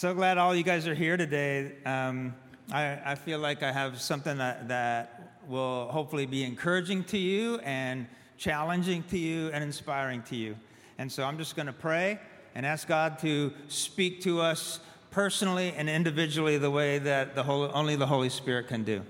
So 0.00 0.14
glad 0.14 0.38
all 0.38 0.56
you 0.56 0.62
guys 0.62 0.88
are 0.88 0.94
here 0.94 1.18
today. 1.18 1.72
Um, 1.84 2.34
I, 2.72 2.98
I, 3.04 3.14
feel 3.16 3.38
like 3.38 3.62
I 3.62 3.70
have 3.70 4.00
something 4.00 4.38
that, 4.38 4.66
that 4.68 5.36
will 5.46 5.88
hopefully 5.88 6.24
be 6.24 6.42
encouraging 6.42 7.04
to 7.04 7.18
you 7.18 7.58
and 7.58 8.06
challenging 8.38 9.02
to 9.10 9.18
you 9.18 9.50
and 9.52 9.62
inspiring 9.62 10.22
to 10.22 10.36
you. 10.36 10.56
And 10.96 11.12
so 11.12 11.24
I'm 11.24 11.36
just 11.36 11.54
going 11.54 11.66
to 11.66 11.74
pray 11.74 12.18
and 12.54 12.64
ask 12.64 12.88
God 12.88 13.18
to 13.18 13.52
speak 13.68 14.22
to 14.22 14.40
us 14.40 14.80
personally 15.10 15.74
and 15.76 15.86
individually 15.90 16.56
the 16.56 16.70
way 16.70 16.98
that 16.98 17.34
the 17.34 17.42
Holy, 17.42 17.70
only 17.72 17.94
the 17.94 18.06
Holy 18.06 18.30
Spirit 18.30 18.68
can 18.68 18.84
do. 18.84 19.02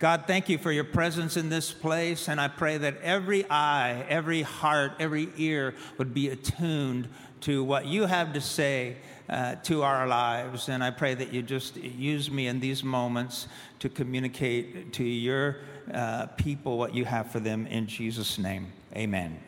God, 0.00 0.24
thank 0.26 0.50
you 0.50 0.58
for 0.58 0.70
your 0.70 0.84
presence 0.84 1.38
in 1.38 1.48
this 1.48 1.72
place, 1.72 2.28
and 2.28 2.38
I 2.38 2.48
pray 2.48 2.76
that 2.76 3.00
every 3.02 3.48
eye, 3.50 4.04
every 4.08 4.42
heart, 4.42 4.92
every 4.98 5.30
ear 5.38 5.74
would 5.96 6.12
be 6.12 6.28
attuned 6.28 7.08
to 7.42 7.64
what 7.64 7.86
you 7.86 8.06
have 8.06 8.32
to 8.34 8.40
say 8.40 8.96
uh, 9.28 9.54
to 9.56 9.82
our 9.82 10.06
lives. 10.06 10.68
And 10.68 10.82
I 10.82 10.90
pray 10.90 11.14
that 11.14 11.32
you 11.32 11.42
just 11.42 11.76
use 11.76 12.30
me 12.30 12.46
in 12.46 12.60
these 12.60 12.82
moments 12.82 13.48
to 13.78 13.88
communicate 13.88 14.92
to 14.94 15.04
your 15.04 15.58
uh, 15.92 16.26
people 16.26 16.78
what 16.78 16.94
you 16.94 17.04
have 17.04 17.30
for 17.30 17.40
them 17.40 17.66
in 17.66 17.86
Jesus' 17.86 18.38
name. 18.38 18.72
Amen. 18.94 19.40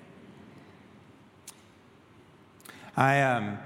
I 2.96 3.22
um, 3.22 3.58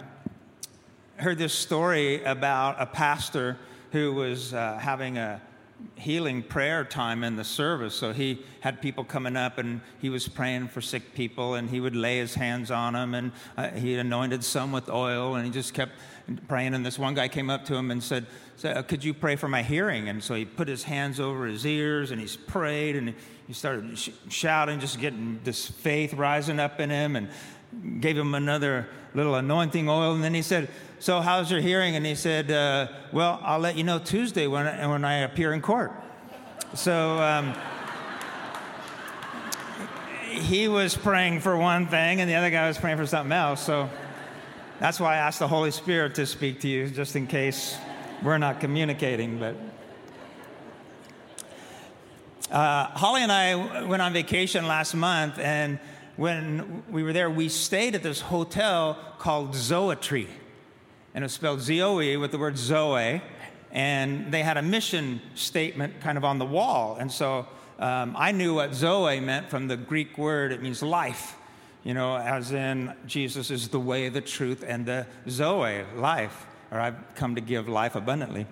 heard 1.16 1.38
this 1.38 1.52
story 1.52 2.22
about 2.24 2.80
a 2.80 2.86
pastor 2.86 3.58
who 3.92 4.12
was 4.12 4.54
uh, 4.54 4.78
having 4.78 5.18
a 5.18 5.40
healing 5.96 6.42
prayer 6.42 6.84
time 6.84 7.24
in 7.24 7.36
the 7.36 7.44
service. 7.44 7.94
So 7.94 8.12
he 8.12 8.44
had 8.60 8.80
people 8.80 9.04
coming 9.04 9.36
up 9.36 9.58
and 9.58 9.80
he 10.00 10.10
was 10.10 10.28
praying 10.28 10.68
for 10.68 10.80
sick 10.80 11.14
people 11.14 11.54
and 11.54 11.68
he 11.68 11.80
would 11.80 11.96
lay 11.96 12.18
his 12.18 12.34
hands 12.34 12.70
on 12.70 12.92
them 12.92 13.14
and 13.14 13.32
uh, 13.56 13.70
he 13.70 13.96
anointed 13.96 14.44
some 14.44 14.72
with 14.72 14.88
oil 14.88 15.34
and 15.34 15.44
he 15.44 15.50
just 15.50 15.74
kept 15.74 15.92
praying. 16.48 16.74
And 16.74 16.84
this 16.84 16.98
one 16.98 17.14
guy 17.14 17.28
came 17.28 17.50
up 17.50 17.64
to 17.66 17.74
him 17.74 17.90
and 17.90 18.02
said, 18.02 18.26
uh, 18.64 18.82
Could 18.82 19.04
you 19.04 19.14
pray 19.14 19.36
for 19.36 19.48
my 19.48 19.62
hearing? 19.62 20.08
And 20.08 20.22
so 20.22 20.34
he 20.34 20.44
put 20.44 20.68
his 20.68 20.82
hands 20.82 21.18
over 21.18 21.46
his 21.46 21.66
ears 21.66 22.10
and 22.10 22.20
he's 22.20 22.36
prayed 22.36 22.96
and 22.96 23.14
he 23.46 23.52
started 23.52 23.98
sh- 23.98 24.10
shouting, 24.28 24.80
just 24.80 25.00
getting 25.00 25.40
this 25.44 25.66
faith 25.66 26.14
rising 26.14 26.60
up 26.60 26.80
in 26.80 26.90
him 26.90 27.16
and 27.16 27.28
gave 28.00 28.16
him 28.16 28.34
another 28.34 28.88
little 29.14 29.34
anointing 29.34 29.88
oil. 29.88 30.14
And 30.14 30.22
then 30.22 30.34
he 30.34 30.42
said, 30.42 30.68
so 30.98 31.20
how's 31.20 31.50
your 31.50 31.60
hearing? 31.60 31.94
And 31.94 32.06
he 32.06 32.14
said, 32.14 32.50
uh, 32.50 32.88
Well, 33.12 33.38
I'll 33.42 33.58
let 33.58 33.76
you 33.76 33.84
know 33.84 33.98
Tuesday 33.98 34.46
when 34.46 34.66
I, 34.66 34.86
when 34.86 35.04
I 35.04 35.18
appear 35.18 35.52
in 35.52 35.60
court. 35.60 35.92
So 36.74 37.18
um, 37.20 37.54
he 40.24 40.68
was 40.68 40.96
praying 40.96 41.40
for 41.40 41.56
one 41.56 41.86
thing, 41.86 42.20
and 42.20 42.28
the 42.28 42.34
other 42.34 42.50
guy 42.50 42.66
was 42.66 42.78
praying 42.78 42.96
for 42.96 43.06
something 43.06 43.32
else. 43.32 43.62
So 43.62 43.90
that's 44.80 44.98
why 44.98 45.14
I 45.14 45.16
asked 45.18 45.38
the 45.38 45.48
Holy 45.48 45.70
Spirit 45.70 46.14
to 46.16 46.26
speak 46.26 46.60
to 46.60 46.68
you, 46.68 46.88
just 46.88 47.14
in 47.14 47.26
case 47.26 47.76
we're 48.22 48.38
not 48.38 48.60
communicating. 48.60 49.38
But 49.38 49.56
uh, 52.50 52.86
Holly 52.86 53.22
and 53.22 53.32
I 53.32 53.84
went 53.84 54.00
on 54.00 54.14
vacation 54.14 54.66
last 54.66 54.94
month, 54.94 55.38
and 55.38 55.78
when 56.16 56.82
we 56.90 57.02
were 57.02 57.12
there, 57.12 57.30
we 57.30 57.48
stayed 57.48 57.94
at 57.94 58.02
this 58.02 58.20
hotel 58.20 58.98
called 59.18 59.52
Zoetry 59.52 60.28
and 61.16 61.22
it 61.22 61.24
was 61.24 61.32
spelled 61.32 61.62
Z-O-E 61.62 62.18
with 62.18 62.30
the 62.30 62.36
word 62.36 62.58
Zoe. 62.58 63.22
And 63.72 64.30
they 64.30 64.42
had 64.42 64.58
a 64.58 64.62
mission 64.62 65.22
statement 65.34 66.02
kind 66.02 66.18
of 66.18 66.26
on 66.26 66.38
the 66.38 66.44
wall. 66.44 66.98
And 67.00 67.10
so 67.10 67.46
um, 67.78 68.14
I 68.18 68.32
knew 68.32 68.54
what 68.54 68.74
Zoe 68.74 69.18
meant 69.20 69.48
from 69.48 69.66
the 69.66 69.78
Greek 69.78 70.18
word. 70.18 70.52
It 70.52 70.60
means 70.60 70.82
life, 70.82 71.34
you 71.84 71.94
know, 71.94 72.18
as 72.18 72.52
in 72.52 72.92
Jesus 73.06 73.50
is 73.50 73.68
the 73.68 73.80
way, 73.80 74.10
the 74.10 74.20
truth, 74.20 74.62
and 74.66 74.84
the 74.84 75.06
Zoe, 75.26 75.84
life, 75.96 76.46
or 76.70 76.78
I've 76.80 76.96
come 77.14 77.34
to 77.34 77.40
give 77.40 77.66
life 77.66 77.96
abundantly. 77.96 78.46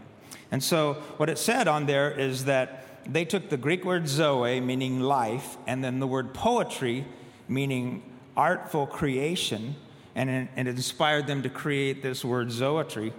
And 0.51 0.65
so 0.65 0.95
what 1.19 1.29
it 1.29 1.37
said 1.37 1.69
on 1.69 1.85
there 1.85 2.11
is 2.11 2.47
that 2.47 3.05
they 3.07 3.27
took 3.27 3.51
the 3.51 3.59
Greek 3.59 3.85
word 3.85 4.09
Zoe, 4.09 4.59
meaning 4.59 5.01
life, 5.01 5.59
and 5.67 5.85
then 5.85 6.01
the 6.01 6.07
word 6.07 6.33
poetry, 6.33 7.05
meaning 7.49 8.03
artful 8.37 8.87
creation, 8.87 9.77
and 10.15 10.31
it, 10.31 10.49
it 10.57 10.67
inspired 10.67 11.27
them 11.27 11.43
to 11.43 11.49
create 11.49 12.03
this 12.03 12.25
word 12.25 12.49
zoetry. 12.49 13.13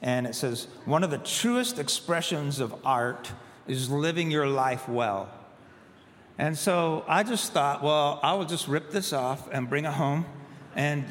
And 0.00 0.26
it 0.26 0.34
says, 0.34 0.66
one 0.84 1.04
of 1.04 1.10
the 1.10 1.18
truest 1.18 1.78
expressions 1.78 2.58
of 2.58 2.74
art 2.84 3.30
is 3.66 3.90
living 3.90 4.30
your 4.30 4.46
life 4.46 4.88
well. 4.88 5.30
And 6.38 6.58
so 6.58 7.04
I 7.06 7.22
just 7.22 7.52
thought, 7.52 7.82
well, 7.82 8.18
I 8.22 8.34
will 8.34 8.44
just 8.44 8.66
rip 8.66 8.90
this 8.90 9.12
off 9.12 9.48
and 9.52 9.68
bring 9.68 9.84
it 9.84 9.92
home 9.92 10.26
and 10.74 11.04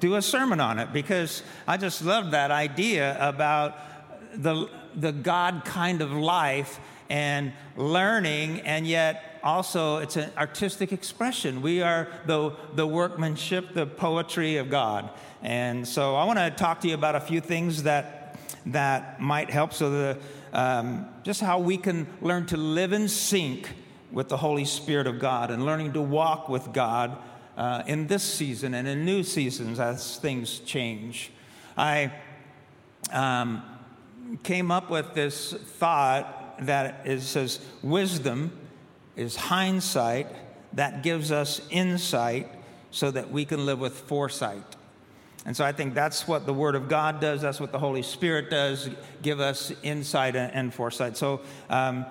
do 0.00 0.16
a 0.16 0.22
sermon 0.22 0.60
on 0.60 0.78
it 0.78 0.92
because 0.92 1.42
I 1.66 1.76
just 1.76 2.04
love 2.04 2.32
that 2.32 2.50
idea 2.50 3.16
about 3.20 3.78
the, 4.34 4.68
the 4.94 5.12
God 5.12 5.62
kind 5.64 6.02
of 6.02 6.12
life 6.12 6.80
and 7.08 7.52
learning, 7.76 8.60
and 8.62 8.86
yet 8.86 9.40
also 9.42 9.98
it's 9.98 10.16
an 10.16 10.30
artistic 10.36 10.92
expression. 10.92 11.60
We 11.62 11.82
are 11.82 12.08
the, 12.26 12.56
the 12.74 12.86
workmanship, 12.86 13.74
the 13.74 13.86
poetry 13.86 14.56
of 14.56 14.70
God. 14.70 15.10
And 15.42 15.86
so 15.86 16.16
I 16.16 16.24
want 16.24 16.38
to 16.38 16.50
talk 16.50 16.80
to 16.80 16.88
you 16.88 16.94
about 16.94 17.14
a 17.14 17.20
few 17.20 17.40
things 17.40 17.82
that, 17.82 18.38
that 18.66 19.20
might 19.20 19.50
help 19.50 19.72
so 19.74 19.90
the, 19.90 20.18
um, 20.52 21.06
just 21.22 21.40
how 21.40 21.58
we 21.58 21.76
can 21.76 22.06
learn 22.22 22.46
to 22.46 22.56
live 22.56 22.92
in 22.92 23.08
sync 23.08 23.68
with 24.10 24.28
the 24.28 24.36
Holy 24.36 24.64
Spirit 24.64 25.06
of 25.06 25.18
God 25.18 25.50
and 25.50 25.66
learning 25.66 25.92
to 25.92 26.00
walk 26.00 26.48
with 26.48 26.72
God 26.72 27.18
uh, 27.56 27.82
in 27.86 28.06
this 28.06 28.22
season 28.22 28.74
and 28.74 28.88
in 28.88 29.04
new 29.04 29.22
seasons 29.22 29.78
as 29.78 30.16
things 30.18 30.60
change. 30.60 31.30
I 31.76 32.12
um, 33.12 33.62
came 34.42 34.70
up 34.70 34.90
with 34.90 35.14
this 35.14 35.52
thought 35.52 36.43
that 36.60 37.06
is, 37.06 37.26
says 37.26 37.60
wisdom 37.82 38.52
is 39.16 39.36
hindsight 39.36 40.28
that 40.72 41.02
gives 41.02 41.30
us 41.30 41.60
insight 41.70 42.48
so 42.90 43.10
that 43.10 43.30
we 43.30 43.44
can 43.44 43.66
live 43.66 43.80
with 43.80 43.92
foresight. 43.92 44.76
And 45.46 45.56
so 45.56 45.64
I 45.64 45.72
think 45.72 45.94
that's 45.94 46.26
what 46.26 46.46
the 46.46 46.54
Word 46.54 46.74
of 46.74 46.88
God 46.88 47.20
does. 47.20 47.42
That's 47.42 47.60
what 47.60 47.70
the 47.70 47.78
Holy 47.78 48.02
Spirit 48.02 48.50
does, 48.50 48.88
give 49.22 49.40
us 49.40 49.72
insight 49.82 50.36
and 50.36 50.72
foresight. 50.72 51.16
So 51.16 51.42
um, 51.68 52.06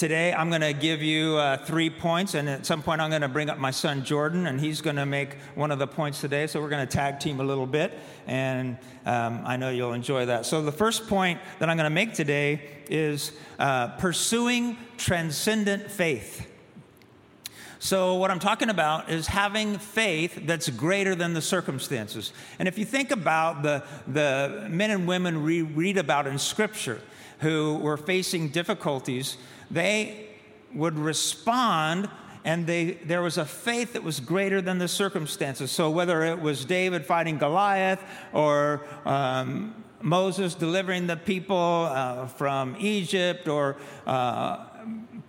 today 0.00 0.32
I'm 0.32 0.48
going 0.48 0.62
to 0.62 0.72
give 0.72 1.02
you 1.02 1.36
uh, 1.36 1.58
three 1.58 1.90
points, 1.90 2.32
and 2.32 2.48
at 2.48 2.64
some 2.64 2.82
point 2.82 3.02
I'm 3.02 3.10
going 3.10 3.20
to 3.20 3.28
bring 3.28 3.50
up 3.50 3.58
my 3.58 3.70
son 3.70 4.02
Jordan, 4.02 4.46
and 4.46 4.58
he's 4.58 4.80
going 4.80 4.96
to 4.96 5.04
make 5.04 5.34
one 5.54 5.70
of 5.70 5.78
the 5.78 5.86
points 5.86 6.22
today. 6.22 6.46
So 6.46 6.58
we're 6.58 6.70
going 6.70 6.88
to 6.88 6.90
tag 6.90 7.20
team 7.20 7.38
a 7.38 7.44
little 7.44 7.66
bit, 7.66 7.92
and 8.26 8.78
um, 9.04 9.42
I 9.44 9.58
know 9.58 9.68
you'll 9.68 9.92
enjoy 9.92 10.24
that. 10.24 10.46
So 10.46 10.62
the 10.62 10.72
first 10.72 11.06
point 11.06 11.38
that 11.58 11.68
I'm 11.68 11.76
going 11.76 11.84
to 11.84 11.94
make 11.94 12.14
today 12.14 12.62
is 12.88 13.32
uh, 13.58 13.88
pursuing 13.98 14.78
transcendent 14.96 15.90
faith. 15.90 16.46
So, 17.78 18.16
what 18.16 18.30
I'm 18.30 18.40
talking 18.40 18.68
about 18.68 19.08
is 19.08 19.26
having 19.26 19.78
faith 19.78 20.46
that's 20.46 20.68
greater 20.68 21.14
than 21.14 21.32
the 21.32 21.40
circumstances. 21.40 22.34
And 22.58 22.68
if 22.68 22.78
you 22.78 22.84
think 22.84 23.10
about 23.10 23.62
the, 23.62 23.84
the 24.06 24.66
men 24.68 24.90
and 24.90 25.06
women 25.06 25.42
we 25.44 25.62
read 25.62 25.96
about 25.96 26.26
in 26.26 26.38
Scripture 26.38 27.00
who 27.38 27.78
were 27.78 27.96
facing 27.96 28.48
difficulties, 28.48 29.38
they 29.70 30.28
would 30.74 30.98
respond 30.98 32.08
and 32.44 32.66
they, 32.66 32.92
there 33.04 33.20
was 33.20 33.36
a 33.36 33.44
faith 33.44 33.92
that 33.92 34.02
was 34.02 34.18
greater 34.18 34.62
than 34.62 34.78
the 34.78 34.88
circumstances. 34.88 35.70
So, 35.70 35.90
whether 35.90 36.22
it 36.22 36.40
was 36.40 36.64
David 36.64 37.04
fighting 37.04 37.36
Goliath 37.36 38.02
or 38.32 38.86
um, 39.04 39.74
Moses 40.00 40.54
delivering 40.54 41.06
the 41.06 41.16
people 41.16 41.88
uh, 41.90 42.26
from 42.26 42.76
Egypt 42.78 43.46
or 43.46 43.76
uh, 44.06 44.64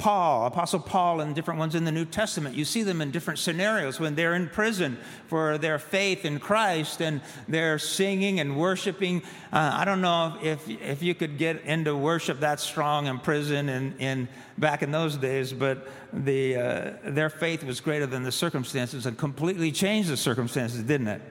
Paul, 0.02 0.48
Apostle 0.48 0.80
Paul, 0.80 1.22
and 1.22 1.36
different 1.36 1.60
ones 1.60 1.76
in 1.76 1.86
the 1.86 1.92
New 1.92 2.06
Testament. 2.06 2.56
You 2.56 2.66
see 2.66 2.82
them 2.82 3.02
in 3.02 3.12
different 3.12 3.38
scenarios 3.38 4.00
when 4.00 4.16
they're 4.16 4.34
in 4.34 4.50
prison 4.50 4.98
for 5.28 5.60
their 5.60 5.78
faith 5.78 6.26
in 6.26 6.40
Christ 6.40 7.04
and 7.04 7.22
they're 7.48 7.78
singing 7.78 8.40
and 8.40 8.58
worshiping. 8.58 9.22
Uh, 9.54 9.70
I 9.76 9.86
don't 9.86 10.02
know 10.02 10.40
if, 10.42 10.68
if 10.68 11.04
you 11.04 11.14
could 11.14 11.38
get 11.38 11.62
into 11.66 11.96
worship 11.96 12.40
that 12.40 12.60
strong 12.60 13.06
in 13.06 13.20
prison 13.20 13.70
and 13.70 13.94
in, 14.02 14.28
back 14.58 14.82
in 14.82 14.90
those 14.90 15.18
days, 15.18 15.54
but 15.54 15.88
the, 16.12 16.56
uh, 16.56 16.94
their 17.04 17.30
faith 17.30 17.64
was 17.64 17.80
greater 17.80 18.08
than 18.08 18.24
the 18.24 18.32
circumstances 18.32 19.06
and 19.06 19.20
completely 19.20 19.72
changed 19.72 20.10
the 20.10 20.18
circumstances, 20.18 20.82
didn't 20.82 21.10
it? 21.10 21.22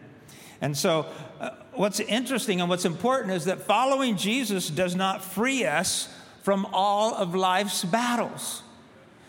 And 0.61 0.76
so, 0.76 1.06
uh, 1.40 1.50
what's 1.73 1.99
interesting 1.99 2.61
and 2.61 2.70
what's 2.70 2.84
important 2.84 3.34
is 3.34 3.46
that 3.46 3.62
following 3.62 4.16
Jesus 4.16 4.70
does 4.70 4.94
not 4.94 5.25
free 5.25 5.64
us 5.64 6.08
from 6.42 6.66
all 6.72 7.14
of 7.14 7.34
life's 7.34 7.84
battles. 7.84 8.62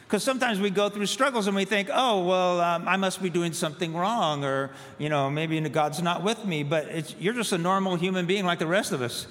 Because 0.06 0.24
sometimes 0.24 0.60
we 0.60 0.70
go 0.70 0.90
through 0.90 1.06
struggles 1.06 1.48
and 1.48 1.56
we 1.56 1.64
think, 1.64 1.90
oh, 1.94 2.26
well, 2.26 2.60
um, 2.60 2.86
I 2.88 2.98
must 2.98 3.24
be 3.24 3.30
doing 3.30 3.54
something 3.54 3.94
wrong, 3.94 4.44
or, 4.44 4.72
you 4.98 5.08
know, 5.08 5.30
maybe 5.30 5.60
God's 5.70 6.02
not 6.02 6.22
with 6.22 6.44
me. 6.44 6.64
But 6.64 7.16
you're 7.22 7.34
just 7.34 7.54
a 7.54 7.58
normal 7.58 7.96
human 7.96 8.26
being 8.26 8.46
like 8.46 8.60
the 8.60 8.68
rest 8.68 8.92
of 8.92 9.02
us. 9.02 9.26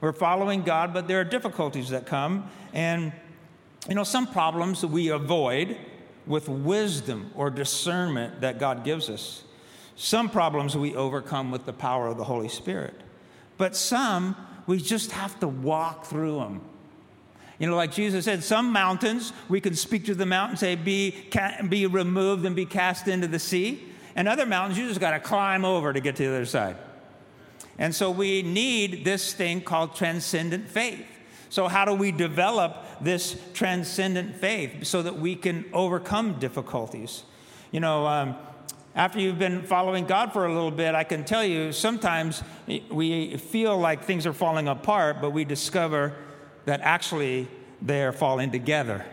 We're 0.00 0.12
following 0.12 0.62
God, 0.62 0.94
but 0.94 1.08
there 1.08 1.20
are 1.20 1.24
difficulties 1.24 1.88
that 1.88 2.06
come. 2.06 2.48
And, 2.72 3.12
you 3.88 3.96
know, 3.96 4.04
some 4.04 4.26
problems 4.26 4.86
we 4.86 5.08
avoid 5.08 5.76
with 6.26 6.48
wisdom 6.48 7.32
or 7.34 7.50
discernment 7.50 8.40
that 8.42 8.60
God 8.60 8.84
gives 8.84 9.10
us. 9.10 9.42
Some 9.96 10.30
problems 10.30 10.76
we 10.76 10.94
overcome 10.94 11.50
with 11.50 11.66
the 11.66 11.72
power 11.72 12.06
of 12.06 12.16
the 12.16 12.24
Holy 12.24 12.48
Spirit. 12.48 12.94
But 13.58 13.74
some 13.74 14.36
We 14.70 14.78
just 14.78 15.10
have 15.10 15.40
to 15.40 15.48
walk 15.48 16.04
through 16.04 16.38
them. 16.38 16.60
You 17.60 17.66
know, 17.66 17.76
like 17.76 17.92
Jesus 17.92 18.24
said, 18.24 18.42
some 18.42 18.72
mountains 18.72 19.34
we 19.50 19.60
can 19.60 19.76
speak 19.76 20.06
to 20.06 20.14
the 20.14 20.24
mountain, 20.24 20.56
say, 20.56 20.76
be, 20.76 21.14
be 21.68 21.86
removed 21.86 22.46
and 22.46 22.56
be 22.56 22.64
cast 22.64 23.06
into 23.06 23.28
the 23.28 23.38
sea. 23.38 23.84
And 24.16 24.26
other 24.26 24.46
mountains 24.46 24.78
you 24.78 24.88
just 24.88 24.98
got 24.98 25.10
to 25.10 25.20
climb 25.20 25.64
over 25.64 25.92
to 25.92 26.00
get 26.00 26.16
to 26.16 26.22
the 26.22 26.30
other 26.30 26.46
side. 26.46 26.76
And 27.78 27.94
so 27.94 28.10
we 28.10 28.42
need 28.42 29.04
this 29.04 29.34
thing 29.34 29.60
called 29.60 29.94
transcendent 29.94 30.68
faith. 30.68 31.04
So, 31.50 31.68
how 31.68 31.84
do 31.84 31.92
we 31.92 32.12
develop 32.12 32.76
this 33.00 33.36
transcendent 33.54 34.36
faith 34.36 34.86
so 34.86 35.02
that 35.02 35.18
we 35.18 35.36
can 35.36 35.64
overcome 35.72 36.38
difficulties? 36.38 37.24
You 37.72 37.80
know, 37.80 38.06
um, 38.06 38.36
after 38.94 39.20
you've 39.20 39.38
been 39.38 39.64
following 39.64 40.06
God 40.06 40.32
for 40.32 40.46
a 40.46 40.52
little 40.52 40.70
bit, 40.70 40.94
I 40.94 41.04
can 41.04 41.24
tell 41.24 41.44
you 41.44 41.72
sometimes 41.72 42.42
we 42.90 43.36
feel 43.36 43.76
like 43.76 44.04
things 44.04 44.26
are 44.26 44.32
falling 44.32 44.68
apart, 44.68 45.20
but 45.20 45.30
we 45.30 45.44
discover 45.44 46.14
that 46.70 46.82
actually 46.82 47.48
they're 47.82 48.12
falling 48.12 48.52
together 48.52 49.04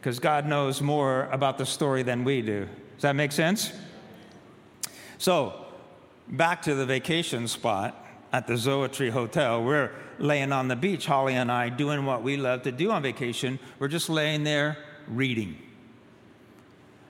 because 0.00 0.18
God 0.18 0.46
knows 0.46 0.80
more 0.80 1.28
about 1.30 1.58
the 1.58 1.66
story 1.66 2.02
than 2.02 2.24
we 2.24 2.40
do. 2.40 2.66
Does 2.94 3.02
that 3.02 3.14
make 3.14 3.32
sense? 3.32 3.70
So, 5.18 5.66
back 6.26 6.62
to 6.62 6.74
the 6.74 6.86
vacation 6.86 7.48
spot 7.48 8.02
at 8.32 8.46
the 8.46 8.54
Zoetry 8.54 9.10
Hotel. 9.10 9.62
We're 9.62 9.90
laying 10.18 10.52
on 10.52 10.68
the 10.68 10.76
beach, 10.76 11.04
Holly 11.04 11.34
and 11.34 11.52
I, 11.52 11.68
doing 11.68 12.06
what 12.06 12.22
we 12.22 12.38
love 12.38 12.62
to 12.62 12.72
do 12.72 12.90
on 12.90 13.02
vacation. 13.02 13.58
We're 13.78 13.88
just 13.88 14.08
laying 14.08 14.44
there 14.44 14.78
reading. 15.06 15.58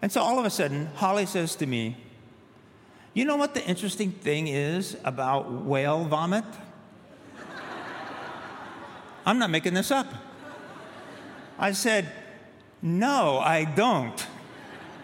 And 0.02 0.10
so 0.10 0.20
all 0.20 0.40
of 0.40 0.44
a 0.44 0.50
sudden, 0.50 0.86
Holly 0.96 1.26
says 1.26 1.54
to 1.56 1.66
me, 1.66 1.96
You 3.14 3.24
know 3.24 3.36
what 3.36 3.54
the 3.54 3.64
interesting 3.64 4.10
thing 4.10 4.48
is 4.48 4.96
about 5.04 5.52
whale 5.52 6.06
vomit? 6.06 6.44
I'm 9.26 9.40
not 9.40 9.50
making 9.50 9.74
this 9.74 9.90
up. 9.90 10.06
I 11.58 11.72
said, 11.72 12.10
No, 12.80 13.38
I 13.38 13.64
don't. 13.64 14.26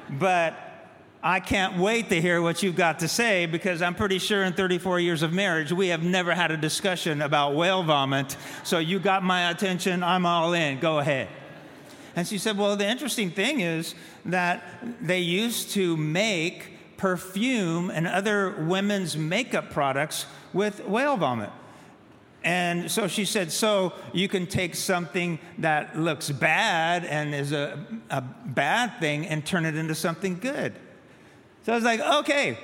But 0.09 0.55
I 1.23 1.41
can't 1.41 1.79
wait 1.79 2.09
to 2.09 2.21
hear 2.21 2.41
what 2.41 2.63
you've 2.63 2.77
got 2.77 3.01
to 3.01 3.09
say 3.09 3.47
because 3.47 3.83
I'm 3.83 3.95
pretty 3.95 4.19
sure 4.19 4.43
in 4.45 4.53
34 4.53 5.01
years 5.01 5.23
of 5.23 5.33
marriage, 5.33 5.73
we 5.73 5.89
have 5.89 6.03
never 6.03 6.35
had 6.35 6.51
a 6.51 6.57
discussion 6.57 7.23
about 7.23 7.55
whale 7.55 7.83
vomit. 7.83 8.37
So 8.65 8.79
you 8.79 8.99
got 8.99 9.23
my 9.23 9.51
attention. 9.51 10.03
I'm 10.03 10.27
all 10.27 10.53
in. 10.53 10.79
Go 10.79 11.01
ahead. 11.01 11.29
And 12.15 12.27
she 12.27 12.39
said, 12.39 12.57
Well, 12.57 12.77
the 12.77 12.89
interesting 12.89 13.31
thing 13.31 13.61
is 13.61 13.97
that 14.25 14.63
they 15.01 15.21
used 15.21 15.71
to 15.71 15.97
make 15.97 16.97
perfume 16.97 17.91
and 17.91 18.07
other 18.07 18.53
women's 18.67 19.17
makeup 19.17 19.71
products 19.71 20.27
with 20.53 20.87
whale 20.87 21.17
vomit. 21.17 21.51
And 22.45 22.91
so 22.91 23.07
she 23.07 23.25
said, 23.25 23.53
So 23.53 23.93
you 24.13 24.29
can 24.29 24.47
take 24.47 24.75
something 24.75 25.39
that 25.59 25.99
looks 25.99 26.31
bad 26.31 27.05
and 27.05 27.35
is 27.35 27.53
a, 27.53 27.85
a 28.11 28.21
bad 28.21 28.99
thing 28.99 29.27
and 29.27 29.45
turn 29.47 29.65
it 29.65 29.77
into 29.77 29.95
something 29.95 30.39
good. 30.39 30.75
So 31.65 31.73
I 31.73 31.77
was 31.77 31.85
like, 31.85 32.01
okay, 32.01 32.59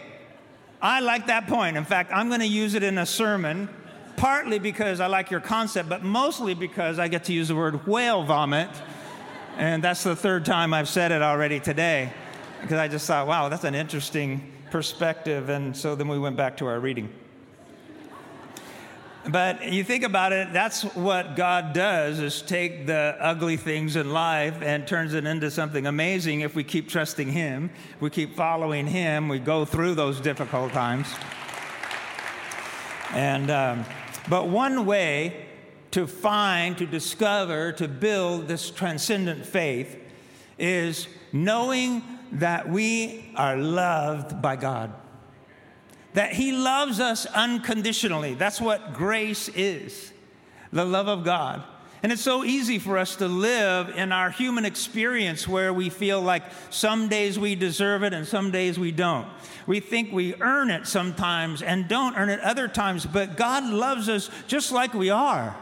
I 0.82 1.00
like 1.00 1.28
that 1.28 1.46
point. 1.46 1.76
In 1.76 1.84
fact, 1.84 2.10
I'm 2.12 2.28
going 2.28 2.40
to 2.40 2.46
use 2.46 2.74
it 2.74 2.82
in 2.82 2.98
a 2.98 3.06
sermon, 3.06 3.68
partly 4.16 4.58
because 4.58 4.98
I 4.98 5.06
like 5.06 5.30
your 5.30 5.40
concept, 5.40 5.88
but 5.88 6.02
mostly 6.02 6.54
because 6.54 6.98
I 6.98 7.06
get 7.06 7.24
to 7.24 7.32
use 7.32 7.48
the 7.48 7.54
word 7.54 7.86
whale 7.86 8.24
vomit. 8.24 8.68
And 9.56 9.82
that's 9.82 10.02
the 10.02 10.16
third 10.16 10.44
time 10.44 10.74
I've 10.74 10.88
said 10.88 11.12
it 11.12 11.22
already 11.22 11.60
today, 11.60 12.12
because 12.60 12.78
I 12.78 12.88
just 12.88 13.06
thought, 13.06 13.28
wow, 13.28 13.48
that's 13.48 13.64
an 13.64 13.76
interesting 13.76 14.52
perspective. 14.72 15.48
And 15.48 15.76
so 15.76 15.94
then 15.94 16.08
we 16.08 16.18
went 16.18 16.36
back 16.36 16.56
to 16.58 16.66
our 16.66 16.80
reading. 16.80 17.08
But 19.28 19.72
you 19.72 19.84
think 19.84 20.04
about 20.04 20.32
it, 20.32 20.54
that's 20.54 20.84
what 20.94 21.36
God 21.36 21.74
does 21.74 22.18
is 22.18 22.40
take 22.40 22.86
the 22.86 23.14
ugly 23.20 23.58
things 23.58 23.94
in 23.94 24.10
life 24.10 24.62
and 24.62 24.86
turns 24.86 25.12
it 25.12 25.26
into 25.26 25.50
something 25.50 25.86
amazing 25.86 26.40
if 26.40 26.54
we 26.54 26.64
keep 26.64 26.88
trusting 26.88 27.30
Him, 27.30 27.68
we 28.00 28.08
keep 28.08 28.34
following 28.34 28.86
Him, 28.86 29.28
we 29.28 29.38
go 29.38 29.66
through 29.66 29.96
those 29.96 30.18
difficult 30.18 30.72
times. 30.72 31.08
And, 33.12 33.50
um, 33.50 33.84
but 34.30 34.48
one 34.48 34.86
way 34.86 35.44
to 35.90 36.06
find, 36.06 36.78
to 36.78 36.86
discover, 36.86 37.72
to 37.72 37.86
build 37.86 38.48
this 38.48 38.70
transcendent 38.70 39.44
faith 39.44 39.98
is 40.58 41.06
knowing 41.34 42.02
that 42.32 42.66
we 42.66 43.30
are 43.36 43.58
loved 43.58 44.40
by 44.40 44.56
God 44.56 44.92
that 46.14 46.32
He 46.32 46.52
loves 46.52 47.00
us 47.00 47.26
unconditionally. 47.26 48.34
That's 48.34 48.60
what 48.60 48.94
grace 48.94 49.48
is 49.48 50.12
the 50.72 50.84
love 50.84 51.08
of 51.08 51.24
God. 51.24 51.62
And 52.02 52.12
it's 52.12 52.22
so 52.22 52.44
easy 52.44 52.78
for 52.78 52.96
us 52.96 53.16
to 53.16 53.26
live 53.26 53.88
in 53.96 54.12
our 54.12 54.30
human 54.30 54.64
experience 54.64 55.48
where 55.48 55.72
we 55.72 55.90
feel 55.90 56.20
like 56.20 56.44
some 56.70 57.08
days 57.08 57.38
we 57.38 57.56
deserve 57.56 58.04
it 58.04 58.12
and 58.12 58.26
some 58.26 58.52
days 58.52 58.78
we 58.78 58.92
don't. 58.92 59.26
We 59.66 59.80
think 59.80 60.12
we 60.12 60.34
earn 60.40 60.70
it 60.70 60.86
sometimes 60.86 61.60
and 61.60 61.88
don't 61.88 62.16
earn 62.16 62.28
it 62.28 62.40
other 62.40 62.68
times, 62.68 63.04
but 63.04 63.36
God 63.36 63.64
loves 63.64 64.08
us 64.08 64.30
just 64.46 64.70
like 64.70 64.94
we 64.94 65.10
are. 65.10 65.56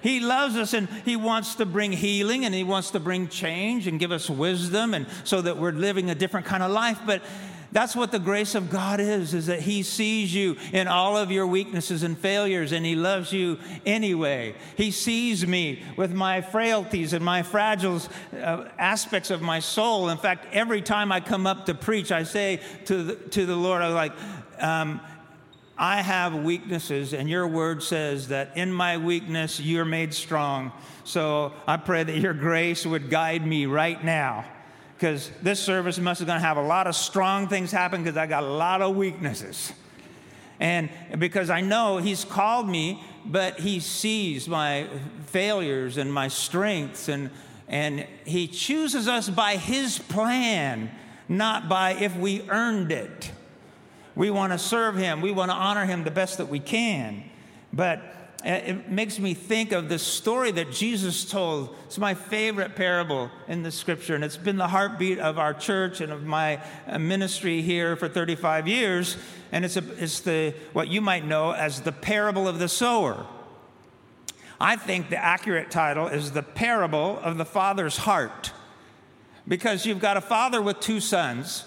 He 0.00 0.20
loves 0.20 0.54
us 0.56 0.74
and 0.74 0.88
He 1.04 1.16
wants 1.16 1.56
to 1.56 1.66
bring 1.66 1.90
healing 1.90 2.44
and 2.44 2.54
He 2.54 2.62
wants 2.62 2.90
to 2.90 3.00
bring 3.00 3.26
change 3.26 3.88
and 3.88 3.98
give 3.98 4.12
us 4.12 4.30
wisdom 4.30 4.94
and 4.94 5.06
so 5.24 5.40
that 5.40 5.56
we're 5.56 5.72
living 5.72 6.08
a 6.08 6.14
different 6.14 6.46
kind 6.46 6.62
of 6.62 6.70
life. 6.70 7.00
But 7.04 7.22
that's 7.74 7.96
what 7.96 8.12
the 8.12 8.20
grace 8.20 8.54
of 8.54 8.70
God 8.70 9.00
is, 9.00 9.34
is 9.34 9.46
that 9.46 9.58
He 9.58 9.82
sees 9.82 10.32
you 10.32 10.56
in 10.72 10.86
all 10.86 11.16
of 11.16 11.32
your 11.32 11.44
weaknesses 11.44 12.04
and 12.04 12.16
failures 12.16 12.70
and 12.70 12.86
He 12.86 12.94
loves 12.94 13.32
you 13.32 13.58
anyway. 13.84 14.54
He 14.76 14.92
sees 14.92 15.44
me 15.44 15.82
with 15.96 16.14
my 16.14 16.40
frailties 16.40 17.12
and 17.12 17.24
my 17.24 17.42
fragile 17.42 18.00
uh, 18.32 18.66
aspects 18.78 19.32
of 19.32 19.42
my 19.42 19.58
soul. 19.58 20.08
In 20.08 20.18
fact, 20.18 20.46
every 20.52 20.82
time 20.82 21.10
I 21.10 21.18
come 21.18 21.48
up 21.48 21.66
to 21.66 21.74
preach, 21.74 22.12
I 22.12 22.22
say 22.22 22.60
to 22.84 23.02
the, 23.02 23.14
to 23.30 23.44
the 23.44 23.56
Lord, 23.56 23.82
I'm 23.82 23.92
like, 23.92 24.12
um, 24.60 25.00
I 25.76 26.00
have 26.00 26.32
weaknesses, 26.32 27.12
and 27.12 27.28
your 27.28 27.48
word 27.48 27.82
says 27.82 28.28
that 28.28 28.56
in 28.56 28.72
my 28.72 28.98
weakness, 28.98 29.58
you're 29.58 29.84
made 29.84 30.14
strong. 30.14 30.70
So 31.02 31.52
I 31.66 31.76
pray 31.78 32.04
that 32.04 32.18
your 32.18 32.34
grace 32.34 32.86
would 32.86 33.10
guide 33.10 33.44
me 33.44 33.66
right 33.66 34.02
now 34.04 34.44
because 34.96 35.30
this 35.42 35.60
service 35.60 35.98
must 35.98 36.20
have 36.20 36.26
going 36.26 36.40
to 36.40 36.46
have 36.46 36.56
a 36.56 36.62
lot 36.62 36.86
of 36.86 36.94
strong 36.94 37.48
things 37.48 37.72
happen 37.72 38.02
because 38.02 38.16
I 38.16 38.26
got 38.26 38.42
a 38.42 38.48
lot 38.48 38.80
of 38.80 38.96
weaknesses. 38.96 39.72
And 40.60 40.88
because 41.18 41.50
I 41.50 41.60
know 41.60 41.98
He's 41.98 42.24
called 42.24 42.68
me, 42.68 43.02
but 43.24 43.58
He 43.60 43.80
sees 43.80 44.48
my 44.48 44.86
failures 45.26 45.96
and 45.96 46.12
my 46.12 46.28
strengths, 46.28 47.08
and, 47.08 47.30
and 47.66 48.06
He 48.24 48.46
chooses 48.46 49.08
us 49.08 49.28
by 49.28 49.56
His 49.56 49.98
plan, 49.98 50.90
not 51.28 51.68
by 51.68 51.94
if 51.94 52.16
we 52.16 52.48
earned 52.48 52.92
it. 52.92 53.32
We 54.14 54.30
want 54.30 54.52
to 54.52 54.58
serve 54.58 54.96
Him, 54.96 55.20
we 55.20 55.32
want 55.32 55.50
to 55.50 55.56
honor 55.56 55.86
Him 55.86 56.04
the 56.04 56.12
best 56.12 56.38
that 56.38 56.48
we 56.48 56.60
can. 56.60 57.24
But 57.72 58.00
it 58.44 58.90
makes 58.90 59.18
me 59.18 59.32
think 59.32 59.72
of 59.72 59.88
the 59.88 59.98
story 59.98 60.50
that 60.50 60.70
Jesus 60.70 61.24
told. 61.24 61.74
It's 61.86 61.96
my 61.96 62.12
favorite 62.12 62.76
parable 62.76 63.30
in 63.48 63.62
the 63.62 63.70
scripture, 63.70 64.14
and 64.14 64.22
it's 64.22 64.36
been 64.36 64.58
the 64.58 64.68
heartbeat 64.68 65.18
of 65.18 65.38
our 65.38 65.54
church 65.54 66.02
and 66.02 66.12
of 66.12 66.24
my 66.24 66.60
uh, 66.86 66.98
ministry 66.98 67.62
here 67.62 67.96
for 67.96 68.06
35 68.06 68.68
years. 68.68 69.16
And 69.50 69.64
it's, 69.64 69.78
a, 69.78 69.84
it's 70.02 70.20
the, 70.20 70.54
what 70.74 70.88
you 70.88 71.00
might 71.00 71.24
know 71.24 71.52
as 71.52 71.80
the 71.80 71.92
parable 71.92 72.46
of 72.46 72.58
the 72.58 72.68
sower. 72.68 73.26
I 74.60 74.76
think 74.76 75.08
the 75.08 75.22
accurate 75.22 75.70
title 75.70 76.08
is 76.08 76.32
the 76.32 76.42
parable 76.42 77.18
of 77.20 77.38
the 77.38 77.44
father's 77.46 77.96
heart. 77.96 78.52
Because 79.48 79.86
you've 79.86 80.00
got 80.00 80.16
a 80.18 80.22
father 80.22 80.60
with 80.60 80.80
two 80.80 81.00
sons, 81.00 81.64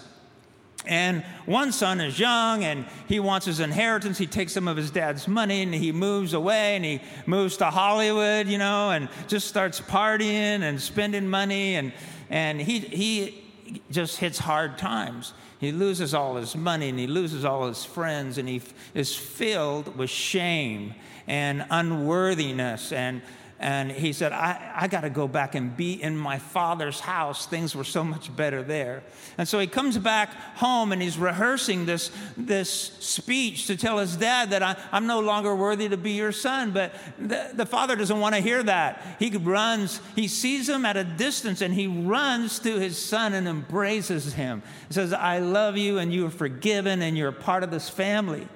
and 0.88 1.22
one 1.44 1.70
son 1.70 2.00
is 2.00 2.18
young 2.18 2.64
and 2.64 2.86
he 3.06 3.20
wants 3.20 3.44
his 3.44 3.60
inheritance. 3.60 4.16
He 4.16 4.26
takes 4.26 4.54
some 4.54 4.66
of 4.66 4.76
his 4.76 4.90
dad's 4.90 5.28
money 5.28 5.62
and 5.62 5.74
he 5.74 5.92
moves 5.92 6.32
away 6.32 6.76
and 6.76 6.84
he 6.84 7.00
moves 7.26 7.58
to 7.58 7.66
Hollywood, 7.66 8.48
you 8.48 8.56
know, 8.56 8.90
and 8.90 9.10
just 9.28 9.48
starts 9.48 9.80
partying 9.80 10.62
and 10.62 10.80
spending 10.80 11.28
money. 11.28 11.76
And, 11.76 11.92
and 12.30 12.58
he, 12.58 12.78
he 12.78 13.44
just 13.90 14.16
hits 14.16 14.38
hard 14.38 14.78
times. 14.78 15.34
He 15.60 15.72
loses 15.72 16.14
all 16.14 16.36
his 16.36 16.56
money 16.56 16.88
and 16.88 16.98
he 16.98 17.06
loses 17.06 17.44
all 17.44 17.68
his 17.68 17.84
friends 17.84 18.38
and 18.38 18.48
he 18.48 18.62
is 18.94 19.14
filled 19.14 19.94
with 19.94 20.08
shame 20.08 20.94
and 21.26 21.66
unworthiness 21.70 22.92
and 22.92 23.20
and 23.60 23.90
he 23.90 24.12
said, 24.12 24.30
I, 24.32 24.72
I 24.76 24.86
got 24.86 25.00
to 25.00 25.10
go 25.10 25.26
back 25.26 25.56
and 25.56 25.76
be 25.76 26.00
in 26.00 26.16
my 26.16 26.38
father's 26.38 27.00
house. 27.00 27.46
Things 27.46 27.74
were 27.74 27.82
so 27.82 28.04
much 28.04 28.34
better 28.36 28.62
there. 28.62 29.02
And 29.36 29.48
so 29.48 29.58
he 29.58 29.66
comes 29.66 29.98
back 29.98 30.30
home 30.56 30.92
and 30.92 31.02
he's 31.02 31.18
rehearsing 31.18 31.84
this, 31.84 32.12
this 32.36 32.70
speech 32.70 33.66
to 33.66 33.76
tell 33.76 33.98
his 33.98 34.16
dad 34.16 34.50
that 34.50 34.62
I, 34.62 34.76
am 34.92 35.08
no 35.08 35.18
longer 35.18 35.56
worthy 35.56 35.88
to 35.88 35.96
be 35.96 36.12
your 36.12 36.30
son. 36.30 36.70
But 36.70 36.94
the, 37.18 37.50
the 37.52 37.66
father 37.66 37.96
doesn't 37.96 38.20
want 38.20 38.36
to 38.36 38.40
hear 38.40 38.62
that. 38.62 39.16
He 39.18 39.30
runs, 39.36 40.00
he 40.14 40.28
sees 40.28 40.68
him 40.68 40.84
at 40.84 40.96
a 40.96 41.02
distance 41.02 41.60
and 41.60 41.74
he 41.74 41.88
runs 41.88 42.60
to 42.60 42.78
his 42.78 42.96
son 42.96 43.34
and 43.34 43.48
embraces 43.48 44.34
him. 44.34 44.62
He 44.86 44.94
says, 44.94 45.12
I 45.12 45.40
love 45.40 45.76
you 45.76 45.98
and 45.98 46.12
you 46.12 46.26
are 46.26 46.30
forgiven 46.30 47.02
and 47.02 47.18
you're 47.18 47.30
a 47.30 47.32
part 47.32 47.64
of 47.64 47.72
this 47.72 47.88
family. 47.88 48.46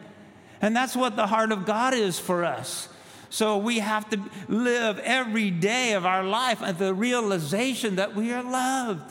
And 0.60 0.76
that's 0.76 0.94
what 0.94 1.16
the 1.16 1.26
heart 1.26 1.50
of 1.50 1.66
God 1.66 1.92
is 1.92 2.20
for 2.20 2.44
us. 2.44 2.88
So 3.32 3.56
we 3.56 3.78
have 3.78 4.10
to 4.10 4.20
live 4.46 4.98
every 4.98 5.50
day 5.50 5.94
of 5.94 6.04
our 6.04 6.22
life 6.22 6.60
with 6.60 6.76
the 6.76 6.92
realization 6.92 7.96
that 7.96 8.14
we 8.14 8.30
are 8.30 8.42
loved. 8.42 9.10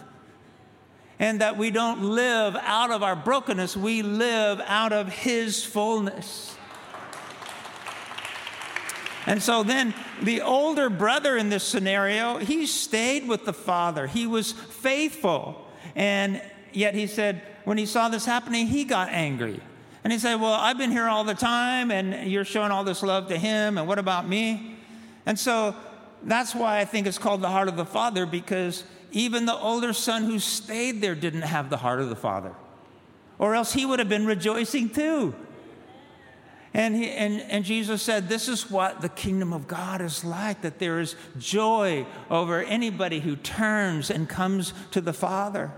And 1.17 1.41
that 1.41 1.57
we 1.57 1.71
don't 1.71 2.03
live 2.03 2.55
out 2.55 2.91
of 2.91 3.01
our 3.01 3.15
brokenness, 3.15 3.75
we 3.75 4.03
live 4.03 4.61
out 4.67 4.93
of 4.93 5.09
His 5.09 5.65
fullness. 5.65 6.55
And 9.25 9.41
so 9.41 9.63
then 9.63 9.95
the 10.21 10.41
older 10.41 10.91
brother 10.91 11.35
in 11.35 11.49
this 11.49 11.63
scenario, 11.63 12.37
he 12.37 12.67
stayed 12.67 13.27
with 13.27 13.45
the 13.45 13.53
father. 13.53 14.05
He 14.05 14.27
was 14.27 14.51
faithful. 14.51 15.67
And 15.95 16.43
yet 16.73 16.93
he 16.93 17.07
said, 17.07 17.41
when 17.63 17.79
he 17.79 17.87
saw 17.87 18.07
this 18.09 18.25
happening, 18.25 18.67
he 18.67 18.83
got 18.83 19.09
angry. 19.09 19.61
And 20.03 20.11
he 20.11 20.19
said, 20.19 20.35
Well, 20.35 20.53
I've 20.53 20.77
been 20.77 20.91
here 20.91 21.07
all 21.07 21.23
the 21.23 21.35
time, 21.35 21.91
and 21.91 22.31
you're 22.31 22.45
showing 22.45 22.71
all 22.71 22.83
this 22.83 23.03
love 23.03 23.27
to 23.27 23.37
him, 23.37 23.77
and 23.77 23.87
what 23.87 23.99
about 23.99 24.27
me? 24.27 24.77
And 25.25 25.37
so 25.37 25.75
that's 26.23 26.55
why 26.55 26.79
I 26.79 26.85
think 26.85 27.07
it's 27.07 27.17
called 27.17 27.41
the 27.41 27.49
heart 27.49 27.67
of 27.67 27.77
the 27.77 27.85
father, 27.85 28.25
because 28.25 28.83
even 29.11 29.45
the 29.45 29.55
older 29.55 29.93
son 29.93 30.23
who 30.23 30.39
stayed 30.39 31.01
there 31.01 31.15
didn't 31.15 31.43
have 31.43 31.69
the 31.69 31.77
heart 31.77 31.99
of 31.99 32.09
the 32.09 32.15
father, 32.15 32.53
or 33.37 33.55
else 33.55 33.73
he 33.73 33.85
would 33.85 33.99
have 33.99 34.09
been 34.09 34.25
rejoicing 34.25 34.89
too. 34.89 35.35
And, 36.73 36.95
he, 36.95 37.09
and, 37.09 37.41
and 37.41 37.65
Jesus 37.65 38.01
said, 38.01 38.29
This 38.29 38.47
is 38.47 38.71
what 38.71 39.01
the 39.01 39.09
kingdom 39.09 39.51
of 39.51 39.67
God 39.67 40.01
is 40.01 40.23
like 40.23 40.61
that 40.61 40.79
there 40.79 40.99
is 40.99 41.15
joy 41.37 42.05
over 42.29 42.63
anybody 42.63 43.19
who 43.19 43.35
turns 43.35 44.09
and 44.09 44.27
comes 44.27 44.73
to 44.91 45.01
the 45.01 45.13
Father. 45.13 45.71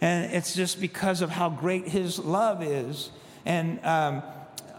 And 0.00 0.32
it's 0.32 0.54
just 0.54 0.80
because 0.80 1.20
of 1.20 1.30
how 1.30 1.50
great 1.50 1.88
his 1.88 2.18
love 2.18 2.62
is. 2.62 3.10
And 3.44 3.84
um, 3.84 4.22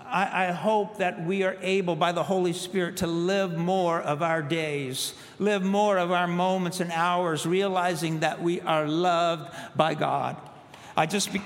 I, 0.06 0.48
I, 0.48 0.52
hope 0.52 0.98
that 0.98 1.26
we 1.26 1.44
are 1.44 1.58
able, 1.62 1.96
by 1.96 2.12
the 2.12 2.24
Holy 2.24 2.54
Spirit, 2.54 2.98
to 2.98 3.08
live 3.08 3.58
more 3.58 4.02
of 4.02 4.22
our 4.22 4.42
days, 4.42 5.14
live 5.40 5.64
more 5.64 5.98
of 5.98 6.12
our 6.12 6.28
moments 6.28 6.80
and 6.80 6.92
hours, 6.92 7.46
realizing 7.46 8.22
that 8.22 8.42
we 8.42 8.62
are 8.62 8.88
loved 8.88 9.54
by 9.76 9.94
God. 9.94 10.38
I 10.96 11.06
just. 11.06 11.32
Be- 11.34 11.42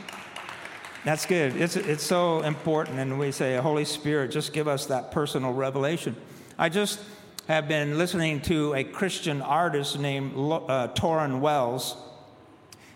that's 1.05 1.25
good. 1.25 1.55
It's, 1.55 1.77
it's 1.77 2.03
so 2.03 2.41
important. 2.41 2.99
And 2.99 3.17
we 3.17 3.31
say, 3.31 3.55
Holy 3.55 3.85
Spirit, 3.85 4.31
just 4.31 4.51
give 4.51 4.67
us 4.67 4.87
that 4.87 5.11
personal 5.11 5.53
revelation. 5.53 6.15
I 6.57 6.67
just 6.67 6.99
have 7.47 7.67
been 7.67 7.97
listening 7.97 8.41
to 8.41 8.73
a 8.75 8.83
Christian 8.83 9.41
artist 9.41 9.97
named 9.97 10.33
uh, 10.33 10.89
Tauren 10.89 11.39
Wells. 11.39 11.95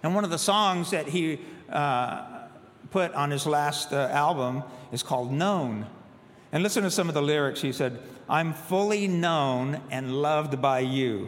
And 0.04 0.14
one 0.14 0.26
of 0.26 0.30
the 0.30 0.38
songs 0.38 0.92
that 0.92 1.08
he 1.08 1.40
uh, 1.70 2.33
put 2.94 3.12
on 3.16 3.32
his 3.32 3.48
last 3.48 3.92
uh, 3.92 4.08
album 4.12 4.62
is 4.92 5.02
called 5.02 5.32
Known. 5.32 5.88
And 6.52 6.62
listen 6.62 6.84
to 6.84 6.92
some 6.92 7.08
of 7.08 7.16
the 7.16 7.24
lyrics. 7.24 7.60
He 7.60 7.72
said, 7.72 7.98
I'm 8.30 8.54
fully 8.54 9.08
known 9.08 9.82
and 9.90 10.14
loved 10.22 10.62
by 10.62 10.82
you. 10.82 11.28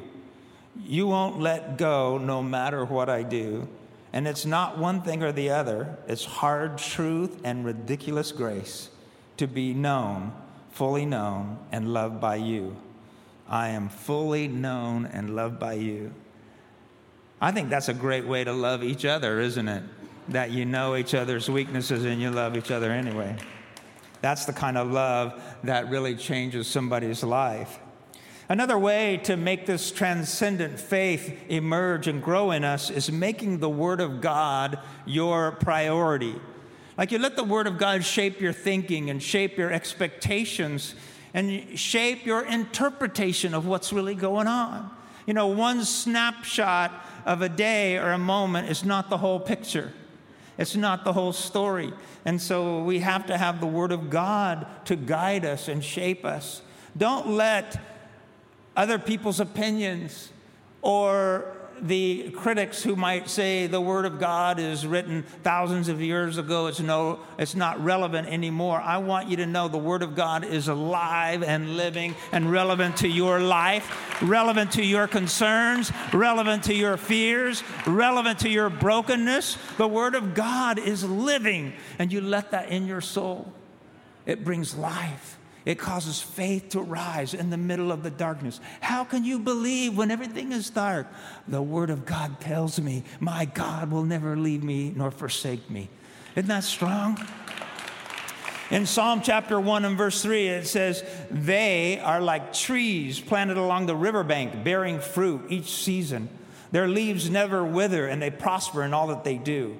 You 0.86 1.07
won't 1.07 1.39
let 1.39 1.79
go 1.79 2.19
no 2.19 2.43
matter 2.43 2.86
what 2.86 3.10
I 3.10 3.24
do. 3.24 3.67
And 4.13 4.27
it's 4.27 4.45
not 4.45 4.77
one 4.77 5.01
thing 5.01 5.24
or 5.24 5.31
the 5.31 5.50
other, 5.50 5.98
it's 6.07 6.24
hard 6.24 6.77
truth 6.77 7.41
and 7.43 7.65
ridiculous 7.65 8.31
grace 8.31 8.89
to 9.38 9.48
be 9.48 9.74
known, 9.74 10.34
fully 10.72 11.05
known, 11.05 11.57
and 11.72 11.91
loved 11.91 12.22
by 12.22 12.36
you. 12.36 12.77
I 13.50 13.69
am 13.69 13.89
fully 13.89 14.48
known 14.48 15.07
and 15.07 15.36
loved 15.36 15.60
by 15.60 15.74
you. 15.74 16.13
I 17.41 17.51
think 17.51 17.69
that's 17.69 17.89
a 17.89 17.93
great 17.93 18.27
way 18.27 18.43
to 18.43 18.53
love 18.53 18.84
each 18.84 19.03
other, 19.03 19.39
isn't 19.39 19.67
it? 19.67 19.84
That 20.29 20.51
you 20.51 20.65
know 20.65 20.96
each 20.96 21.13
other's 21.13 21.50
weaknesses 21.50 22.03
and 22.03 22.22
you 22.22 22.32
love 22.32 22.58
each 22.58 22.72
other 22.72 22.91
anyway. 22.91 23.36
That's 24.22 24.46
the 24.46 24.53
kind 24.53 24.77
of 24.77 24.91
love 24.91 25.41
that 25.63 25.89
really 25.89 26.15
changes 26.15 26.67
somebody's 26.67 27.24
life. 27.24 27.79
Another 28.48 28.77
way 28.77 29.17
to 29.24 29.38
make 29.38 29.65
this 29.65 29.91
transcendent 29.91 30.79
faith 30.79 31.46
emerge 31.50 32.08
and 32.08 32.22
grow 32.22 32.51
in 32.51 32.63
us 32.63 32.91
is 32.91 33.12
making 33.12 33.60
the 33.60 33.70
Word 33.70 34.00
of 34.00 34.22
God 34.22 34.79
your 35.05 35.51
priority. 35.53 36.36
Like 36.98 37.12
you 37.12 37.17
let 37.17 37.36
the 37.36 37.44
Word 37.44 37.65
of 37.65 37.77
God 37.77 38.05
shape 38.05 38.39
your 38.39 38.53
thinking 38.53 39.10
and 39.10 39.22
shape 39.22 39.58
your 39.58 39.72
expectations 39.72 40.96
and 41.34 41.77
shape 41.77 42.25
your 42.25 42.46
interpretation 42.46 43.53
of 43.53 43.65
what's 43.65 43.91
really 43.91 44.15
going 44.15 44.48
on. 44.48 44.91
You 45.25 45.34
know, 45.34 45.48
one 45.48 45.84
snapshot 45.84 46.91
of 47.25 47.41
a 47.41 47.50
day 47.50 47.98
or 47.98 48.12
a 48.12 48.17
moment 48.17 48.70
is 48.70 48.86
not 48.86 49.10
the 49.10 49.17
whole 49.17 49.39
picture. 49.39 49.91
It's 50.58 50.76
not 50.76 51.04
the 51.04 51.14
whole 51.14 51.34
story. 51.34 51.94
And 52.24 52.42
so 52.42 52.84
we 52.84 53.00
have 53.00 53.26
to 53.28 53.38
have 53.38 53.60
the 53.60 53.68
Word 53.68 53.92
of 53.92 54.10
God 54.10 54.66
to 54.86 54.96
guide 54.96 55.46
us 55.46 55.68
and 55.68 55.84
shape 55.84 56.24
us. 56.26 56.62
Don't 56.98 57.28
let 57.28 57.80
other 58.76 58.98
people's 58.98 59.40
opinions 59.40 60.30
or 60.82 61.55
the 61.82 62.32
critics 62.32 62.82
who 62.82 62.96
might 62.96 63.29
say 63.29 63.67
the 63.67 63.82
word 63.82 64.05
of 64.05 64.20
god 64.20 64.60
is 64.60 64.88
written 64.88 65.24
thousands 65.44 65.88
of 65.88 66.01
years 66.01 66.38
ago 66.38 66.67
it's 66.67 66.79
no 66.79 67.20
it's 67.38 67.55
not 67.55 67.84
relevant 67.84 68.27
anymore. 68.27 68.79
I 68.79 68.98
want 68.98 69.29
you 69.29 69.38
to 69.38 69.46
know 69.46 69.67
the 69.67 69.77
word 69.77 70.03
of 70.03 70.15
god 70.15 70.44
is 70.44 70.67
alive 70.67 71.44
and 71.44 71.77
living 71.77 72.15
and 72.32 72.51
relevant 72.51 72.98
to 72.98 73.08
your 73.08 73.39
life 73.39 74.22
relevant 74.22 74.72
to 74.74 74.84
your 74.84 75.08
concerns 75.08 75.91
relevant 76.13 76.63
to 76.65 76.74
your 76.74 76.98
fears 76.98 77.63
relevant 77.86 78.39
to 78.39 78.50
your 78.50 78.70
brokenness. 78.70 79.58
The 79.77 79.88
word 79.88 80.15
of 80.15 80.34
god 80.34 80.79
is 80.79 81.03
living 81.03 81.74
and 82.00 82.12
you 82.12 82.22
let 82.22 82.51
that 82.51 82.70
in 82.70 82.88
your 82.88 83.01
soul. 83.01 83.51
It 84.25 84.44
brings 84.44 84.75
life 84.75 85.35
it 85.65 85.79
causes 85.79 86.22
faith 86.22 86.69
to 86.69 86.81
rise 86.81 87.34
in 87.34 87.50
the 87.50 87.57
middle 87.57 87.91
of 87.91 88.03
the 88.03 88.12
darkness. 88.12 88.60
How 88.81 89.03
can 89.03 89.25
you 89.25 89.39
believe 89.39 89.98
when 89.98 90.12
everything 90.12 90.51
is 90.51 90.69
dark? 90.69 91.07
The 91.48 91.62
Word 91.62 91.89
of 91.89 92.05
God 92.05 92.39
tells 92.39 92.79
me, 92.79 93.03
My 93.19 93.45
God 93.45 93.91
will 93.91 94.03
never 94.03 94.38
leave 94.38 94.63
me 94.63 94.93
nor 94.95 95.10
forsake 95.10 95.69
me. 95.69 95.89
Isn't 96.36 96.48
that 96.50 96.63
strong? 96.63 97.17
In 98.72 98.86
Psalm 98.86 99.22
chapter 99.24 99.60
1 99.60 99.86
and 99.86 99.98
verse 99.98 100.22
3, 100.22 100.48
it 100.48 100.67
says, 100.67 101.03
They 101.31 102.00
are 102.00 102.22
like 102.22 102.53
trees 102.53 103.19
planted 103.19 103.57
along 103.57 103.86
the 103.88 103.95
riverbank, 103.95 104.63
bearing 104.63 105.00
fruit 105.00 105.45
each 105.50 105.72
season. 105.72 106.29
Their 106.72 106.88
leaves 106.88 107.29
never 107.29 107.63
wither, 107.63 108.07
and 108.07 108.22
they 108.22 108.31
prosper 108.31 108.84
in 108.84 108.93
all 108.93 109.07
that 109.07 109.24
they 109.24 109.38
do. 109.38 109.77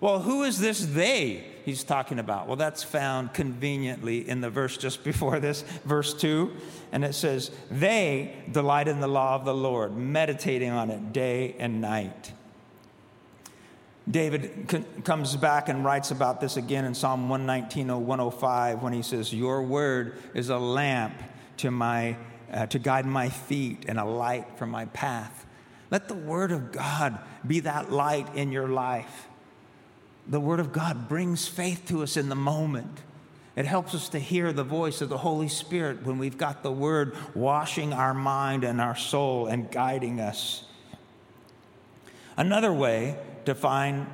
Well, 0.00 0.20
who 0.20 0.42
is 0.42 0.58
this 0.58 0.84
they? 0.84 1.44
He's 1.64 1.84
talking 1.84 2.18
about? 2.18 2.46
Well, 2.46 2.56
that's 2.56 2.82
found 2.82 3.34
conveniently 3.34 4.28
in 4.28 4.40
the 4.40 4.50
verse 4.50 4.76
just 4.76 5.02
before 5.04 5.40
this, 5.40 5.62
verse 5.84 6.14
2. 6.14 6.52
And 6.92 7.04
it 7.04 7.14
says, 7.14 7.50
They 7.70 8.36
delight 8.50 8.88
in 8.88 9.00
the 9.00 9.08
law 9.08 9.34
of 9.34 9.44
the 9.44 9.54
Lord, 9.54 9.96
meditating 9.96 10.70
on 10.70 10.90
it 10.90 11.12
day 11.12 11.56
and 11.58 11.80
night. 11.80 12.32
David 14.10 14.70
c- 14.70 14.84
comes 15.02 15.34
back 15.34 15.70
and 15.70 15.84
writes 15.84 16.10
about 16.10 16.40
this 16.40 16.58
again 16.58 16.84
in 16.84 16.94
Psalm 16.94 17.28
119 17.28 17.88
105 18.06 18.82
when 18.82 18.92
he 18.92 19.02
says, 19.02 19.32
Your 19.32 19.62
word 19.62 20.18
is 20.34 20.50
a 20.50 20.58
lamp 20.58 21.14
to, 21.58 21.70
my, 21.70 22.16
uh, 22.52 22.66
to 22.66 22.78
guide 22.78 23.06
my 23.06 23.30
feet 23.30 23.86
and 23.88 23.98
a 23.98 24.04
light 24.04 24.58
for 24.58 24.66
my 24.66 24.84
path. 24.86 25.46
Let 25.90 26.08
the 26.08 26.14
word 26.14 26.52
of 26.52 26.72
God 26.72 27.18
be 27.46 27.60
that 27.60 27.90
light 27.90 28.34
in 28.34 28.52
your 28.52 28.68
life 28.68 29.28
the 30.26 30.40
Word 30.40 30.60
of 30.60 30.72
God 30.72 31.08
brings 31.08 31.46
faith 31.46 31.86
to 31.88 32.02
us 32.02 32.16
in 32.16 32.28
the 32.28 32.34
moment. 32.34 33.00
It 33.56 33.66
helps 33.66 33.94
us 33.94 34.08
to 34.10 34.18
hear 34.18 34.52
the 34.52 34.64
voice 34.64 35.00
of 35.00 35.08
the 35.08 35.18
Holy 35.18 35.48
Spirit 35.48 36.04
when 36.04 36.18
we've 36.18 36.38
got 36.38 36.62
the 36.62 36.72
Word 36.72 37.14
washing 37.34 37.92
our 37.92 38.14
mind 38.14 38.64
and 38.64 38.80
our 38.80 38.96
soul 38.96 39.46
and 39.46 39.70
guiding 39.70 40.20
us. 40.20 40.64
Another 42.36 42.72
way 42.72 43.16
to 43.44 43.54
find 43.54 44.06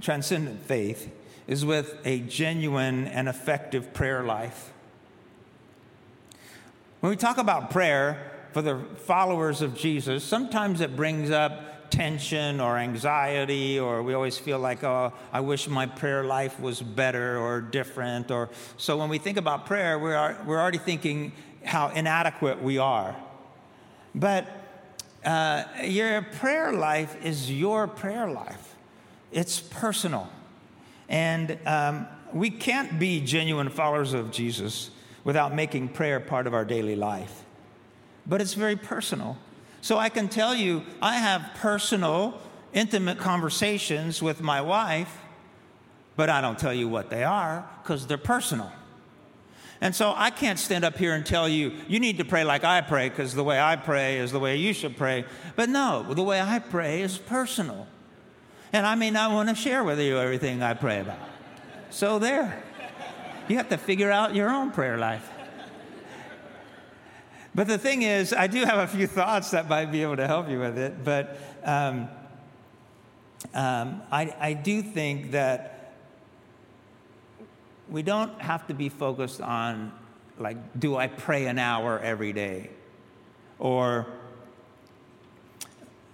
transcendent 0.00 0.62
faith 0.62 1.10
is 1.48 1.64
with 1.64 1.96
a 2.04 2.20
genuine 2.20 3.06
and 3.06 3.26
effective 3.26 3.92
prayer 3.92 4.22
life. 4.22 4.72
When 7.00 7.10
we 7.10 7.16
talk 7.16 7.38
about 7.38 7.70
prayer 7.70 8.32
for 8.52 8.62
the 8.62 8.80
followers 9.06 9.62
of 9.62 9.74
Jesus, 9.74 10.22
sometimes 10.22 10.80
it 10.80 10.94
brings 10.94 11.30
up 11.30 11.77
tension 11.90 12.60
or 12.60 12.78
anxiety, 12.78 13.78
or 13.78 14.02
we 14.02 14.14
always 14.14 14.38
feel 14.38 14.58
like, 14.58 14.84
oh, 14.84 15.12
I 15.32 15.40
wish 15.40 15.68
my 15.68 15.86
prayer 15.86 16.24
life 16.24 16.60
was 16.60 16.80
better 16.80 17.38
or 17.38 17.60
different. 17.60 18.30
Or 18.30 18.50
so 18.76 18.96
when 18.96 19.08
we 19.08 19.18
think 19.18 19.36
about 19.36 19.66
prayer, 19.66 19.98
we 19.98 20.12
are, 20.12 20.40
we're 20.46 20.60
already 20.60 20.78
thinking 20.78 21.32
how 21.64 21.88
inadequate 21.88 22.62
we 22.62 22.78
are. 22.78 23.16
But 24.14 24.46
uh, 25.24 25.64
your 25.82 26.22
prayer 26.22 26.72
life 26.72 27.16
is 27.24 27.50
your 27.50 27.86
prayer 27.86 28.30
life. 28.30 28.76
It's 29.30 29.60
personal, 29.60 30.28
and 31.08 31.58
um, 31.66 32.06
we 32.32 32.50
can't 32.50 32.98
be 32.98 33.20
genuine 33.20 33.68
followers 33.68 34.14
of 34.14 34.30
Jesus 34.30 34.90
without 35.24 35.54
making 35.54 35.88
prayer 35.88 36.20
part 36.20 36.46
of 36.46 36.54
our 36.54 36.64
daily 36.64 36.96
life. 36.96 37.44
But 38.26 38.40
it's 38.40 38.54
very 38.54 38.76
personal. 38.76 39.36
So 39.80 39.96
I 39.96 40.08
can 40.08 40.28
tell 40.28 40.54
you, 40.54 40.82
I 41.00 41.16
have 41.16 41.50
personal, 41.56 42.40
intimate 42.72 43.18
conversations 43.18 44.22
with 44.22 44.40
my 44.40 44.60
wife, 44.60 45.18
but 46.16 46.28
I 46.28 46.40
don't 46.40 46.58
tell 46.58 46.74
you 46.74 46.88
what 46.88 47.10
they 47.10 47.24
are 47.24 47.68
because 47.82 48.06
they're 48.06 48.18
personal. 48.18 48.72
And 49.80 49.94
so 49.94 50.12
I 50.16 50.30
can't 50.30 50.58
stand 50.58 50.84
up 50.84 50.98
here 50.98 51.14
and 51.14 51.24
tell 51.24 51.48
you, 51.48 51.72
you 51.86 52.00
need 52.00 52.18
to 52.18 52.24
pray 52.24 52.42
like 52.42 52.64
I 52.64 52.80
pray, 52.80 53.08
because 53.08 53.34
the 53.34 53.44
way 53.44 53.60
I 53.60 53.76
pray 53.76 54.18
is 54.18 54.32
the 54.32 54.40
way 54.40 54.56
you 54.56 54.72
should 54.72 54.96
pray. 54.96 55.24
But 55.54 55.68
no, 55.68 56.02
the 56.12 56.22
way 56.22 56.40
I 56.40 56.58
pray 56.58 57.02
is 57.02 57.16
personal. 57.16 57.86
And 58.72 58.84
I 58.84 58.96
may 58.96 59.10
not 59.10 59.30
want 59.30 59.48
to 59.48 59.54
share 59.54 59.84
with 59.84 60.00
you 60.00 60.18
everything 60.18 60.62
I 60.62 60.74
pray 60.74 61.00
about. 61.00 61.18
So 61.90 62.18
there. 62.18 62.62
You 63.46 63.56
have 63.56 63.68
to 63.70 63.78
figure 63.78 64.10
out 64.10 64.34
your 64.34 64.50
own 64.50 64.72
prayer 64.72 64.98
life. 64.98 65.30
But 67.58 67.66
the 67.66 67.76
thing 67.76 68.02
is, 68.02 68.32
I 68.32 68.46
do 68.46 68.64
have 68.64 68.78
a 68.78 68.86
few 68.86 69.08
thoughts 69.08 69.50
that 69.50 69.68
might 69.68 69.86
be 69.86 70.02
able 70.02 70.14
to 70.14 70.28
help 70.28 70.48
you 70.48 70.60
with 70.60 70.78
it. 70.78 71.02
But 71.02 71.36
um, 71.64 72.08
um, 73.52 74.00
I, 74.12 74.32
I 74.38 74.52
do 74.52 74.80
think 74.80 75.32
that 75.32 75.94
we 77.88 78.04
don't 78.04 78.40
have 78.40 78.68
to 78.68 78.74
be 78.74 78.88
focused 78.88 79.40
on, 79.40 79.90
like, 80.38 80.56
do 80.78 80.94
I 80.94 81.08
pray 81.08 81.46
an 81.46 81.58
hour 81.58 81.98
every 81.98 82.32
day? 82.32 82.70
Or 83.58 84.06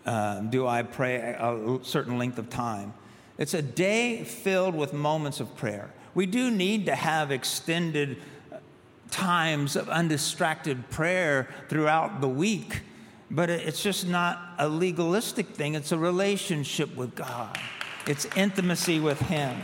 uh, 0.06 0.40
do 0.40 0.66
I 0.66 0.82
pray 0.82 1.36
a 1.38 1.78
certain 1.82 2.16
length 2.16 2.38
of 2.38 2.48
time? 2.48 2.94
It's 3.36 3.52
a 3.52 3.60
day 3.60 4.24
filled 4.24 4.74
with 4.74 4.94
moments 4.94 5.40
of 5.40 5.54
prayer. 5.56 5.92
We 6.14 6.24
do 6.24 6.50
need 6.50 6.86
to 6.86 6.94
have 6.94 7.30
extended 7.30 8.16
times 9.10 9.76
of 9.76 9.88
undistracted 9.88 10.90
prayer 10.90 11.48
throughout 11.68 12.20
the 12.20 12.28
week, 12.28 12.82
but 13.30 13.50
it's 13.50 13.82
just 13.82 14.06
not 14.06 14.40
a 14.58 14.68
legalistic 14.68 15.48
thing. 15.48 15.74
It's 15.74 15.92
a 15.92 15.98
relationship 15.98 16.94
with 16.96 17.14
God, 17.14 17.58
it's 18.06 18.26
intimacy 18.36 19.00
with 19.00 19.20
Him. 19.20 19.56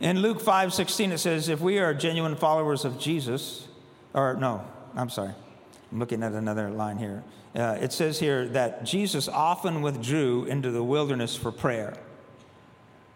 In 0.00 0.20
Luke 0.20 0.40
5 0.40 0.72
16, 0.72 1.12
it 1.12 1.18
says, 1.18 1.48
If 1.48 1.60
we 1.60 1.78
are 1.78 1.92
genuine 1.92 2.36
followers 2.36 2.84
of 2.84 2.98
Jesus, 3.00 3.66
or 4.14 4.34
no, 4.34 4.64
I'm 4.94 5.10
sorry, 5.10 5.32
I'm 5.90 5.98
looking 5.98 6.22
at 6.22 6.32
another 6.32 6.70
line 6.70 6.98
here. 6.98 7.24
Uh, 7.54 7.76
it 7.80 7.92
says 7.92 8.20
here 8.20 8.46
that 8.48 8.84
Jesus 8.84 9.26
often 9.26 9.82
withdrew 9.82 10.44
into 10.44 10.70
the 10.70 10.84
wilderness 10.84 11.34
for 11.34 11.50
prayer. 11.50 11.94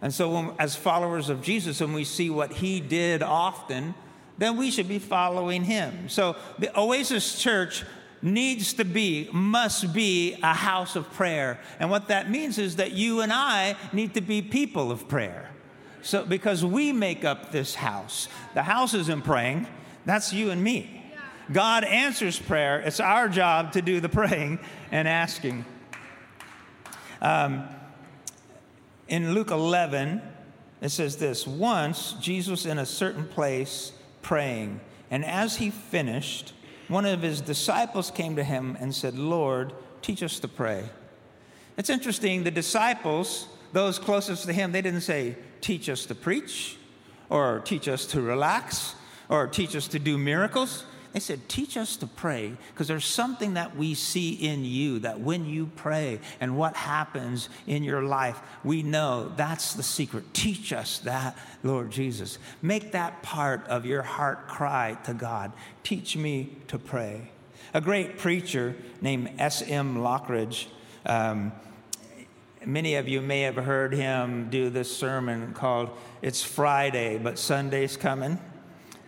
And 0.03 0.13
so, 0.13 0.31
when, 0.31 0.53
as 0.59 0.75
followers 0.75 1.29
of 1.29 1.43
Jesus, 1.43 1.81
when 1.81 1.93
we 1.93 2.05
see 2.05 2.29
what 2.29 2.53
he 2.53 2.81
did 2.81 3.23
often, 3.23 3.95
then 4.37 4.57
we 4.57 4.73
should 4.73 4.89
be 4.89 4.99
following 4.99 5.63
him. 5.63 6.09
So, 6.09 6.37
the 6.59 6.77
Oasis 6.79 7.41
Church 7.41 7.85
needs 8.21 8.73
to 8.75 8.85
be, 8.85 9.29
must 9.33 9.93
be 9.93 10.37
a 10.43 10.53
house 10.53 10.97
of 10.97 11.11
prayer. 11.13 11.61
And 11.79 11.89
what 11.89 12.09
that 12.09 12.31
means 12.31 12.59
is 12.59 12.77
that 12.77 12.93
you 12.93 13.21
and 13.21 13.33
I 13.33 13.77
need 13.93 14.15
to 14.15 14.21
be 14.21 14.43
people 14.43 14.91
of 14.91 15.07
prayer. 15.09 15.51
So, 16.03 16.25
because 16.25 16.65
we 16.65 16.93
make 16.93 17.25
up 17.25 17.53
this 17.53 17.77
house, 17.77 18.27
the 18.55 18.63
house 18.65 18.95
isn't 18.95 19.23
praying, 19.23 19.69
that's 20.05 20.33
you 20.33 20.51
and 20.51 20.63
me. 20.63 20.99
God 21.53 21.85
answers 21.85 22.41
prayer. 22.41 22.81
It's 22.81 22.99
our 22.99 23.29
job 23.29 23.73
to 23.73 23.83
do 23.83 24.01
the 24.01 24.09
praying 24.09 24.59
and 24.91 25.07
asking. 25.07 25.65
Um, 27.21 27.69
in 29.09 29.35
Luke 29.35 29.51
11, 29.51 30.23
it 30.81 30.91
says 30.91 31.17
this 31.17 31.47
Once 31.47 32.15
Jesus 32.21 32.67
in 32.67 32.79
a 32.79 32.87
certain 32.87 33.27
place 33.27 33.93
praying, 34.23 34.81
and 35.11 35.25
as 35.25 35.57
he 35.57 35.71
finished, 35.71 36.53
one 36.89 37.07
of 37.07 37.23
his 37.23 37.41
disciples 37.41 38.11
came 38.11 38.37
to 38.37 38.45
him 38.45 38.77
and 38.81 38.95
said, 38.95 39.19
Lord, 39.19 39.73
teach 40.03 40.23
us 40.23 40.39
to 40.41 40.49
pray. 40.49 40.85
It's 41.77 41.91
interesting, 41.91 42.45
the 42.45 42.51
disciples, 42.51 43.49
those 43.73 43.99
closest 43.99 44.45
to 44.47 44.53
him, 44.53 44.73
they 44.73 44.83
didn't 44.83 45.01
say, 45.01 45.37
teach 45.61 45.89
us 45.89 46.05
to 46.07 46.15
preach, 46.15 46.77
or 47.31 47.61
teach 47.65 47.89
us 47.89 48.05
to 48.07 48.21
relax, 48.21 48.95
or 49.29 49.47
teach 49.47 49.75
us 49.75 49.89
to 49.89 49.99
do 49.99 50.19
miracles. 50.19 50.85
They 51.13 51.21
said, 51.21 51.49
Teach 51.49 51.77
us 51.77 51.97
to 51.97 52.07
pray, 52.07 52.57
because 52.73 52.89
there's 52.89 53.05
something 53.05 53.55
that 53.55 53.77
we 53.77 53.95
see 53.95 54.33
in 54.33 54.65
you 54.65 54.99
that 55.01 55.21
when 55.21 55.45
you 55.47 55.71
pray 55.77 56.21
and 56.41 56.57
what 56.57 56.75
happens 56.75 57.49
in 57.67 57.83
your 57.83 58.03
life, 58.03 58.41
we 58.65 58.83
know 58.83 59.31
that's 59.37 59.75
the 59.75 59.83
secret. 59.83 60.33
Teach 60.33 60.73
us 60.73 60.99
that, 61.01 61.37
Lord 61.63 61.91
Jesus. 61.91 62.39
Make 62.63 62.93
that 62.93 63.23
part 63.23 63.67
of 63.69 63.85
your 63.85 64.03
heart 64.03 64.49
cry 64.49 64.97
to 65.05 65.15
God. 65.15 65.53
Teach 65.83 66.17
me 66.17 66.57
to 66.69 66.79
pray. 66.79 67.31
A 67.75 67.81
great 67.81 68.19
preacher 68.19 68.75
named 69.01 69.31
S.M. 69.39 69.97
Lockridge. 69.97 70.67
Um, 71.05 71.53
Many 72.65 72.95
of 72.95 73.09
you 73.09 73.21
may 73.21 73.41
have 73.41 73.57
heard 73.57 73.93
him 73.93 74.49
do 74.49 74.71
this 74.71 74.97
sermon 74.97 75.53
called 75.53 75.91
It's 76.23 76.45
Friday, 76.45 77.19
but 77.19 77.37
Sunday's 77.37 77.97
Coming. 77.97 78.39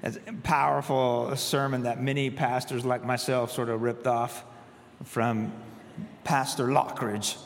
It's 0.05 0.19
a 0.27 0.33
powerful 0.43 1.35
sermon 1.35 1.85
that 1.85 2.01
many 2.01 2.29
pastors 2.29 2.85
like 2.85 3.05
myself 3.05 3.51
sort 3.51 3.71
of 3.71 3.81
ripped 3.81 4.07
off 4.07 4.45
from 5.03 5.51
Pastor 6.25 6.67
Lockridge. 6.67 7.39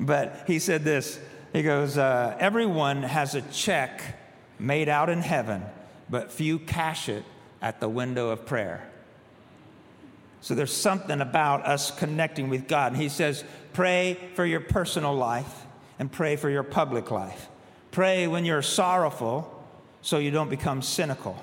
But 0.00 0.44
he 0.46 0.58
said 0.58 0.82
this 0.82 1.20
He 1.52 1.62
goes, 1.62 1.98
uh, 1.98 2.34
Everyone 2.40 3.02
has 3.02 3.34
a 3.34 3.42
check 3.42 4.00
made 4.58 4.88
out 4.88 5.10
in 5.10 5.20
heaven, 5.20 5.62
but 6.08 6.32
few 6.32 6.58
cash 6.58 7.10
it 7.10 7.24
at 7.60 7.80
the 7.80 7.88
window 7.88 8.30
of 8.30 8.46
prayer. 8.46 8.90
So 10.40 10.54
there's 10.54 10.74
something 10.74 11.20
about 11.20 11.66
us 11.66 11.90
connecting 11.90 12.48
with 12.48 12.68
God. 12.68 12.92
And 12.92 13.02
he 13.02 13.08
says, 13.08 13.44
pray 13.72 14.16
for 14.34 14.46
your 14.46 14.60
personal 14.60 15.14
life 15.14 15.64
and 15.98 16.10
pray 16.10 16.36
for 16.36 16.48
your 16.48 16.62
public 16.62 17.10
life. 17.10 17.48
Pray 17.90 18.26
when 18.26 18.44
you're 18.44 18.62
sorrowful 18.62 19.64
so 20.02 20.18
you 20.18 20.30
don't 20.30 20.48
become 20.48 20.82
cynical. 20.82 21.36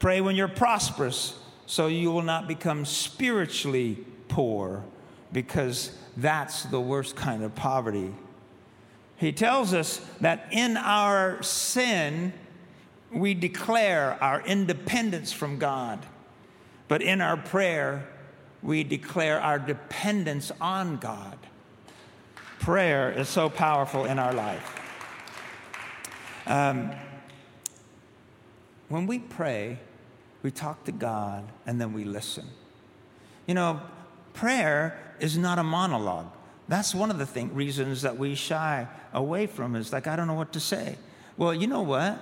Pray 0.00 0.22
when 0.22 0.34
you're 0.34 0.48
prosperous 0.48 1.38
so 1.66 1.86
you 1.86 2.10
will 2.10 2.22
not 2.22 2.48
become 2.48 2.86
spiritually 2.86 4.04
poor 4.28 4.82
because 5.30 5.96
that's 6.16 6.64
the 6.64 6.80
worst 6.80 7.14
kind 7.14 7.44
of 7.44 7.54
poverty. 7.54 8.12
He 9.16 9.30
tells 9.30 9.74
us 9.74 9.98
that 10.22 10.48
in 10.50 10.78
our 10.78 11.42
sin, 11.42 12.32
we 13.12 13.34
declare 13.34 14.16
our 14.22 14.40
independence 14.46 15.32
from 15.32 15.58
God. 15.58 16.04
But 16.88 17.02
in 17.02 17.20
our 17.20 17.36
prayer, 17.36 18.08
we 18.62 18.82
declare 18.82 19.38
our 19.38 19.58
dependence 19.58 20.50
on 20.62 20.96
God. 20.96 21.36
Prayer 22.58 23.12
is 23.12 23.28
so 23.28 23.50
powerful 23.50 24.06
in 24.06 24.18
our 24.18 24.32
life. 24.32 24.80
Um, 26.46 26.90
when 28.88 29.06
we 29.06 29.18
pray, 29.18 29.78
we 30.42 30.50
talk 30.50 30.84
to 30.84 30.92
God 30.92 31.44
and 31.66 31.80
then 31.80 31.92
we 31.92 32.04
listen. 32.04 32.46
You 33.46 33.54
know, 33.54 33.80
prayer 34.32 35.14
is 35.18 35.36
not 35.36 35.58
a 35.58 35.62
monologue. 35.62 36.30
That's 36.68 36.94
one 36.94 37.10
of 37.10 37.18
the 37.18 37.26
thing, 37.26 37.54
reasons 37.54 38.02
that 38.02 38.16
we 38.16 38.34
shy 38.34 38.86
away 39.12 39.46
from 39.46 39.74
is 39.74 39.92
like, 39.92 40.06
I 40.06 40.16
don't 40.16 40.28
know 40.28 40.34
what 40.34 40.52
to 40.52 40.60
say. 40.60 40.96
Well, 41.36 41.52
you 41.52 41.66
know 41.66 41.82
what? 41.82 42.18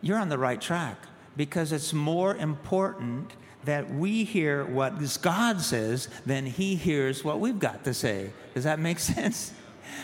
You're 0.00 0.18
on 0.18 0.28
the 0.28 0.38
right 0.38 0.60
track 0.60 0.98
because 1.36 1.72
it's 1.72 1.92
more 1.92 2.34
important 2.34 3.32
that 3.64 3.92
we 3.94 4.24
hear 4.24 4.64
what 4.64 4.94
God 5.22 5.60
says 5.60 6.08
than 6.26 6.46
He 6.46 6.74
hears 6.74 7.22
what 7.22 7.38
we've 7.38 7.58
got 7.58 7.84
to 7.84 7.94
say. 7.94 8.32
Does 8.54 8.64
that 8.64 8.80
make 8.80 8.98
sense? 9.14 9.54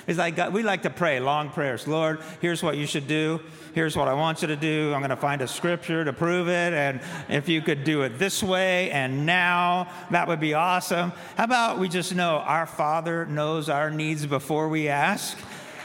It's 0.06 0.18
like 0.18 0.36
God, 0.36 0.52
we 0.52 0.62
like 0.62 0.82
to 0.82 0.90
pray 0.90 1.20
long 1.20 1.50
prayers. 1.50 1.86
Lord, 1.86 2.20
here's 2.40 2.62
what 2.62 2.76
you 2.76 2.86
should 2.86 3.06
do. 3.06 3.40
Here's 3.74 3.96
what 3.96 4.08
I 4.08 4.14
want 4.14 4.42
you 4.42 4.48
to 4.48 4.56
do. 4.56 4.92
I'm 4.94 5.00
going 5.00 5.10
to 5.10 5.16
find 5.16 5.42
a 5.42 5.48
scripture 5.48 6.04
to 6.04 6.12
prove 6.12 6.48
it. 6.48 6.72
And 6.72 7.00
if 7.28 7.48
you 7.48 7.60
could 7.60 7.84
do 7.84 8.02
it 8.02 8.18
this 8.18 8.42
way 8.42 8.90
and 8.90 9.26
now, 9.26 9.88
that 10.10 10.28
would 10.28 10.40
be 10.40 10.54
awesome. 10.54 11.12
How 11.36 11.44
about 11.44 11.78
we 11.78 11.88
just 11.88 12.14
know 12.14 12.38
our 12.38 12.66
Father 12.66 13.26
knows 13.26 13.68
our 13.68 13.90
needs 13.90 14.26
before 14.26 14.68
we 14.68 14.88
ask? 14.88 15.36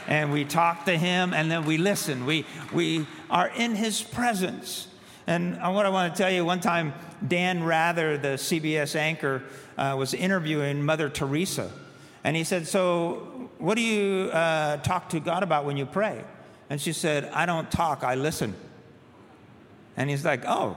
And 0.06 0.32
we 0.32 0.44
talk 0.44 0.84
to 0.86 0.96
him 0.96 1.32
and 1.32 1.50
then 1.50 1.64
we 1.64 1.78
listen. 1.78 2.26
We, 2.26 2.46
we 2.72 3.06
are 3.30 3.48
in 3.48 3.74
his 3.74 4.02
presence. 4.02 4.88
And 5.26 5.56
what 5.56 5.86
I 5.86 5.88
want 5.88 6.14
to 6.14 6.22
tell 6.22 6.30
you, 6.30 6.44
one 6.44 6.60
time, 6.60 6.92
Dan 7.26 7.64
Rather, 7.64 8.18
the 8.18 8.36
CBS 8.36 8.94
anchor, 8.94 9.42
uh, 9.78 9.94
was 9.98 10.12
interviewing 10.12 10.84
Mother 10.84 11.08
Teresa. 11.08 11.70
And 12.24 12.36
he 12.36 12.44
said, 12.44 12.66
So, 12.66 13.33
what 13.58 13.76
do 13.76 13.82
you 13.82 14.30
uh, 14.30 14.78
talk 14.78 15.08
to 15.10 15.20
God 15.20 15.42
about 15.42 15.64
when 15.64 15.76
you 15.76 15.86
pray? 15.86 16.24
And 16.70 16.80
she 16.80 16.92
said, 16.92 17.26
I 17.26 17.46
don't 17.46 17.70
talk, 17.70 18.02
I 18.04 18.14
listen. 18.14 18.54
And 19.96 20.10
he's 20.10 20.24
like, 20.24 20.44
Oh, 20.46 20.76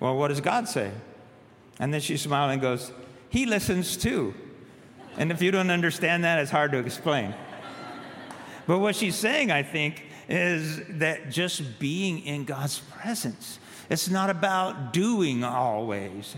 well, 0.00 0.16
what 0.16 0.28
does 0.28 0.40
God 0.40 0.68
say? 0.68 0.90
And 1.78 1.92
then 1.92 2.00
she 2.00 2.16
smiled 2.16 2.50
and 2.50 2.60
goes, 2.60 2.92
He 3.28 3.46
listens 3.46 3.96
too. 3.96 4.34
And 5.16 5.30
if 5.30 5.42
you 5.42 5.50
don't 5.50 5.70
understand 5.70 6.24
that, 6.24 6.38
it's 6.38 6.50
hard 6.50 6.72
to 6.72 6.78
explain. 6.78 7.34
but 8.66 8.78
what 8.78 8.96
she's 8.96 9.14
saying, 9.14 9.50
I 9.50 9.62
think, 9.62 10.06
is 10.28 10.80
that 10.88 11.30
just 11.30 11.78
being 11.78 12.20
in 12.20 12.44
God's 12.44 12.78
presence 12.78 13.58
it's 13.92 14.08
not 14.08 14.30
about 14.30 14.94
doing 14.94 15.44
always, 15.44 16.36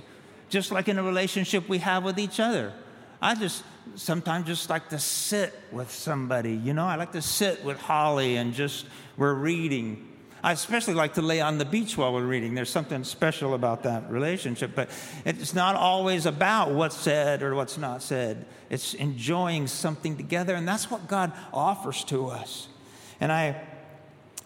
just 0.49 0.73
like 0.73 0.89
in 0.89 0.99
a 0.99 1.05
relationship 1.05 1.69
we 1.69 1.79
have 1.79 2.03
with 2.03 2.19
each 2.19 2.41
other. 2.41 2.73
I 3.25 3.35
just 3.35 3.65
sometimes 3.95 4.47
just 4.47 4.69
like 4.69 4.91
to 4.91 4.99
sit 4.99 5.59
with 5.73 5.91
somebody, 5.91 6.53
you 6.53 6.75
know, 6.75 6.85
I 6.85 6.97
like 6.97 7.13
to 7.13 7.23
sit 7.23 7.65
with 7.65 7.81
Holly 7.81 8.37
and 8.37 8.53
just 8.53 8.85
we're 9.17 9.33
reading. 9.33 10.07
I 10.43 10.53
especially 10.53 10.93
like 10.93 11.15
to 11.15 11.23
lay 11.23 11.41
on 11.41 11.57
the 11.57 11.65
beach 11.65 11.97
while 11.97 12.13
we're 12.13 12.27
reading. 12.27 12.55
There's 12.55 12.69
something 12.69 13.03
special 13.03 13.55
about 13.55 13.85
that 13.85 14.11
relationship. 14.11 14.73
But 14.75 14.91
it's 15.25 15.55
not 15.55 15.75
always 15.75 16.27
about 16.27 16.73
what's 16.73 16.99
said 16.99 17.43
or 17.43 17.55
what's 17.55 17.79
not 17.79 18.03
said, 18.03 18.45
it's 18.69 18.93
enjoying 18.93 19.69
something 19.69 20.19
together. 20.19 20.55
And 20.55 20.69
that's 20.69 20.91
what 20.91 21.09
God 21.09 21.33
offers 21.51 22.05
to 22.05 22.27
us. 22.27 22.69
And 23.21 23.33
I 23.33 23.59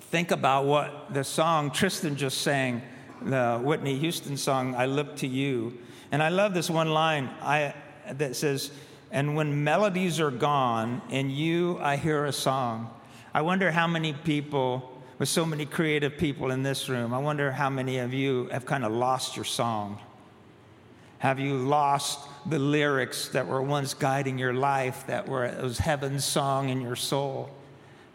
think 0.03 0.31
about 0.31 0.67
what 0.67 1.13
the 1.13 1.25
song 1.25 1.73
Tristan 1.73 2.15
just 2.15 2.43
sang, 2.43 2.83
the 3.23 3.59
Whitney 3.61 3.99
Houston 3.99 4.37
song, 4.37 4.77
I 4.77 4.87
Look 4.87 5.17
to 5.17 5.27
You. 5.27 5.77
And 6.13 6.23
I 6.23 6.29
love 6.29 6.55
this 6.55 6.71
one 6.71 6.91
line 6.91 7.29
I, 7.43 7.75
that 8.13 8.37
says, 8.37 8.71
And 9.11 9.37
when 9.37 9.65
melodies 9.65 10.21
are 10.21 10.31
gone, 10.31 11.03
in 11.11 11.31
you 11.31 11.79
I 11.81 11.97
hear 11.97 12.25
a 12.25 12.33
song. 12.33 12.91
I 13.35 13.43
wonder 13.43 13.71
how 13.71 13.87
many 13.87 14.13
people, 14.13 15.01
with 15.19 15.29
so 15.29 15.45
many 15.45 15.67
creative 15.67 16.17
people 16.17 16.51
in 16.51 16.63
this 16.63 16.89
room, 16.89 17.13
I 17.13 17.19
wonder 17.19 17.53
how 17.53 17.71
many 17.71 17.99
of 17.99 18.15
you 18.15 18.49
have 18.51 18.65
kind 18.65 18.85
of 18.85 18.93
lost 18.93 19.37
your 19.37 19.45
song. 19.45 19.99
Have 21.19 21.41
you 21.41 21.55
lost 21.55 22.21
the 22.47 22.59
lyrics 22.59 23.29
that 23.29 23.47
were 23.47 23.61
once 23.61 23.93
guiding 23.93 24.39
your 24.39 24.55
life, 24.55 25.07
that 25.09 25.29
were 25.29 25.45
it 25.45 25.63
was 25.63 25.79
heaven's 25.79 26.25
song 26.25 26.69
in 26.69 26.81
your 26.81 26.97
soul? 26.97 27.51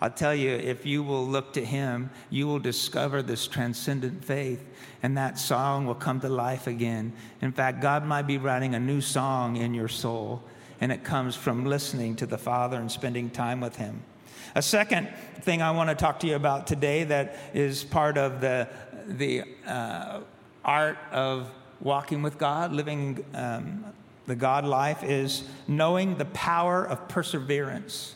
I'll 0.03 0.09
tell 0.09 0.35
you, 0.35 0.51
if 0.51 0.85
you 0.85 1.01
will 1.01 1.25
look 1.25 1.53
to 1.53 1.63
Him, 1.63 2.09
you 2.29 2.45
will 2.45 2.59
discover 2.59 3.21
this 3.21 3.47
transcendent 3.47 4.25
faith, 4.25 4.61
and 5.01 5.17
that 5.17 5.39
song 5.39 5.85
will 5.85 5.95
come 5.95 6.19
to 6.19 6.27
life 6.27 6.67
again. 6.67 7.13
In 7.41 7.53
fact, 7.53 7.79
God 7.79 8.05
might 8.05 8.23
be 8.23 8.37
writing 8.37 8.75
a 8.75 8.81
new 8.81 8.99
song 8.99 9.55
in 9.55 9.73
your 9.73 9.87
soul, 9.87 10.43
and 10.81 10.91
it 10.91 11.05
comes 11.05 11.37
from 11.37 11.63
listening 11.63 12.17
to 12.17 12.25
the 12.25 12.37
Father 12.37 12.81
and 12.81 12.91
spending 12.91 13.29
time 13.29 13.61
with 13.61 13.77
Him. 13.77 14.03
A 14.55 14.61
second 14.61 15.07
thing 15.39 15.61
I 15.61 15.71
want 15.71 15.89
to 15.89 15.95
talk 15.95 16.19
to 16.19 16.27
you 16.27 16.35
about 16.35 16.67
today 16.67 17.05
that 17.05 17.37
is 17.53 17.85
part 17.85 18.17
of 18.17 18.41
the, 18.41 18.67
the 19.07 19.45
uh, 19.65 20.19
art 20.65 20.97
of 21.13 21.49
walking 21.79 22.21
with 22.21 22.37
God, 22.37 22.73
living 22.73 23.23
um, 23.33 23.85
the 24.25 24.35
God 24.35 24.65
life, 24.65 25.01
is 25.01 25.47
knowing 25.65 26.17
the 26.17 26.25
power 26.25 26.85
of 26.85 27.07
perseverance. 27.07 28.15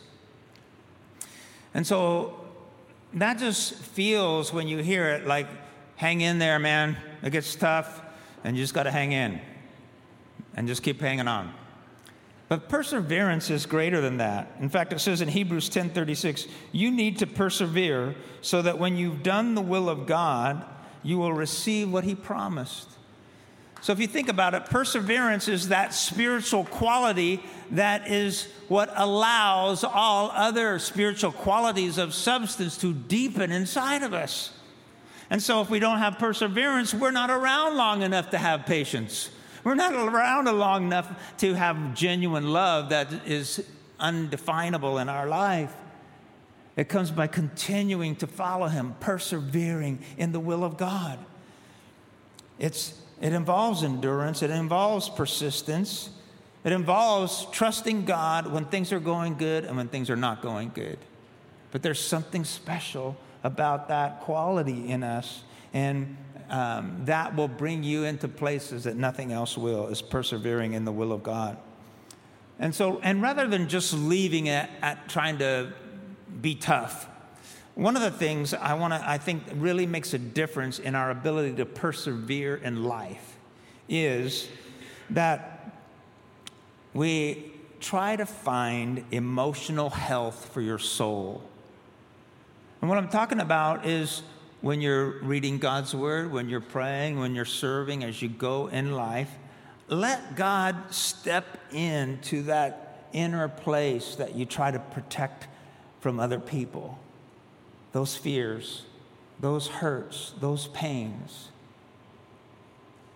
And 1.74 1.86
so 1.86 2.40
that 3.14 3.38
just 3.38 3.74
feels 3.74 4.52
when 4.52 4.68
you 4.68 4.78
hear 4.78 5.08
it 5.10 5.26
like, 5.26 5.46
hang 5.96 6.20
in 6.20 6.38
there, 6.38 6.58
man. 6.58 6.96
It 7.22 7.30
gets 7.30 7.54
tough, 7.54 8.00
and 8.44 8.56
you 8.56 8.62
just 8.62 8.74
got 8.74 8.84
to 8.84 8.90
hang 8.90 9.12
in 9.12 9.40
and 10.54 10.68
just 10.68 10.82
keep 10.82 11.00
hanging 11.00 11.28
on. 11.28 11.52
But 12.48 12.68
perseverance 12.68 13.50
is 13.50 13.66
greater 13.66 14.00
than 14.00 14.16
that. 14.18 14.50
In 14.58 14.70
fact, 14.70 14.92
it 14.92 15.00
says 15.00 15.20
in 15.20 15.28
Hebrews 15.28 15.68
10:36, 15.68 16.48
you 16.72 16.90
need 16.90 17.18
to 17.18 17.26
persevere 17.26 18.14
so 18.40 18.62
that 18.62 18.78
when 18.78 18.96
you've 18.96 19.22
done 19.22 19.54
the 19.54 19.60
will 19.60 19.88
of 19.88 20.06
God, 20.06 20.64
you 21.02 21.18
will 21.18 21.32
receive 21.32 21.92
what 21.92 22.04
he 22.04 22.14
promised. 22.14 22.88
So 23.80 23.92
if 23.92 24.00
you 24.00 24.06
think 24.06 24.28
about 24.28 24.54
it, 24.54 24.66
perseverance 24.66 25.48
is 25.48 25.68
that 25.68 25.94
spiritual 25.94 26.64
quality 26.64 27.42
that 27.70 28.10
is 28.10 28.48
what 28.68 28.92
allows 28.96 29.84
all 29.84 30.30
other 30.34 30.78
spiritual 30.78 31.32
qualities 31.32 31.96
of 31.98 32.12
substance 32.12 32.76
to 32.78 32.92
deepen 32.92 33.52
inside 33.52 34.02
of 34.02 34.12
us. 34.12 34.52
And 35.30 35.42
so 35.42 35.60
if 35.60 35.70
we 35.70 35.78
don't 35.78 35.98
have 35.98 36.18
perseverance, 36.18 36.94
we're 36.94 37.10
not 37.10 37.30
around 37.30 37.76
long 37.76 38.02
enough 38.02 38.30
to 38.30 38.38
have 38.38 38.66
patience. 38.66 39.30
We're 39.62 39.74
not 39.74 39.92
around 39.92 40.46
long 40.46 40.84
enough 40.84 41.36
to 41.38 41.54
have 41.54 41.94
genuine 41.94 42.48
love 42.48 42.88
that 42.88 43.12
is 43.26 43.64
undefinable 44.00 44.98
in 44.98 45.08
our 45.08 45.26
life. 45.26 45.74
It 46.76 46.88
comes 46.88 47.10
by 47.10 47.26
continuing 47.26 48.16
to 48.16 48.26
follow 48.26 48.68
Him, 48.68 48.94
persevering 49.00 49.98
in 50.16 50.32
the 50.32 50.40
will 50.40 50.64
of 50.64 50.76
God. 50.76 51.18
It's 52.58 53.00
it 53.20 53.32
involves 53.32 53.82
endurance, 53.82 54.42
it 54.42 54.50
involves 54.50 55.08
persistence, 55.08 56.10
it 56.64 56.72
involves 56.72 57.46
trusting 57.52 58.04
God 58.04 58.52
when 58.52 58.64
things 58.66 58.92
are 58.92 59.00
going 59.00 59.36
good 59.36 59.64
and 59.64 59.76
when 59.76 59.88
things 59.88 60.10
are 60.10 60.16
not 60.16 60.42
going 60.42 60.70
good. 60.74 60.98
But 61.70 61.82
there's 61.82 62.00
something 62.00 62.44
special 62.44 63.16
about 63.44 63.88
that 63.88 64.20
quality 64.20 64.88
in 64.88 65.02
us, 65.02 65.42
and 65.72 66.16
um, 66.50 67.02
that 67.04 67.36
will 67.36 67.48
bring 67.48 67.82
you 67.82 68.04
into 68.04 68.26
places 68.28 68.84
that 68.84 68.96
nothing 68.96 69.32
else 69.32 69.56
will, 69.56 69.88
is 69.88 70.00
persevering 70.00 70.72
in 70.72 70.84
the 70.84 70.92
will 70.92 71.12
of 71.12 71.22
God. 71.22 71.58
And 72.58 72.74
so, 72.74 72.98
and 73.02 73.22
rather 73.22 73.46
than 73.46 73.68
just 73.68 73.92
leaving 73.92 74.46
it 74.46 74.68
at 74.82 75.08
trying 75.08 75.38
to 75.38 75.72
be 76.40 76.54
tough, 76.54 77.08
one 77.78 77.94
of 77.94 78.02
the 78.02 78.10
things 78.10 78.54
I 78.54 78.74
want 78.74 78.92
to, 78.92 79.08
I 79.08 79.18
think, 79.18 79.44
really 79.54 79.86
makes 79.86 80.12
a 80.12 80.18
difference 80.18 80.80
in 80.80 80.96
our 80.96 81.12
ability 81.12 81.54
to 81.54 81.64
persevere 81.64 82.56
in 82.56 82.82
life 82.82 83.36
is 83.88 84.48
that 85.10 85.78
we 86.92 87.52
try 87.78 88.16
to 88.16 88.26
find 88.26 89.04
emotional 89.12 89.90
health 89.90 90.50
for 90.52 90.60
your 90.60 90.80
soul. 90.80 91.40
And 92.80 92.88
what 92.88 92.98
I'm 92.98 93.10
talking 93.10 93.38
about 93.38 93.86
is 93.86 94.22
when 94.60 94.80
you're 94.80 95.22
reading 95.22 95.58
God's 95.58 95.94
word, 95.94 96.32
when 96.32 96.48
you're 96.48 96.60
praying, 96.60 97.20
when 97.20 97.36
you're 97.36 97.44
serving, 97.44 98.02
as 98.02 98.20
you 98.20 98.28
go 98.28 98.66
in 98.66 98.90
life, 98.90 99.30
let 99.86 100.34
God 100.34 100.92
step 100.92 101.46
into 101.70 102.42
that 102.42 103.06
inner 103.12 103.46
place 103.46 104.16
that 104.16 104.34
you 104.34 104.46
try 104.46 104.72
to 104.72 104.80
protect 104.80 105.46
from 106.00 106.18
other 106.18 106.40
people 106.40 106.98
those 107.92 108.16
fears, 108.16 108.84
those 109.40 109.68
hurts, 109.68 110.32
those 110.40 110.68
pains. 110.68 111.48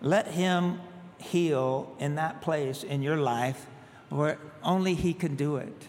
Let 0.01 0.27
Him 0.27 0.81
heal 1.17 1.95
in 1.99 2.15
that 2.15 2.41
place 2.41 2.83
in 2.83 3.01
your 3.01 3.17
life 3.17 3.65
where 4.09 4.37
only 4.63 4.93
He 4.93 5.13
can 5.13 5.35
do 5.35 5.57
it. 5.57 5.87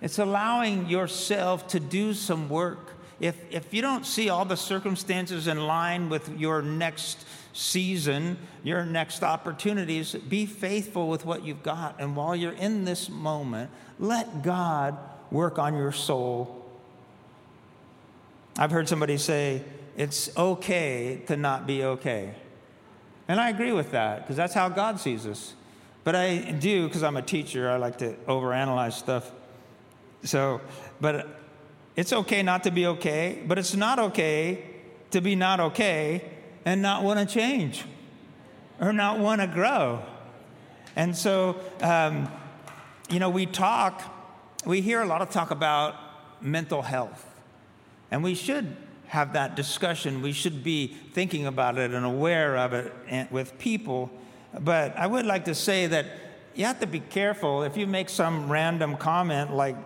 It's 0.00 0.18
allowing 0.18 0.88
yourself 0.88 1.68
to 1.68 1.80
do 1.80 2.12
some 2.14 2.48
work. 2.48 2.94
If, 3.18 3.36
if 3.50 3.72
you 3.72 3.80
don't 3.80 4.04
see 4.04 4.28
all 4.28 4.44
the 4.44 4.56
circumstances 4.56 5.46
in 5.46 5.66
line 5.66 6.10
with 6.10 6.38
your 6.38 6.60
next 6.60 7.24
season, 7.54 8.36
your 8.62 8.84
next 8.84 9.22
opportunities, 9.22 10.14
be 10.14 10.44
faithful 10.44 11.08
with 11.08 11.24
what 11.24 11.44
you've 11.44 11.62
got. 11.62 11.96
And 11.98 12.14
while 12.14 12.36
you're 12.36 12.52
in 12.52 12.84
this 12.84 13.08
moment, 13.08 13.70
let 13.98 14.42
God 14.42 14.98
work 15.30 15.58
on 15.58 15.74
your 15.74 15.92
soul 15.92 16.65
I've 18.58 18.70
heard 18.70 18.88
somebody 18.88 19.18
say, 19.18 19.62
it's 19.96 20.34
okay 20.36 21.22
to 21.26 21.36
not 21.36 21.66
be 21.66 21.84
okay. 21.84 22.34
And 23.28 23.40
I 23.40 23.50
agree 23.50 23.72
with 23.72 23.90
that 23.92 24.20
because 24.22 24.36
that's 24.36 24.54
how 24.54 24.68
God 24.68 25.00
sees 25.00 25.26
us. 25.26 25.54
But 26.04 26.14
I 26.14 26.38
do, 26.38 26.86
because 26.86 27.02
I'm 27.02 27.16
a 27.16 27.22
teacher, 27.22 27.68
I 27.68 27.76
like 27.76 27.98
to 27.98 28.12
overanalyze 28.28 28.92
stuff. 28.92 29.30
So, 30.22 30.60
but 31.00 31.40
it's 31.96 32.12
okay 32.12 32.42
not 32.42 32.64
to 32.64 32.70
be 32.70 32.86
okay, 32.86 33.42
but 33.46 33.58
it's 33.58 33.74
not 33.74 33.98
okay 33.98 34.64
to 35.10 35.20
be 35.20 35.34
not 35.34 35.60
okay 35.60 36.24
and 36.64 36.80
not 36.80 37.02
want 37.02 37.18
to 37.18 37.26
change 37.26 37.84
or 38.80 38.92
not 38.92 39.18
want 39.18 39.40
to 39.40 39.46
grow. 39.46 40.02
And 40.94 41.16
so, 41.16 41.60
um, 41.82 42.30
you 43.10 43.18
know, 43.18 43.30
we 43.30 43.46
talk, 43.46 44.02
we 44.64 44.80
hear 44.80 45.02
a 45.02 45.06
lot 45.06 45.22
of 45.22 45.30
talk 45.30 45.50
about 45.50 45.94
mental 46.42 46.82
health. 46.82 47.35
And 48.10 48.22
we 48.22 48.34
should 48.34 48.76
have 49.08 49.32
that 49.34 49.54
discussion. 49.54 50.22
We 50.22 50.32
should 50.32 50.64
be 50.64 50.88
thinking 51.12 51.46
about 51.46 51.78
it 51.78 51.92
and 51.92 52.04
aware 52.04 52.56
of 52.56 52.72
it 52.72 53.30
with 53.30 53.58
people. 53.58 54.10
But 54.58 54.96
I 54.96 55.06
would 55.06 55.26
like 55.26 55.44
to 55.46 55.54
say 55.54 55.86
that 55.86 56.06
you 56.54 56.64
have 56.64 56.80
to 56.80 56.86
be 56.86 57.00
careful 57.00 57.62
if 57.62 57.76
you 57.76 57.86
make 57.86 58.08
some 58.08 58.50
random 58.50 58.96
comment 58.96 59.54
like 59.54 59.76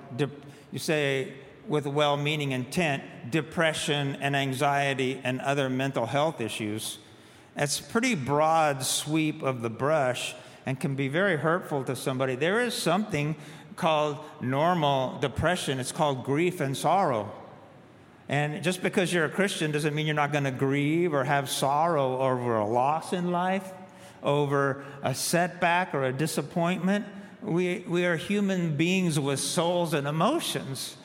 you 0.71 0.79
say 0.79 1.33
with 1.67 1.87
well 1.87 2.17
meaning 2.17 2.53
intent, 2.53 3.03
depression 3.31 4.17
and 4.21 4.35
anxiety 4.35 5.21
and 5.23 5.41
other 5.41 5.69
mental 5.69 6.07
health 6.07 6.41
issues. 6.41 6.99
It's 7.57 7.81
a 7.81 7.83
pretty 7.83 8.15
broad 8.15 8.85
sweep 8.85 9.43
of 9.43 9.63
the 9.63 9.71
brush 9.71 10.35
and 10.67 10.79
can 10.79 10.95
be 10.95 11.09
very 11.09 11.37
hurtful 11.37 11.85
to 11.85 11.97
somebody. 11.97 12.37
There 12.37 12.61
is 12.61 12.75
something 12.75 13.37
called 13.77 14.19
normal 14.41 15.19
depression, 15.21 15.81
it's 15.81 15.93
called 15.93 16.25
grief 16.25 16.61
and 16.61 16.77
sorrow. 16.77 17.33
And 18.31 18.63
just 18.63 18.81
because 18.81 19.13
you're 19.13 19.25
a 19.25 19.29
Christian 19.29 19.73
doesn't 19.73 19.93
mean 19.93 20.07
you're 20.07 20.15
not 20.15 20.31
going 20.31 20.45
to 20.45 20.53
grieve 20.53 21.13
or 21.13 21.25
have 21.25 21.51
sorrow 21.51 22.21
over 22.21 22.59
a 22.59 22.65
loss 22.65 23.13
in 23.13 23.33
life, 23.33 23.73
over 24.23 24.85
a 25.03 25.17
setback 25.17 25.97
or 25.97 26.05
a 26.05 26.13
disappointment. 26.13 27.07
We, 27.43 27.85
we 27.89 28.07
are 28.07 28.15
human 28.15 28.77
beings 28.77 29.19
with 29.19 29.41
souls 29.41 29.95
and 29.95 30.07
emotions. 30.07 30.97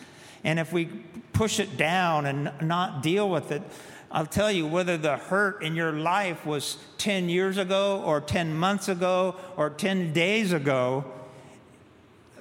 And 0.44 0.60
if 0.60 0.72
we 0.72 0.86
push 1.34 1.60
it 1.60 1.78
down 1.78 2.28
and 2.28 2.52
not 2.62 3.02
deal 3.02 3.28
with 3.28 3.52
it, 3.52 3.64
I'll 4.12 4.28
tell 4.28 4.52
you 4.52 4.68
whether 4.68 4.96
the 4.96 5.18
hurt 5.18 5.64
in 5.64 5.76
your 5.76 5.94
life 5.94 6.46
was 6.46 6.78
10 7.00 7.28
years 7.28 7.58
ago 7.58 8.04
or 8.06 8.22
10 8.22 8.54
months 8.56 8.88
ago 8.88 9.36
or 9.58 9.72
10 9.72 10.14
days 10.14 10.54
ago, 10.54 11.06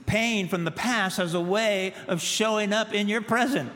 pain 0.05 0.47
from 0.47 0.65
the 0.65 0.71
past 0.71 1.17
has 1.17 1.33
a 1.33 1.41
way 1.41 1.95
of 2.07 2.21
showing 2.21 2.75
up 2.75 2.93
in 2.93 3.09
your 3.09 3.23
present. 3.23 3.73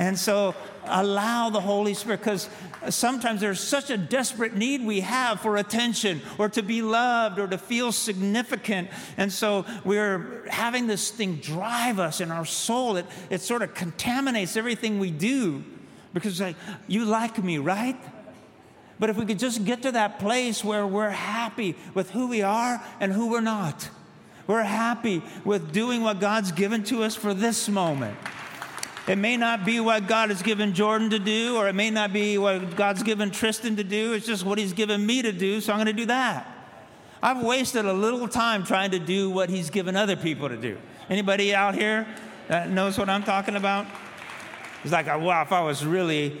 And 0.00 0.18
so 0.18 0.54
allow 0.86 1.50
the 1.50 1.60
Holy 1.60 1.92
Spirit, 1.92 2.20
because 2.20 2.48
sometimes 2.88 3.42
there's 3.42 3.60
such 3.60 3.90
a 3.90 3.98
desperate 3.98 4.56
need 4.56 4.82
we 4.82 5.00
have 5.00 5.40
for 5.40 5.58
attention 5.58 6.22
or 6.38 6.48
to 6.48 6.62
be 6.62 6.80
loved 6.80 7.38
or 7.38 7.46
to 7.46 7.58
feel 7.58 7.92
significant. 7.92 8.88
And 9.18 9.30
so 9.30 9.66
we're 9.84 10.48
having 10.48 10.86
this 10.86 11.10
thing 11.10 11.36
drive 11.36 11.98
us 11.98 12.22
in 12.22 12.30
our 12.30 12.46
soul. 12.46 12.96
It, 12.96 13.04
it 13.28 13.42
sort 13.42 13.60
of 13.60 13.74
contaminates 13.74 14.56
everything 14.56 14.98
we 14.98 15.10
do 15.10 15.62
because, 16.14 16.40
like, 16.40 16.56
you 16.88 17.04
like 17.04 17.44
me, 17.44 17.58
right? 17.58 18.02
But 18.98 19.10
if 19.10 19.18
we 19.18 19.26
could 19.26 19.38
just 19.38 19.66
get 19.66 19.82
to 19.82 19.92
that 19.92 20.18
place 20.18 20.64
where 20.64 20.86
we're 20.86 21.10
happy 21.10 21.76
with 21.92 22.10
who 22.10 22.28
we 22.28 22.40
are 22.40 22.82
and 23.00 23.12
who 23.12 23.30
we're 23.30 23.42
not, 23.42 23.90
we're 24.46 24.62
happy 24.62 25.22
with 25.44 25.72
doing 25.72 26.02
what 26.02 26.20
God's 26.20 26.52
given 26.52 26.84
to 26.84 27.02
us 27.02 27.14
for 27.14 27.34
this 27.34 27.68
moment. 27.68 28.16
It 29.10 29.18
may 29.18 29.36
not 29.36 29.64
be 29.64 29.80
what 29.80 30.06
God 30.06 30.28
has 30.28 30.40
given 30.40 30.72
Jordan 30.72 31.10
to 31.10 31.18
do, 31.18 31.56
or 31.56 31.68
it 31.68 31.72
may 31.72 31.90
not 31.90 32.12
be 32.12 32.38
what 32.38 32.76
God's 32.76 33.02
given 33.02 33.32
Tristan 33.32 33.74
to 33.74 33.82
do. 33.82 34.12
It's 34.12 34.24
just 34.24 34.44
what 34.44 34.56
He's 34.56 34.72
given 34.72 35.04
me 35.04 35.20
to 35.20 35.32
do, 35.32 35.60
so 35.60 35.72
I'm 35.72 35.78
going 35.78 35.86
to 35.86 35.92
do 35.92 36.06
that. 36.06 36.46
I've 37.20 37.42
wasted 37.42 37.86
a 37.86 37.92
little 37.92 38.28
time 38.28 38.62
trying 38.62 38.92
to 38.92 39.00
do 39.00 39.28
what 39.28 39.50
He's 39.50 39.68
given 39.68 39.96
other 39.96 40.14
people 40.14 40.48
to 40.48 40.56
do. 40.56 40.78
Anybody 41.08 41.52
out 41.52 41.74
here 41.74 42.06
that 42.46 42.70
knows 42.70 42.98
what 42.98 43.08
I'm 43.08 43.24
talking 43.24 43.56
about? 43.56 43.88
It's 44.84 44.92
like, 44.92 45.06
wow, 45.06 45.42
if 45.42 45.50
I 45.50 45.60
was 45.60 45.84
really 45.84 46.40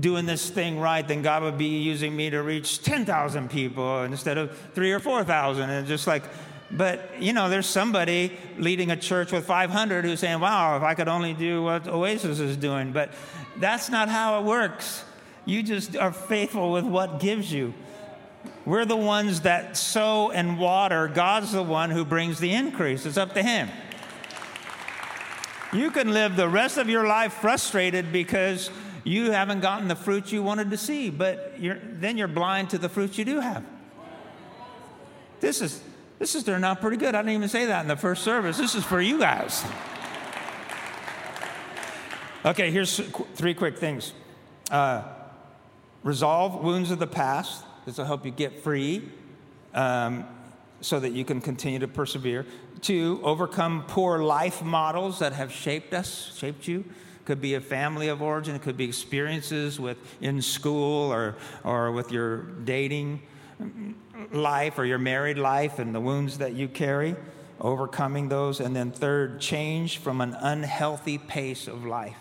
doing 0.00 0.24
this 0.24 0.48
thing 0.48 0.80
right, 0.80 1.06
then 1.06 1.20
God 1.20 1.42
would 1.42 1.58
be 1.58 1.76
using 1.78 2.16
me 2.16 2.30
to 2.30 2.42
reach 2.42 2.82
10,000 2.82 3.50
people 3.50 4.04
instead 4.04 4.38
of 4.38 4.56
three 4.74 4.92
or 4.92 4.98
4,000. 4.98 5.68
And 5.68 5.86
just 5.86 6.06
like, 6.06 6.22
but, 6.70 7.10
you 7.18 7.32
know, 7.32 7.48
there's 7.48 7.66
somebody 7.66 8.36
leading 8.58 8.90
a 8.90 8.96
church 8.96 9.32
with 9.32 9.46
500 9.46 10.04
who's 10.04 10.20
saying, 10.20 10.40
wow, 10.40 10.76
if 10.76 10.82
I 10.82 10.94
could 10.94 11.08
only 11.08 11.32
do 11.32 11.62
what 11.62 11.88
Oasis 11.88 12.40
is 12.40 12.56
doing. 12.56 12.92
But 12.92 13.12
that's 13.56 13.88
not 13.88 14.08
how 14.08 14.40
it 14.40 14.44
works. 14.44 15.04
You 15.46 15.62
just 15.62 15.96
are 15.96 16.12
faithful 16.12 16.72
with 16.72 16.84
what 16.84 17.20
gives 17.20 17.50
you. 17.50 17.72
We're 18.66 18.84
the 18.84 18.96
ones 18.96 19.40
that 19.42 19.78
sow 19.78 20.30
and 20.30 20.58
water. 20.58 21.08
God's 21.08 21.52
the 21.52 21.62
one 21.62 21.90
who 21.90 22.04
brings 22.04 22.38
the 22.38 22.52
increase. 22.52 23.06
It's 23.06 23.16
up 23.16 23.32
to 23.32 23.42
Him. 23.42 23.70
You 25.72 25.90
can 25.90 26.12
live 26.12 26.36
the 26.36 26.48
rest 26.48 26.76
of 26.76 26.88
your 26.88 27.06
life 27.06 27.32
frustrated 27.34 28.12
because 28.12 28.70
you 29.04 29.30
haven't 29.30 29.60
gotten 29.60 29.88
the 29.88 29.96
fruit 29.96 30.32
you 30.32 30.42
wanted 30.42 30.70
to 30.70 30.76
see, 30.76 31.08
but 31.08 31.54
you're, 31.58 31.78
then 31.82 32.18
you're 32.18 32.28
blind 32.28 32.70
to 32.70 32.78
the 32.78 32.90
fruit 32.90 33.16
you 33.16 33.24
do 33.24 33.40
have. 33.40 33.64
This 35.40 35.62
is 35.62 35.82
this 36.18 36.34
is 36.34 36.44
turning 36.44 36.64
out 36.64 36.80
pretty 36.80 36.96
good. 36.96 37.14
I 37.14 37.22
didn't 37.22 37.34
even 37.34 37.48
say 37.48 37.66
that 37.66 37.82
in 37.82 37.88
the 37.88 37.96
first 37.96 38.24
service. 38.24 38.58
This 38.58 38.74
is 38.74 38.84
for 38.84 39.00
you 39.00 39.18
guys. 39.18 39.64
Okay, 42.44 42.70
here's 42.70 42.98
three 43.34 43.54
quick 43.54 43.78
things. 43.78 44.12
Uh, 44.70 45.02
resolve 46.02 46.62
wounds 46.62 46.90
of 46.90 46.98
the 46.98 47.06
past. 47.06 47.64
This 47.84 47.98
will 47.98 48.04
help 48.04 48.24
you 48.24 48.30
get 48.30 48.62
free 48.62 49.08
um, 49.74 50.24
so 50.80 51.00
that 51.00 51.12
you 51.12 51.24
can 51.24 51.40
continue 51.40 51.78
to 51.78 51.88
persevere. 51.88 52.46
Two, 52.80 53.20
overcome 53.22 53.84
poor 53.86 54.18
life 54.18 54.62
models 54.62 55.18
that 55.18 55.32
have 55.32 55.52
shaped 55.52 55.92
us, 55.94 56.36
shaped 56.36 56.68
you. 56.68 56.84
Could 57.24 57.40
be 57.40 57.54
a 57.54 57.60
family 57.60 58.08
of 58.08 58.22
origin, 58.22 58.54
it 58.54 58.62
could 58.62 58.76
be 58.76 58.84
experiences 58.86 59.78
with 59.78 59.98
in 60.20 60.40
school 60.40 61.12
or, 61.12 61.36
or 61.64 61.92
with 61.92 62.10
your 62.10 62.42
dating 62.64 63.20
life 64.32 64.78
or 64.78 64.84
your 64.84 64.98
married 64.98 65.38
life 65.38 65.78
and 65.78 65.94
the 65.94 66.00
wounds 66.00 66.38
that 66.38 66.52
you 66.54 66.68
carry, 66.68 67.16
overcoming 67.60 68.28
those. 68.28 68.60
And 68.60 68.74
then, 68.74 68.90
third, 68.90 69.40
change 69.40 69.98
from 69.98 70.20
an 70.20 70.34
unhealthy 70.34 71.18
pace 71.18 71.68
of 71.68 71.84
life. 71.84 72.16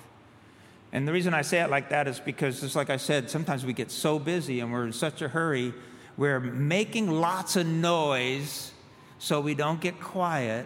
And 0.92 1.08
the 1.08 1.12
reason 1.12 1.34
I 1.34 1.42
say 1.42 1.62
it 1.62 1.70
like 1.70 1.90
that 1.90 2.08
is 2.08 2.20
because, 2.20 2.62
just 2.62 2.76
like 2.76 2.90
I 2.90 2.98
said, 2.98 3.30
sometimes 3.30 3.66
we 3.66 3.74
get 3.74 3.92
so 3.92 4.20
busy 4.20 4.62
and 4.62 4.72
we're 4.72 4.86
in 4.86 4.94
such 4.94 5.22
a 5.22 5.28
hurry, 5.28 5.74
we're 6.16 6.40
making 6.40 7.12
lots 7.12 7.56
of 7.56 7.68
noise 7.68 8.72
so 9.20 9.42
we 9.42 9.54
don't 9.54 9.82
get 9.82 10.00
quiet 10.00 10.66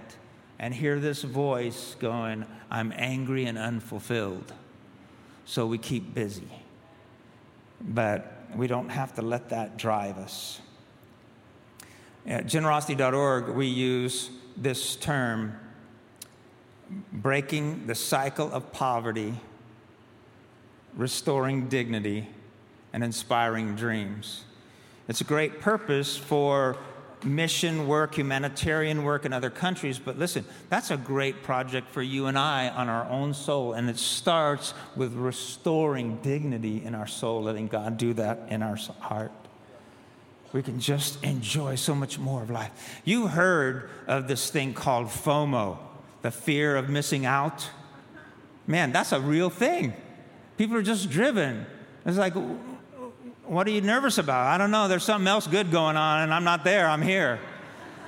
and 0.60 0.74
hear 0.74 1.00
this 1.00 1.24
voice 1.24 1.96
going, 2.00 2.46
I'm 2.70 2.94
angry 2.96 3.46
and 3.46 3.58
unfulfilled. 3.58 4.54
So 5.46 5.66
we 5.66 5.78
keep 5.80 6.14
busy. 6.14 6.48
But 7.82 8.41
we 8.56 8.68
don't 8.68 8.90
have 8.90 9.14
to 9.16 9.22
let 9.22 9.50
that 9.50 9.78
drive 9.78 10.18
us. 10.18 10.60
At 12.26 12.48
generosity.org, 12.48 13.50
we 13.50 13.68
use 13.68 14.30
this 14.56 14.96
term 14.96 15.58
breaking 17.12 17.88
the 17.88 17.96
cycle 17.96 18.52
of 18.52 18.72
poverty, 18.72 19.34
restoring 20.96 21.68
dignity, 21.70 22.28
and 22.94 23.04
inspiring 23.04 23.76
dreams. 23.76 24.44
It's 25.08 25.22
a 25.22 25.26
great 25.26 25.62
purpose 25.62 26.18
for 26.18 26.78
mission 27.24 27.88
work, 27.88 28.16
humanitarian 28.16 29.04
work 29.04 29.26
in 29.26 29.34
other 29.34 29.50
countries, 29.50 30.00
but 30.00 30.18
listen, 30.18 30.46
that's 30.70 30.92
a 30.92 30.98
great 30.98 31.44
project 31.44 31.90
for 31.90 32.02
you 32.02 32.26
and 32.28 32.38
I 32.38 32.70
on 32.70 32.90
our 32.90 33.10
own 33.10 33.34
soul. 33.34 33.74
And 33.74 33.90
it 33.90 33.98
starts 33.98 34.74
with 34.96 35.14
restoring 35.14 36.18
dignity 36.22 36.84
in 36.84 36.96
our 36.96 37.08
soul, 37.08 37.44
letting 37.44 37.68
God 37.68 37.98
do 37.98 38.14
that 38.14 38.48
in 38.50 38.64
our 38.64 38.78
heart 39.00 39.32
we 40.54 40.62
can 40.62 40.80
just 40.80 41.24
enjoy 41.24 41.76
so 41.76 41.96
much 41.96 42.20
more 42.20 42.44
of 42.44 42.50
life. 42.50 43.02
You 43.06 43.28
heard 43.28 43.90
of 44.08 44.28
this 44.28 44.50
thing 44.50 44.74
called 44.74 45.08
FOMO, 45.08 45.78
the 46.22 46.32
fear 46.32 46.76
of 46.76 46.90
missing 46.90 47.26
out. 47.26 47.70
Man, 48.68 48.92
that's 48.92 49.12
a 49.12 49.20
real 49.20 49.50
thing. 49.50 49.94
People 50.58 50.76
are 50.76 50.82
just 50.82 51.10
driven. 51.10 51.66
It's 52.06 52.18
like, 52.18 52.34
what 53.52 53.68
are 53.68 53.72
you 53.72 53.82
nervous 53.82 54.18
about? 54.18 54.48
I 54.48 54.58
don't 54.58 54.72
know. 54.72 54.88
There's 54.88 55.04
something 55.04 55.28
else 55.28 55.46
good 55.46 55.72
going 55.72 55.98
on, 55.98 56.22
and 56.22 56.34
I'm 56.34 56.46
not 56.46 56.64
there. 56.64 56.88
I'm 56.88 57.02
here. 57.02 57.38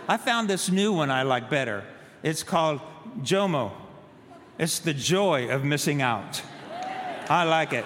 I 0.07 0.15
found 0.15 0.49
this 0.49 0.71
new 0.71 0.93
one 0.93 1.11
I 1.11 1.23
like 1.23 1.49
better. 1.49 1.83
It's 2.23 2.43
called 2.43 2.79
JOMO. 3.23 3.73
It's 4.57 4.79
the 4.79 4.93
joy 4.93 5.49
of 5.49 5.65
missing 5.65 6.01
out. 6.01 6.41
I 7.29 7.43
like 7.43 7.73
it. 7.73 7.83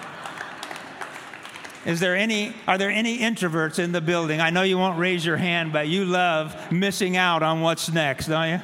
Is 1.84 1.98
there 1.98 2.14
any, 2.14 2.54
are 2.68 2.78
there 2.78 2.90
any 2.90 3.18
introverts 3.18 3.80
in 3.80 3.90
the 3.90 4.00
building? 4.00 4.40
I 4.40 4.50
know 4.50 4.62
you 4.62 4.78
won't 4.78 4.96
raise 4.96 5.26
your 5.26 5.36
hand, 5.36 5.72
but 5.72 5.88
you 5.88 6.04
love 6.04 6.70
missing 6.70 7.16
out 7.16 7.42
on 7.42 7.60
what's 7.60 7.90
next, 7.90 8.28
don't 8.28 8.50
you? 8.50 8.60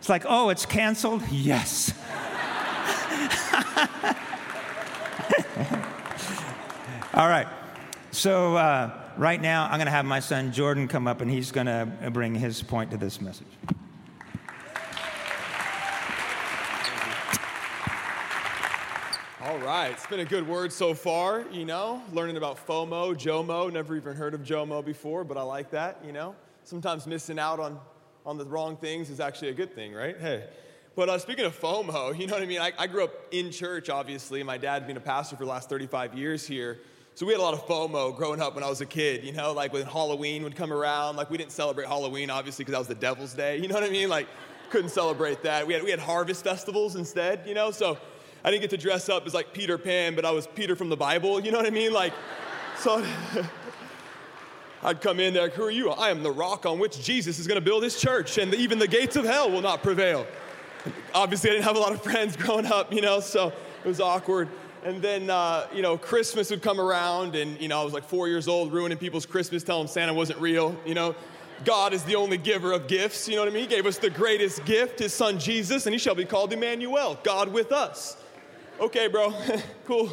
It's 0.00 0.08
like, 0.08 0.24
oh, 0.26 0.48
it's 0.48 0.66
canceled? 0.66 1.22
Yes. 1.30 1.94
All 7.12 7.28
right. 7.28 7.48
So, 8.12 8.54
uh, 8.54 8.88
right 9.16 9.42
now, 9.42 9.64
I'm 9.64 9.78
going 9.78 9.86
to 9.86 9.90
have 9.90 10.04
my 10.04 10.20
son 10.20 10.52
Jordan 10.52 10.86
come 10.86 11.08
up 11.08 11.20
and 11.20 11.28
he's 11.28 11.50
going 11.50 11.66
to 11.66 11.88
bring 12.12 12.36
his 12.36 12.62
point 12.62 12.92
to 12.92 12.96
this 12.96 13.20
message. 13.20 13.48
All 19.42 19.58
right, 19.58 19.90
it's 19.90 20.06
been 20.06 20.20
a 20.20 20.24
good 20.24 20.46
word 20.46 20.72
so 20.72 20.94
far, 20.94 21.44
you 21.50 21.64
know, 21.64 22.00
learning 22.12 22.36
about 22.36 22.64
FOMO, 22.64 23.16
JOMO, 23.16 23.72
never 23.72 23.96
even 23.96 24.14
heard 24.14 24.32
of 24.32 24.42
JOMO 24.42 24.84
before, 24.84 25.24
but 25.24 25.36
I 25.36 25.42
like 25.42 25.72
that, 25.72 25.98
you 26.04 26.12
know. 26.12 26.36
Sometimes 26.62 27.08
missing 27.08 27.40
out 27.40 27.58
on, 27.58 27.80
on 28.24 28.38
the 28.38 28.44
wrong 28.44 28.76
things 28.76 29.10
is 29.10 29.18
actually 29.18 29.48
a 29.48 29.54
good 29.54 29.74
thing, 29.74 29.92
right? 29.92 30.16
Hey. 30.16 30.44
But 30.94 31.08
uh, 31.08 31.18
speaking 31.18 31.44
of 31.44 31.58
FOMO, 31.58 32.16
you 32.18 32.28
know 32.28 32.34
what 32.34 32.42
I 32.42 32.46
mean? 32.46 32.60
I, 32.60 32.72
I 32.78 32.86
grew 32.86 33.02
up 33.02 33.12
in 33.32 33.50
church, 33.50 33.90
obviously. 33.90 34.44
My 34.44 34.58
dad 34.58 34.86
being 34.86 34.96
a 34.96 35.00
pastor 35.00 35.34
for 35.34 35.44
the 35.44 35.50
last 35.50 35.68
35 35.68 36.16
years 36.16 36.46
here. 36.46 36.78
So 37.20 37.26
we 37.26 37.34
had 37.34 37.40
a 37.40 37.42
lot 37.42 37.52
of 37.52 37.66
FOMO 37.66 38.16
growing 38.16 38.40
up 38.40 38.54
when 38.54 38.64
I 38.64 38.70
was 38.70 38.80
a 38.80 38.86
kid, 38.86 39.24
you 39.24 39.32
know, 39.32 39.52
like 39.52 39.74
when 39.74 39.84
Halloween 39.84 40.42
would 40.42 40.56
come 40.56 40.72
around. 40.72 41.16
Like 41.16 41.28
we 41.28 41.36
didn't 41.36 41.52
celebrate 41.52 41.86
Halloween, 41.86 42.30
obviously, 42.30 42.64
because 42.64 42.72
that 42.72 42.78
was 42.78 42.88
the 42.88 42.94
devil's 42.94 43.34
day. 43.34 43.58
You 43.58 43.68
know 43.68 43.74
what 43.74 43.84
I 43.84 43.90
mean? 43.90 44.08
Like 44.08 44.26
couldn't 44.70 44.88
celebrate 44.88 45.42
that. 45.42 45.66
We 45.66 45.74
had, 45.74 45.82
we 45.82 45.90
had 45.90 46.00
harvest 46.00 46.42
festivals 46.44 46.96
instead, 46.96 47.46
you 47.46 47.52
know? 47.52 47.72
So 47.72 47.98
I 48.42 48.50
didn't 48.50 48.62
get 48.62 48.70
to 48.70 48.78
dress 48.78 49.10
up 49.10 49.26
as 49.26 49.34
like 49.34 49.52
Peter 49.52 49.76
Pan, 49.76 50.14
but 50.14 50.24
I 50.24 50.30
was 50.30 50.46
Peter 50.46 50.74
from 50.74 50.88
the 50.88 50.96
Bible. 50.96 51.40
You 51.40 51.52
know 51.52 51.58
what 51.58 51.66
I 51.66 51.70
mean? 51.70 51.92
Like, 51.92 52.14
so 52.78 53.04
I'd 54.82 55.02
come 55.02 55.20
in 55.20 55.34
there, 55.34 55.42
like, 55.42 55.52
who 55.52 55.64
are 55.64 55.70
you? 55.70 55.90
I 55.90 56.08
am 56.08 56.22
the 56.22 56.32
rock 56.32 56.64
on 56.64 56.78
which 56.78 57.02
Jesus 57.02 57.38
is 57.38 57.46
to 57.46 57.60
build 57.60 57.82
his 57.82 58.00
church, 58.00 58.38
and 58.38 58.54
even 58.54 58.78
the 58.78 58.88
gates 58.88 59.16
of 59.16 59.26
hell 59.26 59.50
will 59.50 59.60
not 59.60 59.82
prevail. 59.82 60.26
Obviously, 61.14 61.50
I 61.50 61.52
didn't 61.52 61.66
have 61.66 61.76
a 61.76 61.80
lot 61.80 61.92
of 61.92 62.02
friends 62.02 62.34
growing 62.38 62.64
up, 62.64 62.94
you 62.94 63.02
know, 63.02 63.20
so 63.20 63.48
it 63.84 63.88
was 63.88 64.00
awkward. 64.00 64.48
And 64.84 65.02
then, 65.02 65.28
uh, 65.28 65.66
you 65.74 65.82
know, 65.82 65.98
Christmas 65.98 66.50
would 66.50 66.62
come 66.62 66.80
around, 66.80 67.34
and, 67.34 67.60
you 67.60 67.68
know, 67.68 67.80
I 67.80 67.84
was 67.84 67.92
like 67.92 68.04
four 68.04 68.28
years 68.28 68.48
old, 68.48 68.72
ruining 68.72 68.96
people's 68.96 69.26
Christmas, 69.26 69.62
telling 69.62 69.84
them 69.84 69.92
Santa 69.92 70.14
wasn't 70.14 70.40
real, 70.40 70.76
you 70.86 70.94
know. 70.94 71.14
God 71.64 71.92
is 71.92 72.02
the 72.04 72.16
only 72.16 72.38
giver 72.38 72.72
of 72.72 72.88
gifts, 72.88 73.28
you 73.28 73.36
know 73.36 73.42
what 73.42 73.50
I 73.50 73.52
mean? 73.52 73.68
He 73.68 73.68
gave 73.68 73.84
us 73.84 73.98
the 73.98 74.08
greatest 74.08 74.64
gift, 74.64 74.98
his 74.98 75.12
son 75.12 75.38
Jesus, 75.38 75.84
and 75.84 75.92
he 75.92 75.98
shall 75.98 76.14
be 76.14 76.24
called 76.24 76.52
Emmanuel, 76.54 77.18
God 77.22 77.52
with 77.52 77.72
us 77.72 78.16
okay, 78.80 79.08
bro, 79.08 79.34
cool. 79.84 80.10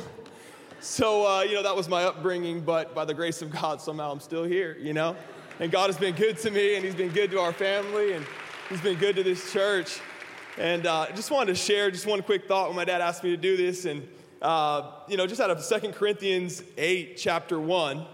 So, 0.80 1.26
uh, 1.26 1.42
you 1.42 1.56
know, 1.56 1.64
that 1.64 1.76
was 1.76 1.88
my 1.88 2.04
upbringing, 2.04 2.62
but 2.62 2.94
by 2.94 3.06
the 3.06 3.14
grace 3.14 3.42
of 3.42 3.50
God, 3.50 3.82
somehow 3.82 4.12
I'm 4.12 4.20
still 4.20 4.44
here, 4.44 4.78
you 4.80 4.94
know? 4.94 5.16
And 5.60 5.72
God 5.72 5.88
has 5.88 5.98
been 5.98 6.14
good 6.14 6.38
to 6.40 6.52
me, 6.52 6.76
and 6.76 6.86
He's 6.86 6.94
been 6.94 7.10
good 7.10 7.32
to 7.32 7.40
our 7.40 7.54
family, 7.54 8.14
and 8.14 8.26
He's 8.70 8.82
been 8.82 8.98
good 8.98 9.16
to 9.16 9.24
this 9.24 9.52
church. 9.52 10.00
And 10.58 10.86
uh, 10.86 11.08
just 11.16 11.32
wanted 11.32 11.54
to 11.54 11.56
share 11.56 11.90
just 11.90 12.06
one 12.06 12.22
quick 12.22 12.48
thought 12.48 12.68
when 12.68 12.76
my 12.76 12.86
dad 12.86 13.02
asked 13.02 13.24
me 13.24 13.32
to 13.32 13.38
do 13.38 13.58
this. 13.58 13.86
And, 13.86 14.08
uh, 14.42 14.92
you 15.08 15.18
know, 15.18 15.28
just 15.28 15.42
out 15.42 15.50
of 15.50 15.66
2 15.66 15.92
Corinthians 15.92 16.64
8, 16.78 17.18
chapter 17.18 17.60
1, 17.60 18.06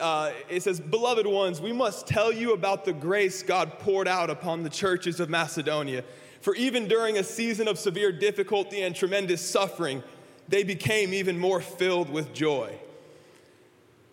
uh, 0.00 0.32
it 0.48 0.62
says, 0.62 0.80
Beloved 0.80 1.26
ones, 1.26 1.60
we 1.60 1.72
must 1.72 2.06
tell 2.06 2.32
you 2.32 2.52
about 2.52 2.84
the 2.84 2.92
grace 2.92 3.42
God 3.42 3.78
poured 3.78 4.08
out 4.08 4.30
upon 4.30 4.62
the 4.62 4.70
churches 4.70 5.20
of 5.20 5.30
Macedonia. 5.30 6.04
For 6.40 6.54
even 6.54 6.88
during 6.88 7.18
a 7.18 7.24
season 7.24 7.68
of 7.68 7.78
severe 7.78 8.12
difficulty 8.12 8.82
and 8.82 8.94
tremendous 8.94 9.48
suffering, 9.48 10.02
they 10.48 10.64
became 10.64 11.12
even 11.12 11.38
more 11.38 11.60
filled 11.60 12.10
with 12.10 12.32
joy. 12.32 12.78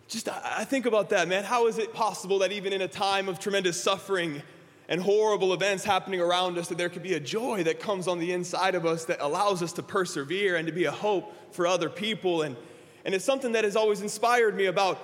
Just, 0.08 0.30
I 0.30 0.66
think 0.66 0.86
about 0.86 1.10
that, 1.10 1.28
man. 1.28 1.44
How 1.44 1.68
is 1.68 1.80
it 1.80 1.94
possible 1.94 2.40
that 2.40 2.52
even 2.52 2.74
in 2.74 2.82
a 2.82 2.88
time 2.88 3.28
of 3.28 3.40
tremendous 3.40 3.82
suffering 3.82 4.44
and 4.88 5.02
horrible 5.02 5.54
events 5.54 5.84
happening 5.84 6.22
around 6.22 6.58
us, 6.58 6.68
that 6.68 6.78
there 6.78 6.90
could 6.90 7.04
be 7.04 7.16
a 7.16 7.20
joy 7.20 7.64
that 7.64 7.80
comes 7.80 8.08
on 8.08 8.20
the 8.20 8.32
inside 8.32 8.76
of 8.76 8.86
us 8.86 9.06
that 9.06 9.20
allows 9.22 9.64
us 9.64 9.74
to 9.74 9.84
persevere 9.84 10.56
and 10.56 10.68
to 10.68 10.74
be 10.74 10.86
a 10.86 10.92
hope 10.92 11.34
for 11.54 11.66
other 11.66 11.90
people? 11.90 12.44
And, 12.44 12.56
and 13.04 13.16
it's 13.16 13.26
something 13.26 13.54
that 13.54 13.64
has 13.64 13.76
always 13.76 14.02
inspired 14.02 14.56
me 14.56 14.66
about 14.66 15.00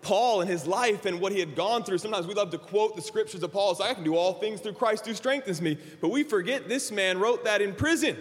Paul 0.00 0.40
and 0.40 0.50
his 0.50 0.66
life 0.66 1.06
and 1.06 1.20
what 1.20 1.32
he 1.32 1.40
had 1.40 1.54
gone 1.56 1.82
through. 1.82 1.98
Sometimes 1.98 2.26
we 2.26 2.34
love 2.34 2.50
to 2.50 2.58
quote 2.58 2.96
the 2.96 3.02
scriptures 3.02 3.42
of 3.42 3.52
Paul. 3.52 3.76
Like, 3.78 3.90
I 3.90 3.94
can 3.94 4.04
do 4.04 4.16
all 4.16 4.34
things 4.34 4.60
through 4.60 4.74
Christ 4.74 5.06
who 5.06 5.14
strengthens 5.14 5.60
me. 5.60 5.76
But 6.00 6.10
we 6.10 6.22
forget 6.22 6.68
this 6.68 6.90
man 6.90 7.18
wrote 7.18 7.44
that 7.44 7.60
in 7.60 7.74
prison. 7.74 8.16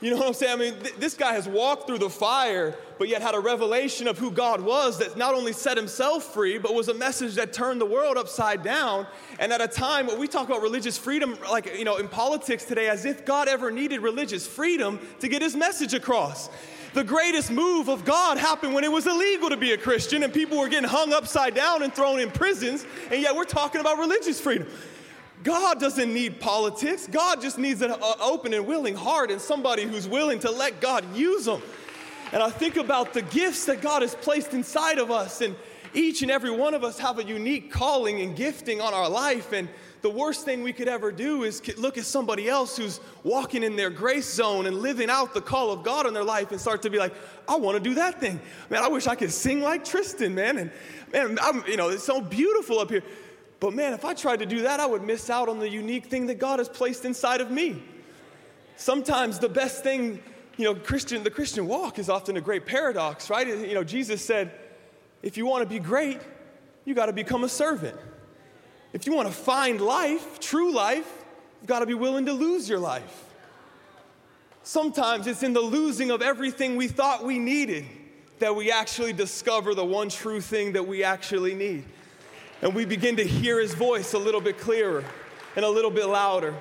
You 0.00 0.10
know 0.10 0.16
what 0.16 0.28
I'm 0.28 0.34
saying? 0.34 0.52
I 0.52 0.56
mean, 0.56 0.80
th- 0.80 0.94
this 0.96 1.14
guy 1.14 1.34
has 1.34 1.46
walked 1.46 1.86
through 1.86 1.98
the 1.98 2.08
fire, 2.08 2.74
but 2.98 3.08
yet 3.08 3.20
had 3.20 3.34
a 3.34 3.40
revelation 3.40 4.08
of 4.08 4.18
who 4.18 4.30
God 4.30 4.62
was 4.62 4.98
that 4.98 5.18
not 5.18 5.34
only 5.34 5.52
set 5.52 5.76
himself 5.76 6.32
free, 6.32 6.56
but 6.56 6.74
was 6.74 6.88
a 6.88 6.94
message 6.94 7.34
that 7.34 7.52
turned 7.52 7.82
the 7.82 7.86
world 7.86 8.16
upside 8.16 8.62
down. 8.62 9.06
And 9.38 9.52
at 9.52 9.60
a 9.60 9.68
time 9.68 10.06
when 10.06 10.18
we 10.18 10.26
talk 10.26 10.48
about 10.48 10.62
religious 10.62 10.96
freedom, 10.96 11.36
like, 11.50 11.76
you 11.78 11.84
know, 11.84 11.98
in 11.98 12.08
politics 12.08 12.64
today, 12.64 12.88
as 12.88 13.04
if 13.04 13.26
God 13.26 13.46
ever 13.46 13.70
needed 13.70 14.00
religious 14.00 14.46
freedom 14.46 14.98
to 15.20 15.28
get 15.28 15.42
his 15.42 15.54
message 15.54 15.92
across. 15.92 16.48
The 16.94 17.04
greatest 17.04 17.50
move 17.50 17.88
of 17.88 18.04
God 18.04 18.38
happened 18.38 18.74
when 18.74 18.84
it 18.84 18.90
was 18.90 19.06
illegal 19.06 19.50
to 19.50 19.56
be 19.56 19.72
a 19.72 19.78
Christian 19.78 20.22
and 20.22 20.32
people 20.32 20.58
were 20.58 20.68
getting 20.68 20.88
hung 20.88 21.12
upside 21.12 21.54
down 21.54 21.82
and 21.82 21.94
thrown 21.94 22.18
in 22.18 22.30
prisons, 22.30 22.86
and 23.12 23.20
yet 23.20 23.36
we're 23.36 23.44
talking 23.44 23.80
about 23.80 23.98
religious 23.98 24.40
freedom. 24.40 24.66
God 25.42 25.80
doesn't 25.80 26.12
need 26.12 26.40
politics. 26.40 27.06
God 27.06 27.40
just 27.40 27.58
needs 27.58 27.80
an 27.82 27.94
open 28.20 28.52
and 28.52 28.66
willing 28.66 28.94
heart 28.94 29.30
and 29.30 29.40
somebody 29.40 29.84
who's 29.84 30.06
willing 30.06 30.38
to 30.40 30.50
let 30.50 30.80
God 30.80 31.16
use 31.16 31.46
them. 31.46 31.62
And 32.32 32.42
I 32.42 32.50
think 32.50 32.76
about 32.76 33.14
the 33.14 33.22
gifts 33.22 33.64
that 33.66 33.80
God 33.80 34.02
has 34.02 34.14
placed 34.14 34.52
inside 34.52 34.98
of 34.98 35.10
us, 35.10 35.40
and 35.40 35.56
each 35.94 36.22
and 36.22 36.30
every 36.30 36.50
one 36.50 36.74
of 36.74 36.84
us 36.84 36.98
have 36.98 37.18
a 37.18 37.24
unique 37.24 37.72
calling 37.72 38.20
and 38.20 38.36
gifting 38.36 38.80
on 38.80 38.94
our 38.94 39.08
life. 39.08 39.52
And 39.52 39.68
the 40.02 40.10
worst 40.10 40.44
thing 40.44 40.62
we 40.62 40.72
could 40.72 40.86
ever 40.86 41.10
do 41.10 41.42
is 41.42 41.60
look 41.76 41.98
at 41.98 42.04
somebody 42.04 42.48
else 42.48 42.76
who's 42.76 43.00
walking 43.24 43.64
in 43.64 43.74
their 43.74 43.90
grace 43.90 44.32
zone 44.32 44.66
and 44.66 44.76
living 44.80 45.10
out 45.10 45.34
the 45.34 45.40
call 45.40 45.72
of 45.72 45.82
God 45.82 46.06
in 46.06 46.14
their 46.14 46.24
life 46.24 46.52
and 46.52 46.60
start 46.60 46.82
to 46.82 46.90
be 46.90 46.98
like, 46.98 47.14
I 47.48 47.56
want 47.56 47.76
to 47.76 47.82
do 47.82 47.94
that 47.94 48.20
thing. 48.20 48.38
Man, 48.68 48.82
I 48.82 48.88
wish 48.88 49.08
I 49.08 49.16
could 49.16 49.32
sing 49.32 49.60
like 49.60 49.84
Tristan, 49.84 50.34
man. 50.34 50.58
And 50.58 50.70
man, 51.12 51.38
I'm, 51.42 51.64
you 51.66 51.76
know, 51.76 51.88
it's 51.88 52.04
so 52.04 52.20
beautiful 52.20 52.78
up 52.78 52.90
here. 52.90 53.02
But 53.60 53.74
man, 53.74 53.92
if 53.92 54.06
I 54.06 54.14
tried 54.14 54.38
to 54.38 54.46
do 54.46 54.62
that, 54.62 54.80
I 54.80 54.86
would 54.86 55.02
miss 55.02 55.28
out 55.28 55.50
on 55.50 55.58
the 55.58 55.68
unique 55.68 56.06
thing 56.06 56.26
that 56.26 56.38
God 56.38 56.58
has 56.58 56.68
placed 56.68 57.04
inside 57.04 57.42
of 57.42 57.50
me. 57.50 57.82
Sometimes 58.76 59.38
the 59.38 59.50
best 59.50 59.82
thing, 59.82 60.22
you 60.56 60.64
know, 60.64 60.74
Christian, 60.74 61.22
the 61.22 61.30
Christian 61.30 61.68
walk 61.68 61.98
is 61.98 62.08
often 62.08 62.38
a 62.38 62.40
great 62.40 62.64
paradox, 62.64 63.28
right? 63.28 63.46
You 63.46 63.74
know, 63.74 63.84
Jesus 63.84 64.24
said, 64.24 64.50
if 65.22 65.36
you 65.36 65.44
want 65.44 65.62
to 65.62 65.68
be 65.68 65.78
great, 65.78 66.18
you 66.86 66.94
got 66.94 67.06
to 67.06 67.12
become 67.12 67.44
a 67.44 67.48
servant. 67.48 67.96
If 68.94 69.06
you 69.06 69.12
want 69.12 69.28
to 69.28 69.34
find 69.34 69.78
life, 69.78 70.40
true 70.40 70.72
life, 70.72 71.24
you've 71.60 71.68
got 71.68 71.80
to 71.80 71.86
be 71.86 71.94
willing 71.94 72.24
to 72.26 72.32
lose 72.32 72.66
your 72.66 72.78
life. 72.78 73.26
Sometimes 74.62 75.26
it's 75.26 75.42
in 75.42 75.52
the 75.52 75.60
losing 75.60 76.10
of 76.10 76.22
everything 76.22 76.76
we 76.76 76.88
thought 76.88 77.24
we 77.24 77.38
needed 77.38 77.84
that 78.38 78.56
we 78.56 78.72
actually 78.72 79.12
discover 79.12 79.74
the 79.74 79.84
one 79.84 80.08
true 80.08 80.40
thing 80.40 80.72
that 80.72 80.86
we 80.86 81.04
actually 81.04 81.54
need 81.54 81.84
and 82.62 82.74
we 82.74 82.84
begin 82.84 83.16
to 83.16 83.24
hear 83.24 83.60
his 83.60 83.74
voice 83.74 84.12
a 84.12 84.18
little 84.18 84.40
bit 84.40 84.58
clearer 84.58 85.04
and 85.56 85.64
a 85.64 85.68
little 85.68 85.90
bit 85.90 86.06
louder. 86.06 86.54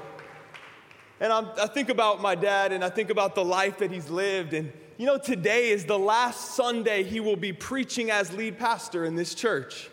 And 1.20 1.34
I'm, 1.34 1.48
i 1.58 1.68
think 1.68 1.90
about 1.90 2.22
my 2.22 2.36
dad 2.36 2.72
and 2.72 2.84
I 2.84 2.90
think 2.90 3.10
about 3.10 3.36
the 3.36 3.44
life 3.44 3.80
that 3.80 3.92
he's 3.92 4.10
lived. 4.10 4.54
And 4.54 4.72
you 4.98 5.06
know, 5.06 5.18
today 5.18 5.70
is 5.70 5.86
the 5.86 6.00
last 6.00 6.56
Sunday 6.56 7.04
he 7.04 7.20
will 7.20 7.36
be 7.36 7.54
preaching 7.54 8.12
as 8.12 8.32
lead 8.34 8.58
pastor 8.58 9.06
in 9.06 9.16
this 9.16 9.36
church. 9.36 9.90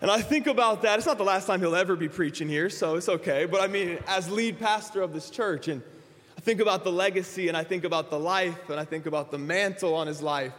And 0.00 0.10
I 0.10 0.20
think 0.20 0.46
about 0.46 0.82
that. 0.82 0.98
It's 0.98 1.06
not 1.06 1.18
the 1.18 1.24
last 1.24 1.46
time 1.46 1.60
he'll 1.60 1.74
ever 1.74 1.96
be 1.96 2.08
preaching 2.08 2.48
here, 2.48 2.68
so 2.68 2.96
it's 2.96 3.08
okay. 3.08 3.46
But 3.46 3.62
I 3.62 3.68
mean, 3.68 3.98
as 4.06 4.30
lead 4.30 4.58
pastor 4.58 5.02
of 5.02 5.12
this 5.12 5.30
church, 5.30 5.68
and 5.68 5.82
I 6.36 6.40
think 6.40 6.60
about 6.60 6.84
the 6.84 6.92
legacy, 6.92 7.48
and 7.48 7.56
I 7.56 7.64
think 7.64 7.84
about 7.84 8.10
the 8.10 8.18
life, 8.18 8.68
and 8.68 8.78
I 8.78 8.84
think 8.84 9.06
about 9.06 9.30
the 9.30 9.38
mantle 9.38 9.94
on 9.94 10.06
his 10.06 10.20
life. 10.20 10.52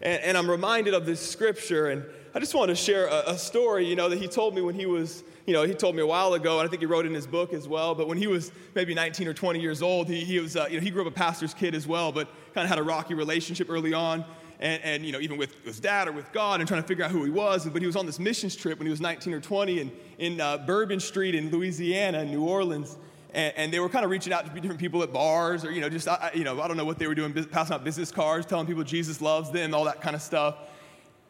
And, 0.00 0.22
and 0.22 0.38
I'm 0.38 0.50
reminded 0.50 0.94
of 0.94 1.04
this 1.06 1.20
scripture. 1.20 1.88
And 1.88 2.04
I 2.34 2.40
just 2.40 2.54
want 2.54 2.68
to 2.68 2.74
share 2.74 3.06
a, 3.06 3.30
a, 3.30 3.38
story, 3.38 3.86
you 3.86 3.96
know, 3.96 4.10
that 4.10 4.18
he 4.18 4.28
told 4.28 4.54
me 4.54 4.60
when 4.60 4.74
he 4.74 4.84
was, 4.84 5.24
you 5.46 5.54
know, 5.54 5.62
he 5.62 5.72
told 5.72 5.96
me 5.96 6.02
a 6.02 6.06
while 6.06 6.34
ago, 6.34 6.58
and 6.58 6.68
I 6.68 6.70
think 6.70 6.80
he 6.80 6.86
wrote 6.86 7.06
in 7.06 7.14
his 7.14 7.26
book 7.26 7.54
as 7.54 7.66
well. 7.66 7.94
But 7.94 8.06
when 8.06 8.18
he 8.18 8.26
was 8.26 8.52
maybe 8.74 8.92
19 8.92 9.26
or 9.28 9.34
20 9.34 9.60
years 9.60 9.80
old, 9.80 10.08
he, 10.08 10.24
he 10.24 10.38
was, 10.38 10.54
uh, 10.54 10.66
you 10.68 10.76
know, 10.76 10.82
he 10.82 10.90
grew 10.90 11.00
up 11.02 11.08
a 11.08 11.10
pastor's 11.10 11.54
kid 11.54 11.74
as 11.74 11.86
well, 11.86 12.12
but 12.12 12.28
kind 12.52 12.64
of 12.64 12.68
had 12.68 12.78
a 12.78 12.82
rocky 12.82 13.14
relationship 13.14 13.70
early 13.70 13.94
on. 13.94 14.24
And, 14.60 14.82
and, 14.82 15.06
you 15.06 15.12
know, 15.12 15.20
even 15.20 15.38
with 15.38 15.54
his 15.64 15.78
dad 15.78 16.08
or 16.08 16.12
with 16.12 16.30
God 16.32 16.60
and 16.60 16.68
trying 16.68 16.82
to 16.82 16.88
figure 16.88 17.04
out 17.04 17.12
who 17.12 17.24
he 17.24 17.30
was. 17.30 17.64
But 17.64 17.80
he 17.80 17.86
was 17.86 17.94
on 17.94 18.06
this 18.06 18.18
missions 18.18 18.56
trip 18.56 18.78
when 18.78 18.86
he 18.86 18.90
was 18.90 19.00
19 19.00 19.32
or 19.32 19.40
20 19.40 19.80
and 19.80 19.92
in 20.18 20.40
uh, 20.40 20.58
Bourbon 20.58 20.98
Street 20.98 21.36
in 21.36 21.50
Louisiana, 21.50 22.24
New 22.24 22.42
Orleans. 22.42 22.96
And, 23.32 23.54
and, 23.56 23.72
they 23.72 23.78
were 23.78 23.88
kind 23.88 24.04
of 24.04 24.10
reaching 24.10 24.32
out 24.32 24.44
to 24.46 24.60
different 24.60 24.80
people 24.80 25.02
at 25.04 25.12
bars 25.12 25.64
or, 25.64 25.70
you 25.70 25.80
know, 25.80 25.88
just, 25.88 26.08
I, 26.08 26.32
you 26.34 26.42
know, 26.42 26.60
I 26.60 26.66
don't 26.66 26.76
know 26.76 26.84
what 26.84 26.98
they 26.98 27.06
were 27.06 27.14
doing, 27.14 27.32
passing 27.32 27.74
out 27.74 27.84
business 27.84 28.10
cards, 28.10 28.46
telling 28.46 28.66
people 28.66 28.82
Jesus 28.82 29.20
loves 29.20 29.52
them, 29.52 29.74
all 29.74 29.84
that 29.84 30.00
kind 30.00 30.16
of 30.16 30.22
stuff. 30.22 30.56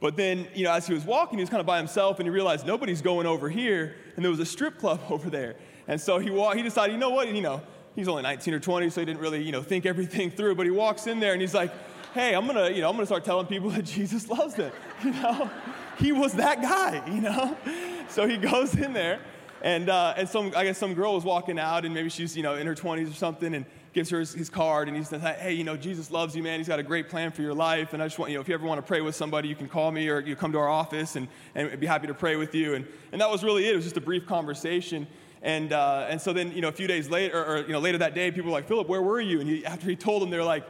But 0.00 0.16
then, 0.16 0.46
you 0.54 0.64
know, 0.64 0.72
as 0.72 0.86
he 0.86 0.94
was 0.94 1.04
walking, 1.04 1.38
he 1.38 1.42
was 1.42 1.50
kind 1.50 1.60
of 1.60 1.66
by 1.66 1.78
himself 1.78 2.18
and 2.18 2.26
he 2.26 2.30
realized 2.30 2.66
nobody's 2.66 3.02
going 3.02 3.26
over 3.26 3.48
here 3.48 3.96
and 4.14 4.24
there 4.24 4.30
was 4.30 4.40
a 4.40 4.46
strip 4.46 4.78
club 4.78 5.00
over 5.10 5.28
there. 5.28 5.56
And 5.88 6.00
so 6.00 6.18
he, 6.18 6.30
walked, 6.30 6.56
he 6.56 6.62
decided, 6.62 6.92
you 6.92 6.98
know 6.98 7.10
what, 7.10 7.32
you 7.32 7.40
know, 7.40 7.62
he's 7.96 8.08
only 8.08 8.22
19 8.22 8.54
or 8.54 8.60
20, 8.60 8.90
so 8.90 9.00
he 9.00 9.04
didn't 9.04 9.20
really, 9.20 9.42
you 9.42 9.52
know, 9.52 9.62
think 9.62 9.86
everything 9.86 10.30
through. 10.30 10.54
But 10.54 10.66
he 10.66 10.70
walks 10.70 11.06
in 11.06 11.18
there 11.18 11.32
and 11.32 11.40
he's 11.40 11.54
like, 11.54 11.72
hey, 12.14 12.34
I'm 12.34 12.46
gonna, 12.46 12.70
you 12.70 12.80
know, 12.80 12.88
I'm 12.88 12.94
gonna 12.94 13.06
start 13.06 13.24
telling 13.24 13.46
people 13.46 13.70
that 13.76 13.84
Jesus 13.84 14.28
loves 14.28 14.54
them. 14.54 14.72
You 15.04 15.12
know, 15.12 15.48
he 15.98 16.10
was 16.10 16.32
that 16.34 16.60
guy, 16.60 17.06
you 17.08 17.20
know. 17.20 17.56
So 18.08 18.26
he 18.26 18.36
goes 18.36 18.74
in 18.74 18.92
there 18.92 19.20
and, 19.62 19.88
uh, 19.88 20.14
and 20.16 20.28
some, 20.28 20.52
I 20.56 20.64
guess 20.64 20.78
some 20.78 20.94
girl 20.94 21.14
was 21.14 21.24
walking 21.24 21.58
out, 21.58 21.84
and 21.84 21.92
maybe 21.92 22.08
she's, 22.08 22.36
you 22.36 22.42
know, 22.42 22.54
in 22.54 22.66
her 22.66 22.74
20s 22.74 23.10
or 23.10 23.14
something, 23.14 23.54
and 23.54 23.64
gives 23.92 24.10
her 24.10 24.20
his, 24.20 24.32
his, 24.32 24.50
card, 24.50 24.88
and 24.88 24.96
he 24.96 25.02
says, 25.02 25.22
hey, 25.22 25.52
you 25.52 25.64
know, 25.64 25.76
Jesus 25.76 26.10
loves 26.10 26.36
you, 26.36 26.42
man. 26.42 26.58
He's 26.58 26.68
got 26.68 26.78
a 26.78 26.82
great 26.82 27.08
plan 27.08 27.32
for 27.32 27.42
your 27.42 27.54
life, 27.54 27.92
and 27.94 28.02
I 28.02 28.06
just 28.06 28.18
want, 28.18 28.30
you 28.30 28.36
know, 28.36 28.40
if 28.40 28.48
you 28.48 28.54
ever 28.54 28.66
want 28.66 28.78
to 28.78 28.86
pray 28.86 29.00
with 29.00 29.14
somebody, 29.14 29.48
you 29.48 29.56
can 29.56 29.68
call 29.68 29.90
me 29.90 30.08
or 30.08 30.20
you 30.20 30.36
come 30.36 30.52
to 30.52 30.58
our 30.58 30.68
office, 30.68 31.16
and, 31.16 31.28
and 31.54 31.78
be 31.80 31.86
happy 31.86 32.06
to 32.06 32.14
pray 32.14 32.36
with 32.36 32.54
you. 32.54 32.74
And, 32.74 32.86
and 33.12 33.20
that 33.20 33.30
was 33.30 33.42
really 33.42 33.66
it. 33.66 33.72
It 33.72 33.76
was 33.76 33.84
just 33.84 33.96
a 33.96 34.02
brief 34.02 34.26
conversation. 34.26 35.06
And, 35.42 35.72
uh, 35.72 36.06
and 36.08 36.20
so 36.20 36.32
then, 36.32 36.52
you 36.52 36.60
know, 36.60 36.68
a 36.68 36.72
few 36.72 36.86
days 36.86 37.08
later, 37.08 37.38
or, 37.38 37.56
or, 37.56 37.58
you 37.62 37.72
know, 37.72 37.78
later 37.78 37.98
that 37.98 38.14
day, 38.14 38.30
people 38.30 38.50
were 38.50 38.56
like, 38.56 38.68
Philip, 38.68 38.88
where 38.88 39.02
were 39.02 39.20
you? 39.20 39.40
And 39.40 39.48
he, 39.48 39.64
after 39.64 39.88
he 39.88 39.96
told 39.96 40.22
them, 40.22 40.30
they're 40.30 40.44
like, 40.44 40.66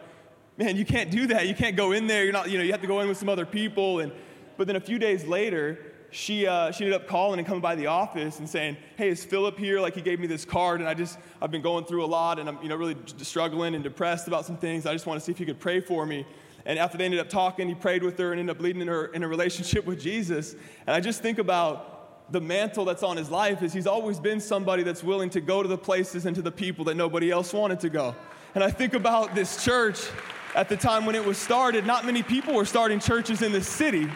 man, 0.57 0.77
you 0.77 0.85
can't 0.85 1.11
do 1.11 1.29
that. 1.29 1.47
You 1.47 1.55
can't 1.55 1.77
go 1.77 1.93
in 1.93 2.07
there. 2.07 2.25
You're 2.25 2.33
not, 2.33 2.51
you 2.51 2.59
know, 2.59 2.65
you 2.65 2.73
have 2.73 2.83
to 2.83 2.87
go 2.87 3.01
in 3.01 3.09
with 3.09 3.17
some 3.17 3.29
other 3.29 3.47
people. 3.47 4.01
And, 4.01 4.13
but 4.57 4.67
then 4.67 4.77
a 4.77 4.81
few 4.81 4.99
days 4.99 5.25
later, 5.25 5.88
she, 6.11 6.47
uh, 6.47 6.71
she 6.71 6.85
ended 6.85 7.01
up 7.01 7.07
calling 7.07 7.39
and 7.39 7.47
coming 7.47 7.61
by 7.61 7.75
the 7.75 7.87
office 7.87 8.39
and 8.39 8.49
saying, 8.49 8.77
hey, 8.97 9.11
is 9.11 9.25
Philip 9.25 9.59
here? 9.59 9.81
Like, 9.81 9.95
he 9.95 10.01
gave 10.01 10.21
me 10.21 10.27
this 10.27 10.45
card, 10.45 10.81
and 10.81 10.89
I 10.89 10.95
just, 10.95 11.19
I've 11.43 11.51
been 11.51 11.63
going 11.63 11.85
through 11.85 12.05
a 12.05 12.07
lot, 12.07 12.39
and 12.39 12.49
I'm, 12.49 12.59
you 12.63 12.69
know, 12.69 12.77
really 12.77 12.97
struggling 13.19 13.75
and 13.75 13.85
depressed 13.85 14.27
about 14.27 14.47
some 14.47 14.57
things. 14.57 14.87
I 14.87 14.93
just 14.93 15.07
want 15.07 15.21
to 15.21 15.25
see 15.25 15.33
if 15.33 15.41
you 15.41 15.47
could 15.47 15.61
pray 15.61 15.81
for 15.81 16.07
me. 16.07 16.27
And 16.65 16.79
after 16.79 16.99
they 16.99 17.05
ended 17.05 17.21
up 17.21 17.29
talking, 17.29 17.69
he 17.69 17.75
prayed 17.75 18.03
with 18.03 18.19
her 18.19 18.33
and 18.33 18.41
ended 18.41 18.57
up 18.57 18.63
leading 18.63 18.83
in 18.83 18.89
her 18.89 19.07
in 19.07 19.23
a 19.23 19.29
relationship 19.29 19.87
with 19.87 20.01
Jesus. 20.01 20.55
And 20.87 20.95
I 20.95 21.01
just 21.01 21.23
think 21.23 21.39
about 21.39 22.31
the 22.33 22.41
mantle 22.41 22.85
that's 22.85 23.03
on 23.03 23.17
his 23.17 23.31
life 23.31 23.63
is 23.63 23.73
he's 23.73 23.87
always 23.87 24.21
been 24.21 24.39
somebody 24.39 24.83
that's 24.83 25.03
willing 25.03 25.31
to 25.31 25.41
go 25.41 25.63
to 25.63 25.69
the 25.69 25.79
places 25.79 26.27
and 26.27 26.37
to 26.37 26.43
the 26.43 26.53
people 26.53 26.85
that 26.85 26.95
nobody 26.95 27.31
else 27.31 27.55
wanted 27.55 27.81
to 27.81 27.89
go. 27.89 28.15
And 28.55 28.63
I 28.63 28.71
think 28.71 28.93
about 28.93 29.35
this 29.35 29.65
church 29.65 30.09
at 30.55 30.69
the 30.69 30.77
time 30.77 31.07
when 31.07 31.15
it 31.15 31.25
was 31.25 31.39
started, 31.39 31.87
not 31.87 32.05
many 32.05 32.23
people 32.23 32.55
were 32.55 32.67
starting 32.67 33.01
churches 33.01 33.41
in 33.41 33.53
the 33.53 33.63
city 33.63 34.09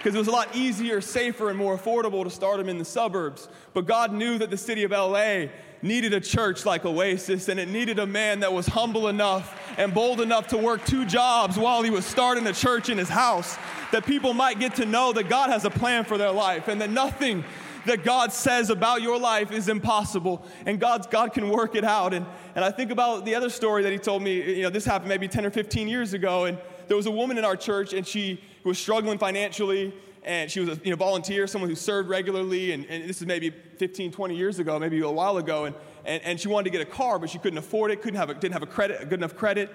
because 0.00 0.14
it 0.14 0.18
was 0.18 0.28
a 0.28 0.32
lot 0.32 0.56
easier, 0.56 1.02
safer, 1.02 1.50
and 1.50 1.58
more 1.58 1.76
affordable 1.76 2.24
to 2.24 2.30
start 2.30 2.56
them 2.56 2.70
in 2.70 2.78
the 2.78 2.84
suburbs. 2.86 3.50
But 3.74 3.84
God 3.84 4.14
knew 4.14 4.38
that 4.38 4.48
the 4.48 4.56
city 4.56 4.82
of 4.82 4.92
LA 4.92 5.48
needed 5.82 6.14
a 6.14 6.20
church 6.20 6.64
like 6.64 6.86
Oasis, 6.86 7.50
and 7.50 7.60
it 7.60 7.68
needed 7.68 7.98
a 7.98 8.06
man 8.06 8.40
that 8.40 8.50
was 8.50 8.66
humble 8.66 9.08
enough 9.08 9.60
and 9.76 9.92
bold 9.92 10.22
enough 10.22 10.48
to 10.48 10.56
work 10.56 10.86
two 10.86 11.04
jobs 11.04 11.58
while 11.58 11.82
he 11.82 11.90
was 11.90 12.06
starting 12.06 12.46
a 12.46 12.52
church 12.54 12.88
in 12.88 12.96
his 12.96 13.10
house, 13.10 13.58
that 13.92 14.06
people 14.06 14.32
might 14.32 14.58
get 14.58 14.74
to 14.76 14.86
know 14.86 15.12
that 15.12 15.28
God 15.28 15.50
has 15.50 15.66
a 15.66 15.70
plan 15.70 16.04
for 16.04 16.16
their 16.16 16.32
life 16.32 16.68
and 16.68 16.80
that 16.80 16.88
nothing 16.88 17.44
that 17.84 18.02
God 18.02 18.32
says 18.32 18.70
about 18.70 19.02
your 19.02 19.18
life 19.18 19.52
is 19.52 19.68
impossible, 19.68 20.42
and 20.64 20.80
God's, 20.80 21.08
God 21.08 21.34
can 21.34 21.50
work 21.50 21.74
it 21.74 21.84
out. 21.84 22.14
And, 22.14 22.24
and 22.54 22.64
I 22.64 22.70
think 22.70 22.90
about 22.90 23.26
the 23.26 23.34
other 23.34 23.50
story 23.50 23.82
that 23.82 23.92
he 23.92 23.98
told 23.98 24.22
me, 24.22 24.56
you 24.56 24.62
know, 24.62 24.70
this 24.70 24.86
happened 24.86 25.10
maybe 25.10 25.28
10 25.28 25.44
or 25.44 25.50
15 25.50 25.88
years 25.88 26.14
ago, 26.14 26.46
and 26.46 26.58
there 26.90 26.96
was 26.96 27.06
a 27.06 27.10
woman 27.12 27.38
in 27.38 27.44
our 27.44 27.54
church, 27.54 27.92
and 27.92 28.04
she 28.04 28.42
was 28.64 28.76
struggling 28.76 29.16
financially, 29.16 29.94
and 30.24 30.50
she 30.50 30.58
was 30.58 30.70
a 30.70 30.80
you 30.82 30.90
know, 30.90 30.96
volunteer, 30.96 31.46
someone 31.46 31.70
who 31.70 31.76
served 31.76 32.08
regularly, 32.08 32.72
and, 32.72 32.84
and 32.86 33.08
this 33.08 33.20
is 33.20 33.28
maybe 33.28 33.50
15, 33.50 34.10
20 34.10 34.36
years 34.36 34.58
ago, 34.58 34.76
maybe 34.76 35.00
a 35.00 35.08
while 35.08 35.36
ago, 35.36 35.66
and, 35.66 35.76
and, 36.04 36.20
and 36.24 36.40
she 36.40 36.48
wanted 36.48 36.64
to 36.64 36.70
get 36.70 36.80
a 36.80 36.90
car, 36.90 37.20
but 37.20 37.30
she 37.30 37.38
couldn't 37.38 37.58
afford 37.58 37.92
it, 37.92 38.02
couldn't 38.02 38.18
have 38.18 38.28
a, 38.28 38.34
didn't 38.34 38.54
have 38.54 38.64
a 38.64 38.66
credit, 38.66 39.00
a 39.00 39.06
good 39.06 39.20
enough 39.20 39.36
credit. 39.36 39.70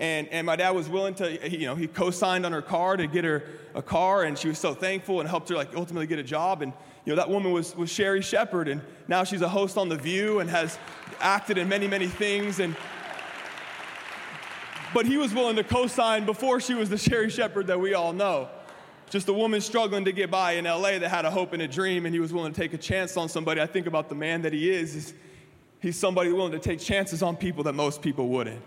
And, 0.00 0.26
and 0.30 0.44
my 0.44 0.56
dad 0.56 0.70
was 0.70 0.88
willing 0.88 1.14
to, 1.14 1.48
you 1.48 1.68
know, 1.68 1.76
he 1.76 1.86
co-signed 1.86 2.44
on 2.44 2.50
her 2.50 2.62
car 2.62 2.96
to 2.96 3.06
get 3.06 3.22
her 3.22 3.44
a 3.76 3.80
car, 3.80 4.24
and 4.24 4.36
she 4.36 4.48
was 4.48 4.58
so 4.58 4.74
thankful 4.74 5.20
and 5.20 5.28
helped 5.28 5.48
her 5.50 5.54
like 5.54 5.72
ultimately 5.76 6.08
get 6.08 6.18
a 6.18 6.24
job. 6.24 6.62
And 6.62 6.72
you 7.04 7.12
know, 7.12 7.16
that 7.16 7.30
woman 7.30 7.52
was, 7.52 7.76
was 7.76 7.90
Sherri 7.90 8.22
Shepherd, 8.22 8.66
and 8.66 8.82
now 9.06 9.22
she's 9.22 9.40
a 9.40 9.48
host 9.48 9.78
on 9.78 9.88
The 9.88 9.96
View 9.96 10.40
and 10.40 10.50
has 10.50 10.80
acted 11.20 11.58
in 11.58 11.68
many, 11.68 11.86
many 11.86 12.08
things. 12.08 12.58
And 12.58 12.74
but 14.94 15.06
he 15.06 15.16
was 15.16 15.34
willing 15.34 15.56
to 15.56 15.64
co-sign 15.64 16.24
before 16.24 16.60
she 16.60 16.74
was 16.74 16.88
the 16.90 16.98
Sherri 16.98 17.30
Shepherd 17.30 17.66
that 17.68 17.80
we 17.80 17.94
all 17.94 18.12
know. 18.12 18.48
Just 19.08 19.28
a 19.28 19.32
woman 19.32 19.60
struggling 19.60 20.04
to 20.04 20.12
get 20.12 20.30
by 20.30 20.52
in 20.52 20.64
LA 20.64 20.98
that 20.98 21.08
had 21.08 21.24
a 21.24 21.30
hope 21.30 21.52
and 21.52 21.62
a 21.62 21.68
dream, 21.68 22.06
and 22.06 22.14
he 22.14 22.20
was 22.20 22.32
willing 22.32 22.52
to 22.52 22.60
take 22.60 22.72
a 22.72 22.78
chance 22.78 23.16
on 23.16 23.28
somebody. 23.28 23.60
I 23.60 23.66
think 23.66 23.86
about 23.86 24.08
the 24.08 24.14
man 24.14 24.42
that 24.42 24.52
he 24.52 24.70
is, 24.70 24.96
is 24.96 25.14
he's 25.80 25.96
somebody 25.96 26.32
willing 26.32 26.52
to 26.52 26.58
take 26.58 26.80
chances 26.80 27.22
on 27.22 27.36
people 27.36 27.62
that 27.64 27.74
most 27.74 28.02
people 28.02 28.28
wouldn't. 28.28 28.60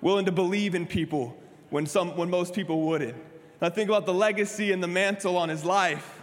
Willing 0.00 0.26
to 0.26 0.32
believe 0.32 0.74
in 0.74 0.86
people 0.86 1.36
when, 1.70 1.86
some, 1.86 2.16
when 2.16 2.28
most 2.28 2.54
people 2.54 2.82
wouldn't. 2.82 3.14
And 3.14 3.62
I 3.62 3.70
think 3.70 3.88
about 3.88 4.04
the 4.04 4.14
legacy 4.14 4.72
and 4.72 4.82
the 4.82 4.88
mantle 4.88 5.36
on 5.36 5.48
his 5.48 5.64
life. 5.64 6.22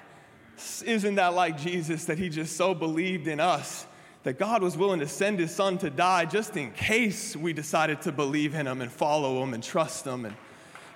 Isn't 0.86 1.16
that 1.16 1.34
like 1.34 1.58
Jesus 1.58 2.06
that 2.06 2.18
he 2.18 2.30
just 2.30 2.56
so 2.56 2.74
believed 2.74 3.28
in 3.28 3.40
us 3.40 3.86
that 4.26 4.40
God 4.40 4.64
was 4.64 4.76
willing 4.76 5.00
to 5.02 5.08
send 5.08 5.38
his 5.38 5.54
son 5.54 5.78
to 5.78 5.92
die 5.92 6.26
just 6.26 6.58
in 6.58 6.72
case 6.72 7.36
we 7.36 7.54
decided 7.54 8.02
to 8.02 8.12
believe 8.12 8.56
in 8.56 8.66
him 8.66 8.82
and 8.82 8.92
follow 8.92 9.42
him 9.44 9.54
and 9.54 9.64
trust 9.64 10.04
him? 10.04 10.26
And 10.26 10.36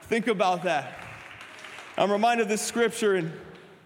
think 0.01 0.25
about 0.25 0.63
that. 0.63 0.97
I'm 1.95 2.11
reminded 2.11 2.43
of 2.43 2.49
this 2.49 2.63
scripture 2.63 3.15
in 3.15 3.31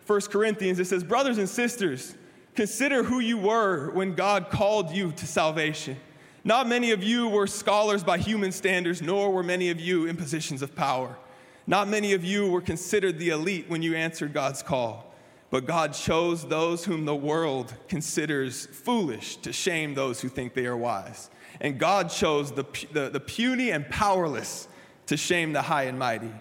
1 0.07 0.21
Corinthians. 0.21 0.79
It 0.79 0.85
says, 0.85 1.03
Brothers 1.03 1.39
and 1.39 1.49
sisters, 1.49 2.15
consider 2.55 3.03
who 3.03 3.19
you 3.19 3.37
were 3.37 3.91
when 3.91 4.15
God 4.15 4.49
called 4.49 4.91
you 4.91 5.11
to 5.11 5.27
salvation. 5.27 5.97
Not 6.45 6.65
many 6.69 6.91
of 6.91 7.03
you 7.03 7.27
were 7.27 7.45
scholars 7.45 8.01
by 8.01 8.19
human 8.19 8.53
standards, 8.53 9.01
nor 9.01 9.29
were 9.29 9.43
many 9.43 9.69
of 9.69 9.79
you 9.79 10.05
in 10.05 10.15
positions 10.15 10.61
of 10.61 10.73
power. 10.73 11.17
Not 11.67 11.89
many 11.89 12.13
of 12.13 12.23
you 12.23 12.49
were 12.49 12.61
considered 12.61 13.19
the 13.19 13.29
elite 13.29 13.65
when 13.67 13.81
you 13.81 13.93
answered 13.93 14.31
God's 14.31 14.63
call. 14.63 15.12
But 15.53 15.67
God 15.67 15.93
chose 15.93 16.43
those 16.43 16.83
whom 16.83 17.05
the 17.05 17.15
world 17.15 17.75
considers 17.87 18.65
foolish 18.65 19.35
to 19.35 19.53
shame 19.53 19.93
those 19.93 20.19
who 20.19 20.27
think 20.27 20.55
they 20.55 20.65
are 20.65 20.75
wise. 20.75 21.29
And 21.61 21.77
God 21.77 22.09
chose 22.09 22.51
the, 22.51 22.65
the, 22.91 23.09
the 23.09 23.19
puny 23.19 23.69
and 23.69 23.87
powerless 23.87 24.67
to 25.05 25.15
shame 25.15 25.53
the 25.53 25.61
high 25.61 25.83
and 25.83 25.99
mighty. 25.99 26.31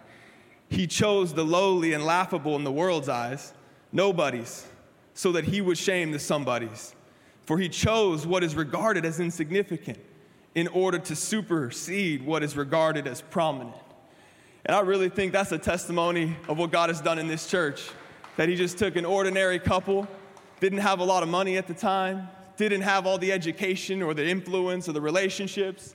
He 0.71 0.87
chose 0.87 1.35
the 1.35 1.45
lowly 1.45 1.93
and 1.93 2.07
laughable 2.07 2.57
in 2.57 2.65
the 2.65 2.73
world's 2.73 3.11
eyes, 3.11 3.53
nobodies, 3.93 4.67
so 5.13 5.31
that 5.33 5.45
he 5.45 5.61
would 5.61 5.77
shame 5.77 6.11
the 6.11 6.19
somebodies. 6.19 6.95
For 7.43 7.59
he 7.59 7.69
chose 7.69 8.27
what 8.27 8.43
is 8.43 8.55
regarded 8.55 9.05
as 9.05 9.21
insignificant 9.21 9.99
in 10.55 10.69
order 10.69 10.99
to 11.01 11.15
supersede 11.15 12.25
what 12.25 12.43
is 12.43 12.57
regarded 12.57 13.07
as 13.07 13.21
prominent. 13.21 13.77
And 14.65 14.75
I 14.75 14.81
really 14.81 15.11
think 15.11 15.35
that's 15.35 15.53
a 15.53 15.59
testimony 15.59 16.35
of 16.49 16.57
what 16.57 16.73
God 16.73 16.89
has 16.89 17.03
done 17.03 17.19
in 17.19 17.29
this 17.29 17.47
church. 17.47 17.91
That 18.37 18.49
he 18.49 18.57
just 18.57 18.79
took 18.79 18.97
an 18.97 19.05
ordinary 19.05 19.59
couple, 19.59 20.09
didn't 20.61 20.79
have 20.79 21.01
a 21.01 21.05
lot 21.05 21.23
of 21.23 21.29
money 21.29 21.57
at 21.57 21.67
the 21.67 21.75
time, 21.75 22.29
didn't 22.57 22.83
have 22.83 23.07
all 23.07 23.19
the 23.19 23.33
education 23.33 24.03
or 24.03 24.15
the 24.15 24.27
influence 24.27 24.89
or 24.89 24.93
the 24.93 25.01
relationships, 25.01 25.95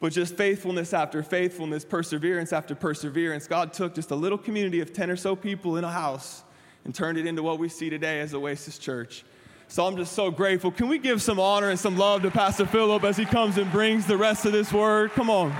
but 0.00 0.12
just 0.12 0.36
faithfulness 0.36 0.92
after 0.92 1.22
faithfulness, 1.22 1.84
perseverance 1.84 2.52
after 2.52 2.74
perseverance. 2.74 3.46
God 3.46 3.72
took 3.72 3.94
just 3.94 4.10
a 4.10 4.14
little 4.14 4.38
community 4.38 4.80
of 4.80 4.92
10 4.92 5.10
or 5.10 5.16
so 5.16 5.34
people 5.34 5.76
in 5.76 5.84
a 5.84 5.90
house 5.90 6.42
and 6.84 6.94
turned 6.94 7.18
it 7.18 7.26
into 7.26 7.42
what 7.42 7.58
we 7.58 7.68
see 7.68 7.90
today 7.90 8.20
as 8.20 8.34
Oasis 8.34 8.78
Church. 8.78 9.24
So 9.68 9.86
I'm 9.86 9.96
just 9.96 10.12
so 10.12 10.30
grateful. 10.30 10.70
Can 10.70 10.88
we 10.88 10.98
give 10.98 11.22
some 11.22 11.40
honor 11.40 11.70
and 11.70 11.78
some 11.78 11.96
love 11.96 12.22
to 12.22 12.30
Pastor 12.30 12.66
Philip 12.66 13.02
as 13.04 13.16
he 13.16 13.24
comes 13.24 13.56
and 13.56 13.70
brings 13.72 14.06
the 14.06 14.16
rest 14.16 14.44
of 14.44 14.52
this 14.52 14.72
word? 14.72 15.10
Come 15.12 15.30
on. 15.30 15.54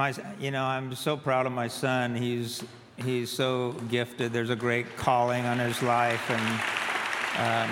My, 0.00 0.14
you 0.40 0.50
know, 0.50 0.64
I'm 0.64 0.94
so 0.94 1.14
proud 1.14 1.44
of 1.44 1.52
my 1.52 1.68
son. 1.68 2.14
He's, 2.16 2.64
he's 2.96 3.28
so 3.28 3.72
gifted. 3.90 4.32
There's 4.32 4.48
a 4.48 4.56
great 4.56 4.96
calling 4.96 5.44
on 5.44 5.58
his 5.58 5.82
life, 5.82 6.30
and 6.30 7.70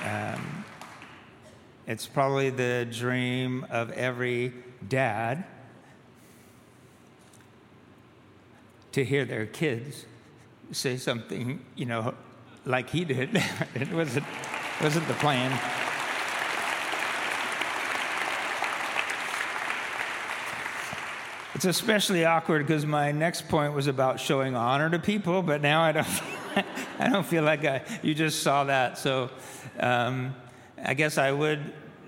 um, 0.00 0.40
um, 0.40 0.64
it's 1.86 2.06
probably 2.06 2.48
the 2.48 2.88
dream 2.90 3.66
of 3.68 3.90
every 3.90 4.54
dad 4.88 5.44
to 8.92 9.04
hear 9.04 9.26
their 9.26 9.44
kids 9.44 10.06
say 10.72 10.96
something, 10.96 11.62
you 11.76 11.84
know, 11.84 12.14
like 12.64 12.88
he 12.88 13.04
did. 13.04 13.36
it 13.74 13.92
wasn't, 13.92 14.24
wasn't 14.80 15.06
the 15.08 15.14
plan. 15.14 15.52
It's 21.58 21.64
especially 21.64 22.24
awkward 22.24 22.64
because 22.64 22.86
my 22.86 23.10
next 23.10 23.48
point 23.48 23.72
was 23.72 23.88
about 23.88 24.20
showing 24.20 24.54
honor 24.54 24.88
to 24.90 25.00
people, 25.00 25.42
but 25.42 25.60
now 25.60 25.82
I 25.82 25.90
don't, 25.90 26.06
I 27.00 27.08
don't 27.08 27.26
feel 27.26 27.42
like 27.42 27.64
I, 27.64 27.82
you 28.00 28.14
just 28.14 28.44
saw 28.44 28.62
that. 28.62 28.96
So 28.96 29.28
um, 29.80 30.36
I 30.80 30.94
guess 30.94 31.18
I 31.18 31.32
would 31.32 31.58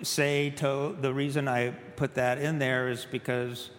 say 0.02 0.50
to, 0.50 0.96
the 1.00 1.12
reason 1.12 1.48
I 1.48 1.70
put 1.96 2.14
that 2.14 2.38
in 2.38 2.60
there 2.60 2.90
is 2.90 3.04
because, 3.10 3.70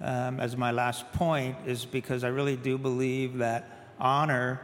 um, 0.00 0.40
as 0.40 0.56
my 0.56 0.70
last 0.70 1.12
point, 1.12 1.58
is 1.66 1.84
because 1.84 2.24
I 2.24 2.28
really 2.28 2.56
do 2.56 2.78
believe 2.78 3.36
that 3.36 3.90
honor 4.00 4.62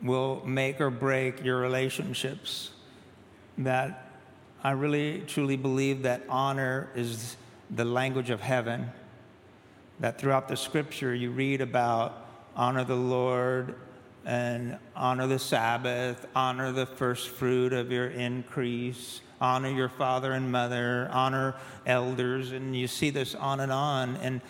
will 0.00 0.42
make 0.46 0.80
or 0.80 0.88
break 0.88 1.44
your 1.44 1.58
relationships. 1.58 2.70
That 3.58 4.10
I 4.62 4.70
really 4.70 5.24
truly 5.26 5.58
believe 5.58 6.04
that 6.04 6.22
honor 6.30 6.88
is 6.94 7.36
the 7.68 7.84
language 7.84 8.30
of 8.30 8.40
heaven 8.40 8.90
that 10.00 10.18
throughout 10.18 10.48
the 10.48 10.56
scripture 10.56 11.14
you 11.14 11.30
read 11.30 11.60
about 11.60 12.26
honor 12.56 12.84
the 12.84 12.96
Lord 12.96 13.74
and 14.24 14.78
honor 14.96 15.26
the 15.26 15.38
Sabbath, 15.38 16.26
honor 16.34 16.72
the 16.72 16.86
first 16.86 17.28
fruit 17.28 17.72
of 17.72 17.92
your 17.92 18.08
increase, 18.08 19.20
honor 19.40 19.68
your 19.68 19.88
father 19.88 20.32
and 20.32 20.50
mother, 20.50 21.08
honor 21.12 21.54
elders, 21.86 22.52
and 22.52 22.74
you 22.74 22.86
see 22.86 23.10
this 23.10 23.34
on 23.34 23.60
and 23.60 23.70
on. 23.70 24.16
And 24.16 24.40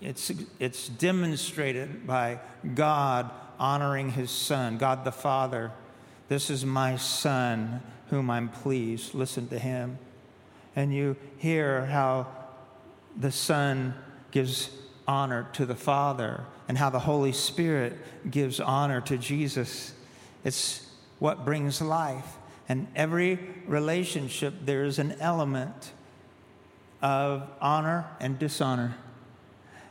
it's, 0.00 0.30
it's 0.60 0.88
demonstrated 0.88 2.06
by 2.06 2.38
God 2.74 3.30
honoring 3.58 4.10
his 4.10 4.30
son, 4.30 4.78
God 4.78 5.04
the 5.04 5.12
Father. 5.12 5.72
This 6.28 6.50
is 6.50 6.64
my 6.64 6.96
son 6.96 7.82
whom 8.10 8.30
I'm 8.30 8.48
pleased. 8.48 9.14
Listen 9.14 9.48
to 9.48 9.58
him. 9.58 9.98
And 10.76 10.94
you 10.94 11.16
hear 11.38 11.86
how 11.86 12.28
the 13.16 13.32
son 13.32 13.94
gives 14.30 14.70
honor 15.06 15.48
to 15.52 15.66
the 15.66 15.74
Father 15.74 16.44
and 16.68 16.78
how 16.78 16.90
the 16.90 17.00
Holy 17.00 17.32
Spirit 17.32 17.96
gives 18.30 18.60
honor 18.60 19.00
to 19.02 19.16
Jesus. 19.16 19.92
It's 20.44 20.86
what 21.18 21.44
brings 21.44 21.80
life. 21.80 22.36
And 22.68 22.88
every 22.96 23.38
relationship, 23.66 24.54
there 24.64 24.84
is 24.84 24.98
an 24.98 25.16
element 25.20 25.92
of 27.00 27.48
honor 27.60 28.06
and 28.20 28.38
dishonor. 28.38 28.96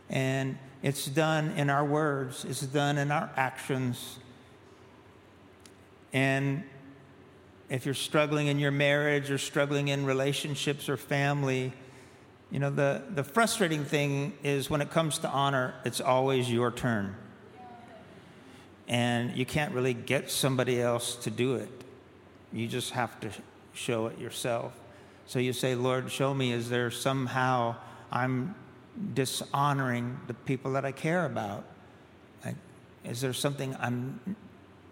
And 0.10 0.58
it's 0.84 1.06
done 1.06 1.52
in 1.52 1.70
our 1.70 1.86
words, 1.86 2.46
it's 2.46 2.62
done 2.62 2.98
in 2.98 3.12
our 3.12 3.30
actions. 3.36 4.20
And 6.12 6.64
if 7.70 7.86
you're 7.86 7.96
struggling 7.96 8.48
in 8.48 8.60
your 8.60 8.72
marriage 8.72 9.32
or 9.32 9.38
struggling 9.38 9.88
in 9.88 10.06
relationships 10.06 10.88
or 10.88 10.98
family, 10.98 11.74
you 12.52 12.60
know, 12.60 12.70
the, 12.70 13.02
the 13.14 13.24
frustrating 13.24 13.86
thing 13.86 14.34
is 14.44 14.70
when 14.70 14.82
it 14.82 14.92
comes 14.92 15.18
to 15.20 15.30
honor, 15.30 15.74
it's 15.84 16.00
always 16.00 16.52
your 16.52 16.72
turn. 16.72 17.16
And 18.88 19.36
you 19.36 19.46
can't 19.46 19.74
really 19.74 19.94
get 19.94 20.30
somebody 20.30 20.80
else 20.80 21.16
to 21.18 21.32
do 21.32 21.56
it. 21.56 21.70
You 22.54 22.68
just 22.68 22.92
have 22.92 23.20
to 23.22 23.30
show 23.74 24.08
it 24.08 24.20
yourself. 24.20 24.74
So 25.26 25.40
you 25.40 25.54
say, 25.54 25.74
Lord, 25.74 26.12
show 26.12 26.34
me, 26.34 26.52
is 26.52 26.70
there 26.70 26.92
somehow 26.92 27.76
I'm 28.12 28.56
dishonoring 29.14 30.20
the 30.28 30.34
people 30.34 30.74
that 30.74 30.86
I 30.86 30.92
care 30.92 31.26
about? 31.26 31.66
Like, 32.46 32.56
is 33.04 33.22
there 33.22 33.34
something 33.34 33.76
I'm 33.80 34.36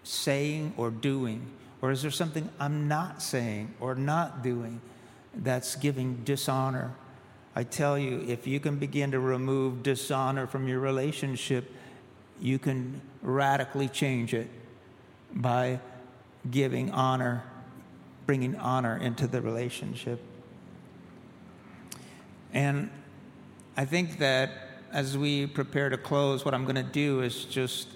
saying 0.03 0.73
or 0.75 0.89
doing 0.89 1.51
Or 1.83 1.91
is 1.91 2.01
there 2.01 2.11
something 2.11 2.47
I'm 2.61 2.87
not 2.87 3.21
saying 3.21 3.73
or 3.81 3.93
not 3.93 4.41
doing 4.41 4.79
that's 5.35 5.75
giving 5.75 6.23
dishonor? 6.23 6.95
I 7.55 7.63
tell 7.63 7.99
you, 7.99 8.23
if 8.27 8.47
you 8.47 8.59
can 8.59 8.77
begin 8.77 9.11
to 9.11 9.19
remove 9.19 9.83
dishonor 9.83 10.47
from 10.47 10.67
your 10.67 10.79
relationship, 10.79 11.71
you 12.39 12.57
can 12.57 12.99
radically 13.21 13.87
change 13.87 14.33
it 14.33 14.49
by 15.33 15.79
giving 16.49 16.91
honor, 16.91 17.43
bringing 18.25 18.55
honor 18.55 18.97
into 18.97 19.27
the 19.27 19.41
relationship. 19.41 20.19
And 22.53 22.89
I 23.77 23.85
think 23.85 24.17
that 24.19 24.51
as 24.91 25.17
we 25.17 25.47
prepare 25.47 25.89
to 25.89 25.97
close, 25.97 26.45
what 26.45 26.53
I'm 26.53 26.63
going 26.63 26.75
to 26.75 26.83
do 26.83 27.21
is 27.21 27.45
just 27.45 27.87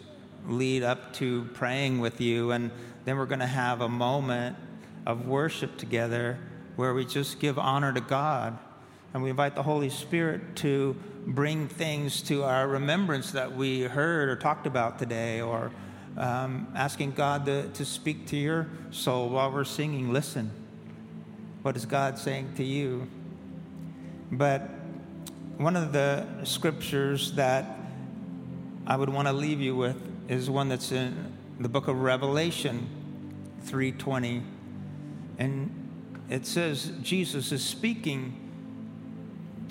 lead 0.47 0.83
up 0.83 1.13
to 1.13 1.45
praying 1.53 1.99
with 1.99 2.21
you, 2.21 2.51
and 2.51 2.71
then 3.05 3.17
we're 3.17 3.25
going 3.25 3.39
to 3.39 3.45
have 3.45 3.81
a 3.81 3.89
moment 3.89 4.55
of 5.05 5.27
worship 5.27 5.77
together 5.77 6.39
where 6.75 6.93
we 6.93 7.05
just 7.05 7.39
give 7.39 7.57
honor 7.57 7.93
to 7.93 8.01
God. 8.01 8.57
And 9.13 9.23
we 9.23 9.29
invite 9.29 9.55
the 9.55 9.63
Holy 9.63 9.89
Spirit 9.89 10.55
to 10.57 10.95
bring 11.25 11.67
things 11.67 12.21
to 12.23 12.43
our 12.43 12.67
remembrance 12.67 13.31
that 13.31 13.55
we 13.55 13.81
heard 13.81 14.29
or 14.29 14.35
talked 14.35 14.67
about 14.67 14.99
today, 14.99 15.41
or 15.41 15.71
um, 16.17 16.67
asking 16.75 17.11
God 17.11 17.45
to, 17.45 17.67
to 17.69 17.85
speak 17.85 18.27
to 18.27 18.37
your 18.37 18.67
soul 18.91 19.29
while 19.29 19.51
we're 19.51 19.63
singing. 19.63 20.13
Listen, 20.13 20.51
what 21.61 21.75
is 21.75 21.85
God 21.85 22.17
saying 22.17 22.53
to 22.55 22.63
you? 22.63 23.07
But 24.31 24.69
one 25.57 25.75
of 25.75 25.91
the 25.91 26.25
scriptures 26.43 27.33
that 27.33 27.79
I 28.85 28.95
would 28.95 29.09
want 29.09 29.27
to 29.27 29.33
leave 29.33 29.59
you 29.59 29.75
with 29.75 29.97
is 30.29 30.49
one 30.49 30.69
that's 30.69 30.91
in 30.91 31.33
the 31.59 31.69
book 31.69 31.87
of 31.87 32.01
Revelation 32.01 32.87
3:20 33.65 34.43
and 35.39 35.71
it 36.29 36.45
says 36.45 36.91
Jesus 37.01 37.51
is 37.51 37.63
speaking 37.63 38.46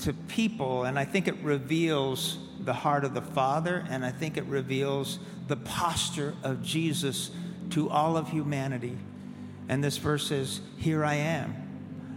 to 0.01 0.13
people 0.13 0.85
and 0.85 0.99
I 0.99 1.05
think 1.05 1.29
it 1.29 1.37
reveals 1.43 2.39
the 2.61 2.73
heart 2.73 3.05
of 3.05 3.15
the 3.15 3.23
Father 3.23 3.85
and 3.89 4.05
I 4.05 4.11
think 4.11 4.37
it 4.37 4.45
reveals 4.45 5.19
the 5.49 5.57
posture 5.57 6.35
of 6.43 6.63
Jesus 6.63 7.31
to 7.71 7.89
all 7.91 8.17
of 8.17 8.29
humanity. 8.29 8.97
And 9.69 9.83
this 9.83 9.99
verse 9.99 10.29
says, 10.29 10.61
"Here 10.77 11.05
I 11.05 11.15
am. 11.15 11.55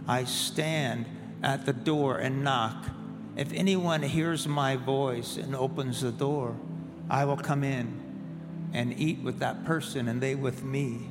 I 0.06 0.24
stand 0.24 1.06
at 1.42 1.66
the 1.66 1.72
door 1.72 2.18
and 2.18 2.44
knock. 2.44 2.86
If 3.36 3.52
anyone 3.52 4.02
hears 4.02 4.46
my 4.46 4.76
voice 4.76 5.36
and 5.36 5.54
opens 5.54 6.00
the 6.00 6.12
door, 6.12 6.56
I 7.08 7.24
will 7.24 7.36
come 7.36 7.64
in 7.64 8.00
and 8.72 8.98
eat 8.98 9.20
with 9.20 9.38
that 9.40 9.64
person 9.64 10.08
and 10.08 10.20
they 10.20 10.34
with 10.34 10.62
me. 10.62 11.08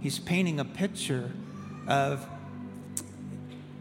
He's 0.00 0.18
painting 0.18 0.60
a 0.60 0.64
picture 0.64 1.32
of 1.86 2.26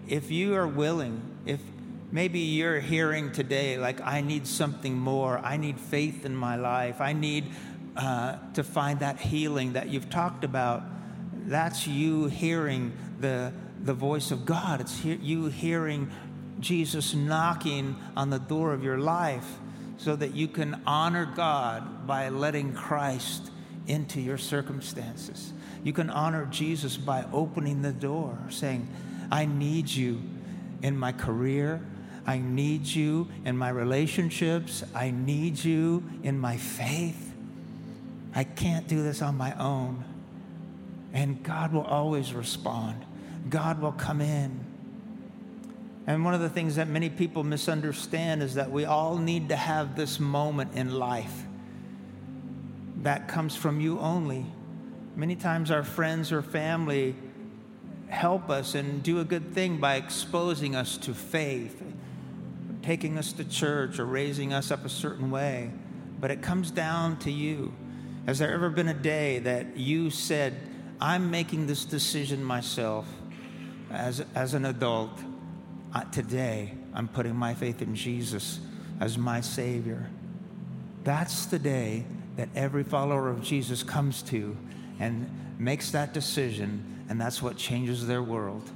if 0.07 0.31
you 0.31 0.53
are 0.55 0.67
willing, 0.67 1.21
if 1.45 1.59
maybe 2.13 2.39
you're 2.39 2.79
hearing 2.79 3.31
today, 3.31 3.79
like, 3.79 3.99
I 3.99 4.21
need 4.21 4.45
something 4.45 4.95
more, 4.95 5.39
I 5.39 5.57
need 5.57 5.79
faith 5.79 6.25
in 6.25 6.35
my 6.35 6.55
life, 6.55 7.01
I 7.01 7.11
need 7.11 7.45
uh, 7.97 8.37
to 8.53 8.63
find 8.63 8.99
that 8.99 9.19
healing 9.19 9.73
that 9.73 9.89
you've 9.89 10.11
talked 10.11 10.43
about, 10.43 10.83
that's 11.47 11.87
you 11.87 12.27
hearing 12.27 12.95
the, 13.19 13.51
the 13.83 13.95
voice 13.95 14.29
of 14.29 14.45
God. 14.45 14.79
It's 14.79 14.99
he- 14.99 15.15
you 15.15 15.47
hearing 15.47 16.11
Jesus 16.59 17.15
knocking 17.15 17.95
on 18.15 18.29
the 18.29 18.37
door 18.37 18.73
of 18.73 18.83
your 18.83 18.99
life 18.99 19.57
so 19.97 20.15
that 20.15 20.35
you 20.35 20.47
can 20.47 20.81
honor 20.85 21.25
God 21.35 22.05
by 22.05 22.29
letting 22.29 22.73
Christ 22.73 23.49
into 23.87 24.21
your 24.21 24.37
circumstances. 24.37 25.51
You 25.83 25.93
can 25.93 26.11
honor 26.11 26.45
Jesus 26.45 26.95
by 26.95 27.25
opening 27.33 27.81
the 27.81 27.91
door, 27.91 28.37
saying, 28.49 28.87
I 29.31 29.45
need 29.45 29.89
you 29.89 30.21
in 30.83 30.95
my 30.95 31.11
career. 31.11 31.81
I 32.25 32.37
need 32.37 32.85
you 32.87 33.27
in 33.45 33.57
my 33.57 33.69
relationships. 33.69 34.83
I 34.95 35.11
need 35.11 35.63
you 35.63 36.03
in 36.23 36.39
my 36.39 36.57
faith. 36.57 37.33
I 38.33 38.43
can't 38.43 38.87
do 38.87 39.03
this 39.03 39.21
on 39.21 39.35
my 39.35 39.53
own. 39.59 40.05
And 41.13 41.43
God 41.43 41.73
will 41.73 41.83
always 41.83 42.33
respond. 42.33 43.05
God 43.49 43.81
will 43.81 43.91
come 43.91 44.21
in 44.21 44.63
and 46.05 46.25
one 46.25 46.33
of 46.33 46.41
the 46.41 46.49
things 46.49 46.75
that 46.75 46.87
many 46.87 47.09
people 47.09 47.43
misunderstand 47.43 48.43
is 48.43 48.55
that 48.55 48.69
we 48.71 48.85
all 48.85 49.17
need 49.17 49.49
to 49.49 49.55
have 49.55 49.95
this 49.95 50.19
moment 50.19 50.75
in 50.75 50.91
life 50.91 51.43
that 53.03 53.27
comes 53.27 53.55
from 53.55 53.79
you 53.79 53.99
only. 53.99 54.45
Many 55.15 55.35
times 55.35 55.71
our 55.71 55.83
friends 55.83 56.31
or 56.31 56.41
family 56.41 57.15
help 58.09 58.49
us 58.49 58.75
and 58.75 59.01
do 59.01 59.19
a 59.19 59.23
good 59.23 59.53
thing 59.53 59.77
by 59.77 59.95
exposing 59.95 60.75
us 60.75 60.97
to 60.97 61.13
faith, 61.13 61.81
taking 62.83 63.17
us 63.17 63.33
to 63.33 63.43
church 63.43 63.99
or 63.99 64.05
raising 64.05 64.53
us 64.53 64.69
up 64.69 64.85
a 64.85 64.89
certain 64.89 65.31
way. 65.31 65.71
But 66.19 66.31
it 66.31 66.41
comes 66.41 66.69
down 66.71 67.17
to 67.19 67.31
you. 67.31 67.73
Has 68.25 68.39
there 68.39 68.53
ever 68.53 68.69
been 68.69 68.87
a 68.87 68.93
day 68.93 69.39
that 69.39 69.75
you 69.75 70.09
said, 70.09 70.55
I'm 71.01 71.31
making 71.31 71.67
this 71.67 71.83
decision 71.85 72.43
myself 72.43 73.07
as, 73.89 74.23
as 74.35 74.53
an 74.53 74.65
adult? 74.65 75.19
uh, 75.93 76.03
today 76.05 76.73
I'm 76.93 77.07
putting 77.07 77.35
my 77.35 77.53
faith 77.53 77.81
in 77.81 77.95
Jesus 77.95 78.59
as 78.99 79.17
my 79.17 79.41
Savior. 79.41 80.09
That's 81.03 81.45
the 81.45 81.59
day 81.59 82.05
that 82.35 82.49
every 82.55 82.83
follower 82.83 83.29
of 83.29 83.43
Jesus 83.43 83.83
comes 83.83 84.21
to 84.23 84.57
and 84.99 85.29
makes 85.59 85.91
that 85.91 86.13
decision, 86.13 87.05
and 87.09 87.19
that's 87.19 87.41
what 87.41 87.57
changes 87.57 88.07
their 88.07 88.23
world. 88.23 88.69